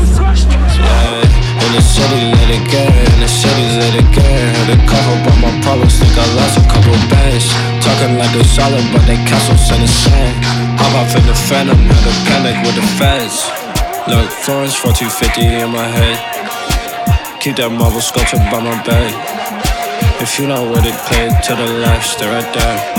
In 1.69 1.75
the 1.75 1.83
city, 1.85 2.33
let 2.33 2.49
it 2.49 2.65
get. 2.73 2.89
In 2.89 3.21
the 3.21 3.29
cities, 3.29 3.77
let 3.77 3.93
it 3.93 4.09
get. 4.17 4.25
Had 4.25 4.73
to 4.73 4.79
cover 4.89 5.21
up 5.21 5.37
my 5.37 5.53
problems. 5.61 6.01
Think 6.01 6.17
I 6.17 6.25
lost 6.41 6.57
a 6.57 6.65
couple 6.65 6.97
bands. 7.13 7.45
Talking 7.85 8.17
like 8.17 8.33
they 8.33 8.49
solid, 8.49 8.81
but 8.89 9.05
they 9.05 9.21
castles 9.29 9.69
in 9.77 9.85
the 9.85 9.87
sand. 9.87 10.33
Hop 10.81 10.97
off 10.97 11.13
in 11.13 11.27
the 11.29 11.37
phantom, 11.37 11.77
had 11.77 12.05
a 12.09 12.15
panic 12.25 12.57
with 12.65 12.73
the 12.73 12.87
feds. 12.97 13.45
Look, 14.09 14.33
Florence 14.33 14.81
4250 14.81 15.45
in 15.45 15.69
my 15.69 15.85
head. 15.85 16.17
Keep 17.45 17.57
that 17.61 17.69
marble 17.69 18.01
sculpture 18.01 18.41
by 18.49 18.65
my 18.65 18.73
bed. 18.89 19.13
If 20.25 20.41
you 20.41 20.49
not 20.49 20.73
with 20.73 20.89
it, 20.89 20.97
play 21.05 21.29
to 21.29 21.53
the 21.53 21.69
left, 21.85 22.17
stay 22.17 22.33
right 22.33 22.49
there. 22.57 22.98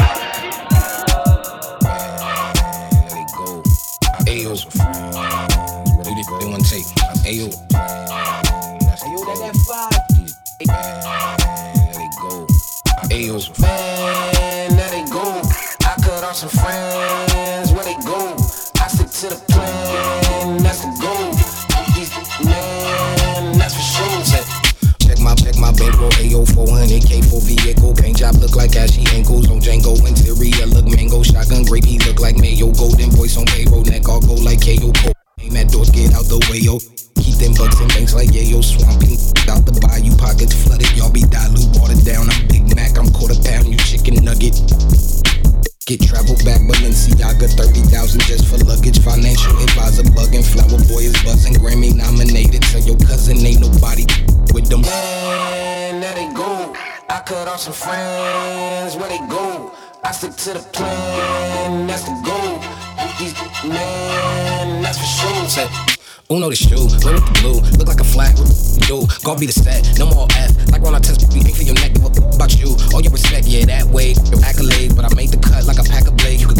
Some 16.39 16.47
friends. 16.47 16.88
To 60.39 60.53
the 60.53 60.59
plan, 60.71 61.85
that's 61.85 62.03
the 62.03 62.15
goal. 62.23 62.55
These 63.19 63.35
man, 63.67 64.81
that's 64.81 64.97
for 64.97 65.03
sure. 65.03 65.49
Say, 65.49 65.67
Uno 66.31 66.49
the 66.49 66.55
shoe, 66.55 66.87
red 67.03 67.19
with 67.19 67.27
the 67.27 67.35
blue, 67.41 67.59
look 67.75 67.87
like 67.89 67.99
a 67.99 68.05
flag. 68.07 68.37
Do 68.87 69.03
go 69.25 69.35
be 69.35 69.47
the 69.47 69.51
set, 69.51 69.83
no 69.99 70.05
more 70.07 70.27
F. 70.39 70.55
Like 70.71 70.81
when 70.81 70.95
I 70.95 70.99
test, 70.99 71.27
ain't 71.35 71.43
for 71.51 71.63
your 71.63 71.75
neck. 71.75 71.91
A 71.99 72.35
about 72.39 72.55
you, 72.55 72.71
all 72.93 73.01
your 73.01 73.11
respect, 73.11 73.47
yeah 73.47 73.65
that 73.65 73.91
way. 73.91 74.15
Your 74.31 74.39
accolade, 74.45 74.95
but 74.95 75.03
I 75.03 75.13
made 75.13 75.29
the 75.35 75.43
cut 75.43 75.65
like 75.67 75.77
a 75.77 75.83
pack 75.83 76.07
of 76.07 76.15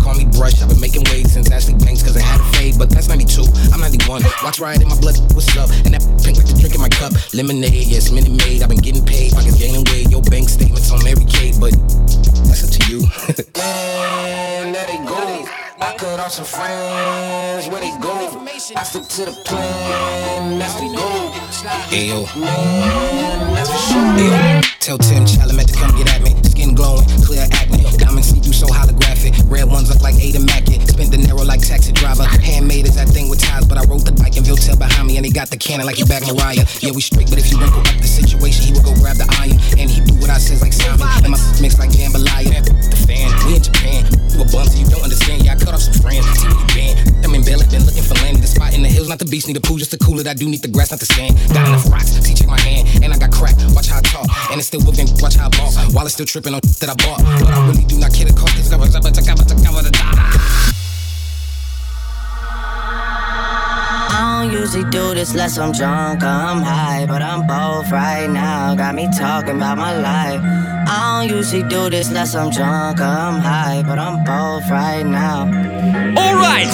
call 0.10 0.18
me 0.18 0.26
Brush. 0.38 0.62
I've 0.62 0.70
been 0.70 0.80
making 0.80 1.04
waves 1.12 1.34
since 1.34 1.52
Ashley 1.52 1.76
Banks, 1.76 2.02
cause 2.02 2.16
it 2.16 2.22
had 2.22 2.42
a 2.42 2.44
fade. 2.58 2.78
But 2.78 2.90
that's 2.90 3.08
92, 3.08 3.46
I'm 3.74 3.82
91. 3.82 4.24
Watch 4.44 4.60
riot 4.60 4.82
in 4.82 4.88
my 4.88 5.00
blood, 5.00 5.18
what's 5.34 5.56
up? 5.58 5.70
And 5.86 5.94
that 5.94 6.02
pink 6.24 6.38
like 6.38 6.48
the 6.48 6.58
drink 6.58 6.76
in 6.76 6.82
my 6.82 6.90
cup. 6.90 7.14
Lemonade, 7.34 7.86
yes, 7.86 8.12
Minute 8.12 8.32
made. 8.32 8.64
I've 8.64 8.70
been 8.70 8.82
getting 8.82 9.06
paid, 9.06 9.34
pockets 9.34 9.58
gaining 9.58 9.86
weight. 9.94 10.10
Your 10.10 10.22
bank 10.24 10.50
statements 10.50 10.92
on 10.92 11.04
Mary 11.04 11.26
Kate, 11.26 11.56
but 11.60 11.74
that's 12.50 12.66
up 12.66 12.72
to 12.74 12.82
you. 12.90 13.00
Man, 13.58 14.74
let 14.74 14.90
it 14.90 15.04
go. 15.06 15.46
I 15.82 15.96
cut 15.96 16.20
off 16.20 16.32
some 16.34 16.46
friends, 16.46 17.70
where 17.70 17.80
they 17.80 17.94
go? 18.02 18.12
I 18.76 18.84
stick 18.84 19.08
to 19.08 19.26
the 19.26 19.32
plan, 19.46 20.60
that's 20.60 20.74
the 20.76 20.88
goal. 20.92 21.32
Ayo, 21.96 22.28
man, 22.40 23.56
that's 23.56 23.70
for 23.70 23.78
sure. 23.88 24.02
Ayo. 24.20 24.80
Tell 24.80 24.98
Tim 24.98 25.24
Chalamet 25.24 25.68
to 25.68 25.74
come 25.74 25.96
get 25.98 26.14
at 26.14 26.22
me. 26.22 26.49
Skin 26.60 26.76
glowing, 26.76 27.08
clear 27.24 27.48
acne. 27.54 27.86
Diamonds 27.98 28.28
see 28.28 28.40
through 28.42 28.52
so 28.52 28.68
holographic. 28.68 29.50
Red 29.50 29.70
ones 29.70 29.88
look 29.88 30.02
like 30.02 30.16
they 35.30 35.38
got 35.38 35.50
the 35.50 35.58
cannon 35.58 35.86
like 35.86 36.02
he 36.02 36.06
back 36.10 36.26
Mariah. 36.26 36.66
Yeah, 36.82 36.90
we 36.90 37.02
straight, 37.06 37.30
but 37.30 37.38
if 37.38 37.54
you 37.54 37.62
wrinkle 37.62 37.86
up 37.86 38.02
the 38.02 38.10
situation, 38.10 38.66
he 38.66 38.72
will 38.74 38.82
go 38.82 38.94
grab 38.98 39.22
the 39.22 39.30
iron, 39.38 39.62
and 39.78 39.86
he 39.86 40.02
do 40.02 40.18
what 40.18 40.34
I 40.34 40.42
says 40.42 40.62
like 40.66 40.74
Simon. 40.74 41.06
And 41.22 41.30
my 41.30 41.40
mix 41.62 41.78
like 41.78 41.94
jambalaya. 41.94 42.66
The 42.66 42.98
fan, 43.06 43.30
we 43.46 43.62
in 43.62 43.62
Japan. 43.62 44.10
You 44.34 44.42
a 44.42 44.46
bum, 44.50 44.66
so 44.66 44.74
you 44.74 44.90
don't 44.90 45.06
understand. 45.06 45.46
Yeah, 45.46 45.54
I 45.54 45.58
cut 45.62 45.78
off 45.78 45.86
some 45.86 45.94
friends. 46.02 46.26
See 46.34 46.50
where 46.50 46.58
you 46.58 46.68
been. 46.74 46.94
I'm 47.22 47.36
in 47.38 47.46
been 47.46 47.62
looking 47.62 47.86
for 48.02 48.18
land. 48.26 48.42
The 48.42 48.50
spot 48.50 48.74
in 48.74 48.82
the 48.82 48.90
hills, 48.90 49.08
not 49.08 49.22
the 49.22 49.30
beach, 49.30 49.46
need 49.46 49.56
the 49.56 49.62
pool, 49.62 49.78
just 49.78 49.94
to 49.94 50.00
cool 50.02 50.18
it. 50.18 50.26
I 50.26 50.34
do 50.34 50.50
need 50.50 50.66
the 50.66 50.72
grass, 50.74 50.90
not 50.90 51.00
the 51.00 51.10
sand. 51.10 51.38
Got 51.54 51.70
enough 51.70 51.86
rocks, 51.94 52.18
see, 52.18 52.34
check 52.34 52.50
my 52.50 52.60
hand, 52.66 52.90
and 53.06 53.14
I 53.14 53.18
got 53.22 53.30
crack. 53.30 53.54
Watch 53.78 53.88
how 53.88 54.02
I 54.02 54.06
talk, 54.10 54.26
and 54.50 54.58
it's 54.58 54.68
still 54.68 54.82
whooping. 54.82 55.14
Watch 55.22 55.38
how 55.38 55.48
I 55.48 55.54
ball, 55.54 55.70
while 55.94 56.10
it's 56.10 56.18
still 56.18 56.26
tripping 56.26 56.58
on 56.58 56.62
that 56.82 56.90
I 56.90 56.98
bought. 57.06 57.22
But 57.38 57.54
I 57.54 57.62
really 57.70 57.86
do 57.86 58.02
not 58.02 58.14
care 58.18 58.26
the 58.26 58.34
cost, 58.34 58.58
cause 58.58 58.70
cover, 58.74 58.90
cover, 58.90 59.14
I 64.22 64.44
don't 64.44 64.52
usually 64.52 64.84
do 64.90 65.14
this 65.14 65.32
unless 65.32 65.58
I'm 65.58 65.72
drunk 65.72 66.24
or 66.24 66.28
I'm 66.28 66.62
high, 66.62 67.06
but 67.08 67.22
I'm 67.22 67.48
both 67.48 67.90
right 67.90 68.30
now. 68.30 68.76
Got 68.76 68.94
me 68.94 69.08
talking 69.18 69.56
about 69.56 69.78
my 69.78 69.96
life. 69.96 70.42
I 70.44 71.26
don't 71.26 71.38
usually 71.38 71.64
do 71.64 71.90
this 71.90 72.10
unless 72.10 72.36
I'm 72.36 72.50
drunk 72.50 73.00
or 73.00 73.06
I'm 73.06 73.40
high, 73.40 73.82
but 73.88 73.98
I'm 73.98 74.26
both 74.26 74.70
right 74.70 75.06
now. 75.06 75.48
Alright, 76.18 76.68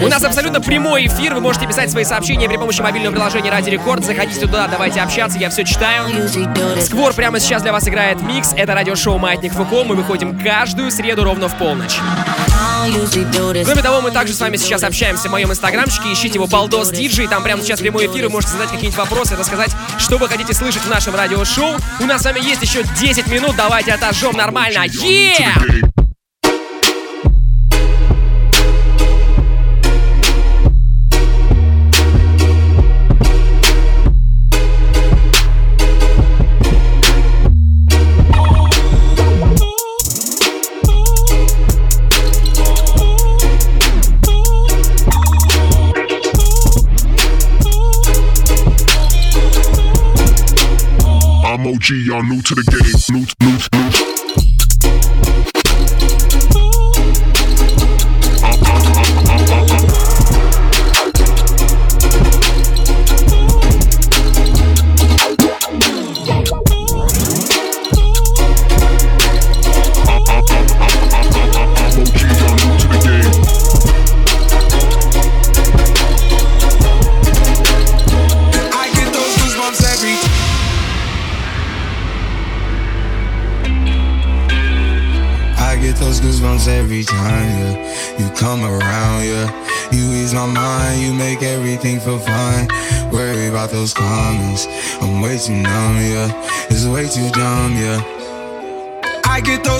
У 0.00 0.08
нас 0.08 0.22
абсолютно 0.22 0.60
прямой 0.60 1.08
эфир. 1.08 1.34
Вы 1.34 1.40
можете 1.40 1.66
писать 1.66 1.90
свои 1.90 2.04
сообщения 2.04 2.48
при 2.48 2.56
помощи 2.56 2.80
мобильного 2.80 3.12
приложения 3.12 3.50
Ради 3.50 3.70
Рекорд. 3.70 4.04
Заходите 4.04 4.38
туда, 4.38 4.68
давайте 4.68 5.00
общаться, 5.00 5.36
я 5.36 5.50
все 5.50 5.64
читаю. 5.64 6.06
Сквор 6.80 7.12
прямо 7.12 7.40
сейчас 7.40 7.62
для 7.62 7.72
вас 7.72 7.88
играет 7.88 8.22
микс. 8.22 8.54
Это 8.56 8.74
радиошоу 8.74 9.18
Маятник 9.18 9.52
Фуко. 9.54 9.82
Мы 9.82 9.96
выходим 9.96 10.38
каждую 10.38 10.92
среду 10.92 11.24
ровно 11.24 11.48
в 11.48 11.58
полночь. 11.58 11.98
Кроме 13.64 13.82
того, 13.82 14.00
мы 14.00 14.10
также 14.10 14.34
с 14.34 14.40
вами 14.40 14.56
сейчас 14.56 14.82
общаемся 14.82 15.28
в 15.28 15.30
моем 15.30 15.50
инстаграмчике. 15.50 16.12
Ищите 16.12 16.34
его 16.34 16.46
Балдос 16.46 16.90
Диджей. 16.90 17.28
Там 17.28 17.42
прямо 17.42 17.62
сейчас 17.62 17.80
прямой 17.80 18.06
эфир. 18.06 18.24
Вы 18.24 18.30
можете 18.30 18.52
задать 18.52 18.70
какие-нибудь 18.70 18.98
вопросы, 18.98 19.36
рассказать, 19.36 19.70
что 19.98 20.18
вы 20.18 20.28
хотите 20.28 20.54
слышать 20.54 20.82
в 20.82 20.88
нашем 20.88 21.14
радиошоу. 21.14 21.76
У 22.00 22.04
нас 22.04 22.22
с 22.22 22.24
вами 22.24 22.40
есть 22.40 22.62
еще 22.62 22.82
10 22.98 23.26
минут. 23.28 23.56
Давайте 23.56 23.92
отожжем 23.92 24.36
нормально. 24.36 24.86
Yeah! 24.86 25.89
OG, 51.80 51.90
y'all 52.04 52.22
new 52.22 52.42
to 52.42 52.54
the 52.54 52.62
game. 52.62 53.16
New, 53.16 53.24
new, 53.40 53.56
new. 53.56 53.99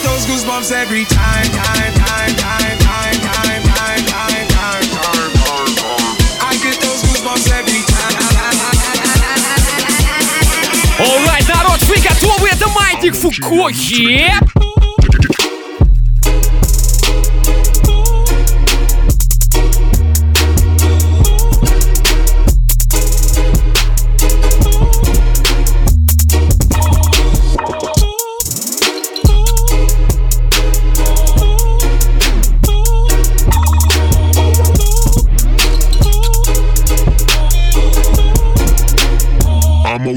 get 0.00 0.02
those 0.02 0.26
goosebumps 0.26 0.72
every 0.72 1.04
time, 1.04 1.44
time, 1.44 1.92
time, 1.94 2.34
time, 2.36 2.78
time, 2.78 3.18
time, 3.18 3.20
time, 3.20 3.62
time, 3.62 4.02
time, 4.06 4.46
time, 4.48 4.86
time, 4.88 4.88
time. 4.88 5.76
I 6.40 6.56
get 6.62 6.80
those 6.80 7.02
goosebumps 7.02 7.50
every 7.52 7.82
time. 7.84 8.16
Alright, 10.98 11.46
народ, 11.48 11.82
вы 11.84 11.96
готовы? 11.96 12.48
Это 12.48 12.68
Маятник 12.68 13.14
Фуко. 13.14 13.68
Yep. 13.70 14.89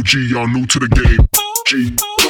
I'm 0.07 0.28
y'all 0.28 0.46
new 0.46 0.66
to 0.66 0.78
the 0.78 0.88
game. 0.88 1.26
G. 1.66 2.23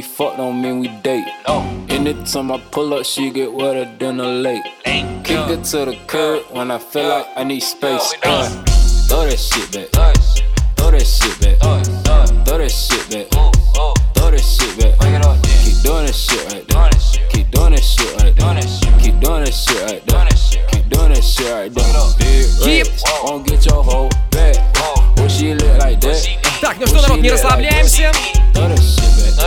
fuck 0.00 0.38
don't 0.38 0.62
mean 0.62 0.80
we 0.80 0.88
date. 1.02 1.26
Anytime 1.90 2.50
I 2.50 2.58
pull 2.70 2.94
up, 2.94 3.04
she 3.04 3.30
get 3.30 3.52
wetter 3.52 3.84
than 3.98 4.20
a 4.20 4.26
lake. 4.26 4.64
Kick 5.22 5.48
it 5.50 5.64
to 5.64 5.84
the 5.84 5.98
curb 6.06 6.44
when 6.50 6.70
I 6.70 6.78
feel 6.78 7.08
like 7.08 7.26
I 7.36 7.44
need 7.44 7.60
space. 7.60 8.14
Uh, 8.24 8.48
throw 9.06 9.26
that 9.26 9.38
shit 9.38 9.70
back. 9.72 9.88
Throw 10.76 10.90
that 10.92 11.06
shit 11.06 11.40
back. 11.40 11.58
Throw 11.60 12.58
that 12.58 12.70
shit 12.70 13.10
back. 13.10 13.28
Throw 14.14 14.30
that 14.30 14.40
shit 14.40 14.78
back. 14.80 14.96
Keep 15.62 15.82
doing 15.82 16.06
that 16.06 16.14
shit 16.14 16.52
right 16.52 16.66
there. 16.66 16.90
Keep 17.30 17.50
doing 17.50 17.72
that 17.72 17.84
shit 17.84 18.16
right 18.16 18.34
there. 18.34 18.98
Keep 18.98 19.20
doing 19.20 19.44
that 19.44 19.52
shit 19.52 19.82
right 19.84 20.06
there. 20.06 20.26
Keep 20.72 20.88
doing 20.88 21.12
that 21.12 21.22
shit 21.22 21.52
right 21.52 21.74
there. 21.74 21.84
Big 22.64 22.86
reds, 22.86 23.02
won't 23.24 23.46
get 23.46 23.66
your 23.66 23.84
whole 23.84 24.08
back. 24.30 24.56
Oh, 24.78 25.28
she 25.28 25.54
look 25.54 25.78
like 25.78 26.00
that. 26.00 26.26
Так, 26.62 26.78
ну 26.78 26.86
что, 26.86 27.02
народ, 27.02 27.20
не 27.20 27.30
расслабляемся. 27.30 28.10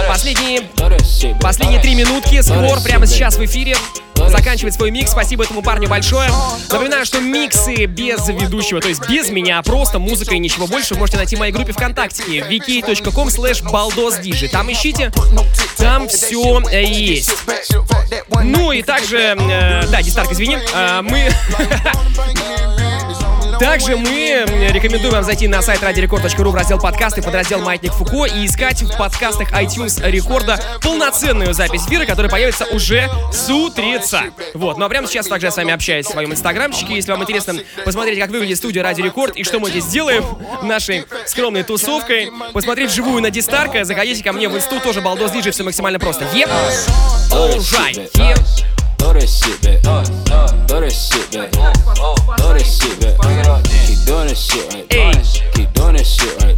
Последние, 0.08 0.62
последние 1.40 1.80
три 1.80 1.94
минутки. 1.94 2.40
Скор 2.40 2.80
прямо 2.82 3.06
сейчас 3.06 3.36
в 3.36 3.44
эфире. 3.44 3.76
Заканчивает 4.28 4.74
свой 4.74 4.90
микс. 4.90 5.10
Спасибо 5.10 5.44
этому 5.44 5.62
парню 5.62 5.88
большое. 5.88 6.30
Напоминаю, 6.70 7.04
что 7.04 7.20
миксы 7.20 7.86
без 7.86 8.26
ведущего, 8.28 8.80
то 8.80 8.88
есть 8.88 9.08
без 9.08 9.30
меня, 9.30 9.58
а 9.58 9.62
просто 9.62 9.98
музыка 9.98 10.34
и 10.34 10.38
ничего 10.38 10.66
больше, 10.66 10.94
вы 10.94 11.00
можете 11.00 11.18
найти 11.18 11.36
в 11.36 11.38
моей 11.38 11.52
группе 11.52 11.72
ВКонтакте 11.72 12.22
vk.com 12.22 13.28
slash 13.28 13.62
baldosdj. 13.64 14.48
Там 14.48 14.70
ищите, 14.72 15.12
там 15.76 16.08
все 16.08 16.62
есть. 16.70 17.32
Ну 18.42 18.72
и 18.72 18.82
также, 18.82 19.18
э, 19.18 19.86
да, 19.90 20.02
Дистарк, 20.02 20.32
извини, 20.32 20.58
э, 20.74 21.02
мы... 21.02 21.30
Также 23.58 23.96
мы 23.96 24.44
рекомендуем 24.70 25.14
вам 25.14 25.24
зайти 25.24 25.48
на 25.48 25.62
сайт 25.62 25.82
радиорекорд.ру 25.82 26.50
в 26.50 26.54
раздел 26.54 26.78
подкасты 26.78 27.22
под 27.22 27.34
раздел 27.34 27.60
Маятник 27.60 27.92
Фуко 27.92 28.24
и 28.24 28.46
искать 28.46 28.82
в 28.82 28.96
подкастах 28.96 29.52
iTunes 29.52 30.00
Рекорда 30.08 30.60
полноценную 30.82 31.54
запись 31.54 31.86
эфира, 31.86 32.04
которая 32.04 32.30
появится 32.30 32.64
уже 32.66 33.08
с 33.32 33.48
утреца. 33.50 34.24
Вот, 34.54 34.78
ну 34.78 34.84
а 34.84 34.88
прямо 34.88 35.06
сейчас 35.06 35.26
также 35.26 35.46
я 35.46 35.50
с 35.50 35.56
вами 35.56 35.72
общаюсь 35.72 36.06
в 36.06 36.10
своем 36.10 36.32
инстаграмчике. 36.32 36.94
Если 36.94 37.10
вам 37.10 37.22
интересно 37.22 37.54
посмотреть, 37.84 38.18
как 38.18 38.30
выглядит 38.30 38.58
студия 38.58 38.82
Радио 38.82 39.04
Рекорд 39.04 39.36
и 39.36 39.44
что 39.44 39.60
мы 39.60 39.70
здесь 39.70 39.86
делаем 39.86 40.24
нашей 40.62 41.04
скромной 41.26 41.62
тусовкой, 41.62 42.30
посмотреть 42.52 42.90
вживую 42.90 43.22
на 43.22 43.30
Дистарка, 43.30 43.84
заходите 43.84 44.22
ко 44.22 44.32
мне 44.32 44.48
в 44.48 44.56
инсту, 44.56 44.80
тоже 44.80 45.00
балдос 45.00 45.30
диджей, 45.30 45.52
все 45.52 45.62
максимально 45.62 45.98
просто. 45.98 46.26
Еп! 46.34 46.48
Alright, 47.30 48.10
еп! 48.14 48.73
Throw 49.04 49.12
that 49.12 49.28
shit 49.28 49.60
back. 49.60 49.82
Throw 50.66 50.80
that 50.80 50.90
shit 50.90 51.30
back. 51.30 51.52
Throw 51.52 52.54
that 52.54 52.64
shit 52.64 52.96
back. 53.04 53.20
Keep 53.84 54.00
doing 54.06 54.28
that 54.28 54.34
shit 54.34 54.64
right. 54.72 54.88
Keep 55.52 55.74
doing 55.74 55.96
that 55.96 56.06
shit 56.06 56.32
right. 56.40 56.56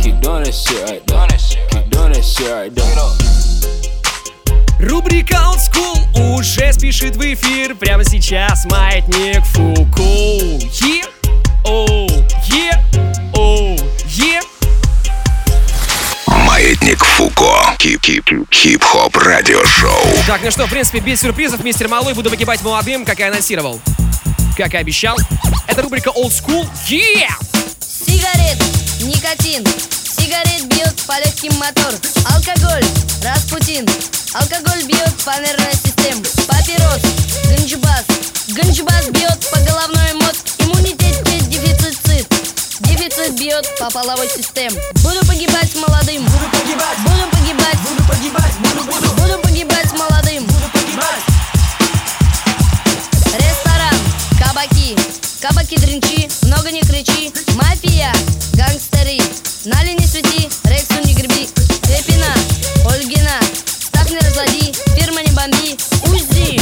Keep 0.00 0.20
doing 0.20 0.44
that 0.44 0.54
shit 0.54 0.78
right. 0.86 1.02
Keep 1.02 1.90
doing 1.90 2.12
that 2.12 2.22
shit 2.22 2.52
right. 2.52 2.70
Рубрика 4.78 5.42
Old 5.48 5.58
School 5.58 5.98
уже 6.36 6.72
спешит 6.72 7.16
в 7.16 7.20
эфир 7.20 7.74
Прямо 7.74 8.04
сейчас 8.04 8.64
Маятник 8.64 9.44
Фуку 9.44 10.02
Е, 10.02 11.02
оу, 11.64 12.06
е, 12.48 12.78
оу, 13.34 13.74
е 13.74 14.51
Маятник 16.52 17.02
Фуко. 17.02 17.74
Хип-хип. 17.80 18.28
Хип-хоп 18.52 19.16
радиошоу. 19.16 20.06
Так, 20.26 20.42
ну 20.44 20.50
что, 20.50 20.66
в 20.66 20.68
принципе, 20.70 21.00
без 21.00 21.18
сюрпризов, 21.18 21.64
мистер 21.64 21.88
Малой, 21.88 22.12
буду 22.12 22.28
выгибать 22.28 22.60
молодым, 22.60 23.06
как 23.06 23.20
и 23.20 23.22
анонсировал. 23.22 23.80
Как 24.54 24.74
и 24.74 24.76
обещал. 24.76 25.16
Это 25.66 25.80
рубрика 25.80 26.10
Old 26.10 26.28
School. 26.28 26.68
Yeah! 26.90 27.32
Сигарет, 27.80 28.58
никотин 29.00 29.64
Сигарет 30.04 30.66
бьет 30.66 30.94
по 31.06 31.18
легким 31.24 31.54
мотор 31.54 31.94
Алкоголь, 32.26 32.84
Распутин 33.24 33.86
Алкоголь 34.34 34.84
бьет 34.84 35.14
по 35.24 35.30
нервной 35.40 35.72
системе 35.72 36.22
Папирос, 36.46 37.00
ганджубас 37.46 38.04
Ганджубас 38.48 39.08
бьет 39.08 39.48
по 39.50 39.58
головной 39.60 40.12
мозг 40.20 40.44
Иммунитет 40.58 41.31
Дефицит 43.22 43.38
бьет 43.38 43.68
по 43.78 43.88
половой 43.90 44.28
системе. 44.28 44.80
Буду 44.94 45.24
погибать 45.26 45.74
молодым. 45.76 46.24
Буду 46.24 46.44
погибать. 46.50 46.98
Буду 47.04 47.30
погибать. 47.30 47.78
Буду 47.88 48.08
погибать. 48.08 48.52
Буду, 48.58 48.84
буду. 48.84 49.12
Буду 49.14 49.38
погибать 49.38 49.92
молодым. 49.92 50.44
Буду 50.44 50.64
погибать. 50.72 51.22
Ресторан, 53.34 53.94
кабаки. 54.38 54.96
Кабаки 55.40 55.76
дринчи, 55.78 56.28
много 56.46 56.70
не 56.72 56.80
кричи. 56.80 57.32
Мафия, 57.54 58.12
гангстеры 58.54 59.18
Нали 59.64 59.94
не 59.94 60.06
свети, 60.06 60.48
Рексу 60.64 60.94
не 61.04 61.14
греби. 61.14 61.48
Пепина, 61.82 62.34
Ольгина. 62.90 63.38
Став 63.86 64.10
не 64.10 64.18
разлади, 64.18 64.72
фирма 64.96 65.22
не 65.22 65.30
бомби. 65.30 65.76
Узи, 66.10 66.60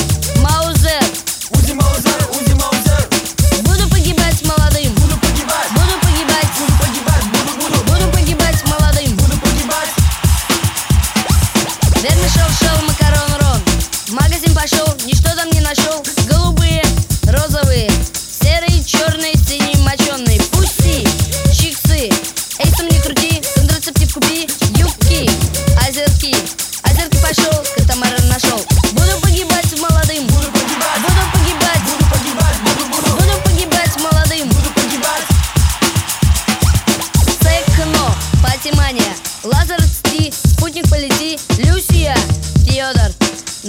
В 14.60 14.99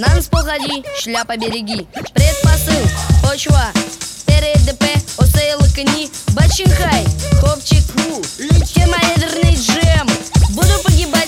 Нам 0.02 0.22
спогаді, 0.22 0.82
шляпа 0.96 1.36
береги. 1.36 1.86
Предпосыл, 2.14 2.82
почва. 3.22 3.72
РДП, 4.28 4.84
осеяли 5.16 5.68
коні 5.76 6.10
Бачин 6.28 6.72
хопчик 7.40 7.84
ху 7.94 8.22
Людьке 8.40 8.86
майдерний 8.86 9.56
джем. 9.56 10.08
Буду 10.50 10.82
погибать. 10.84 11.21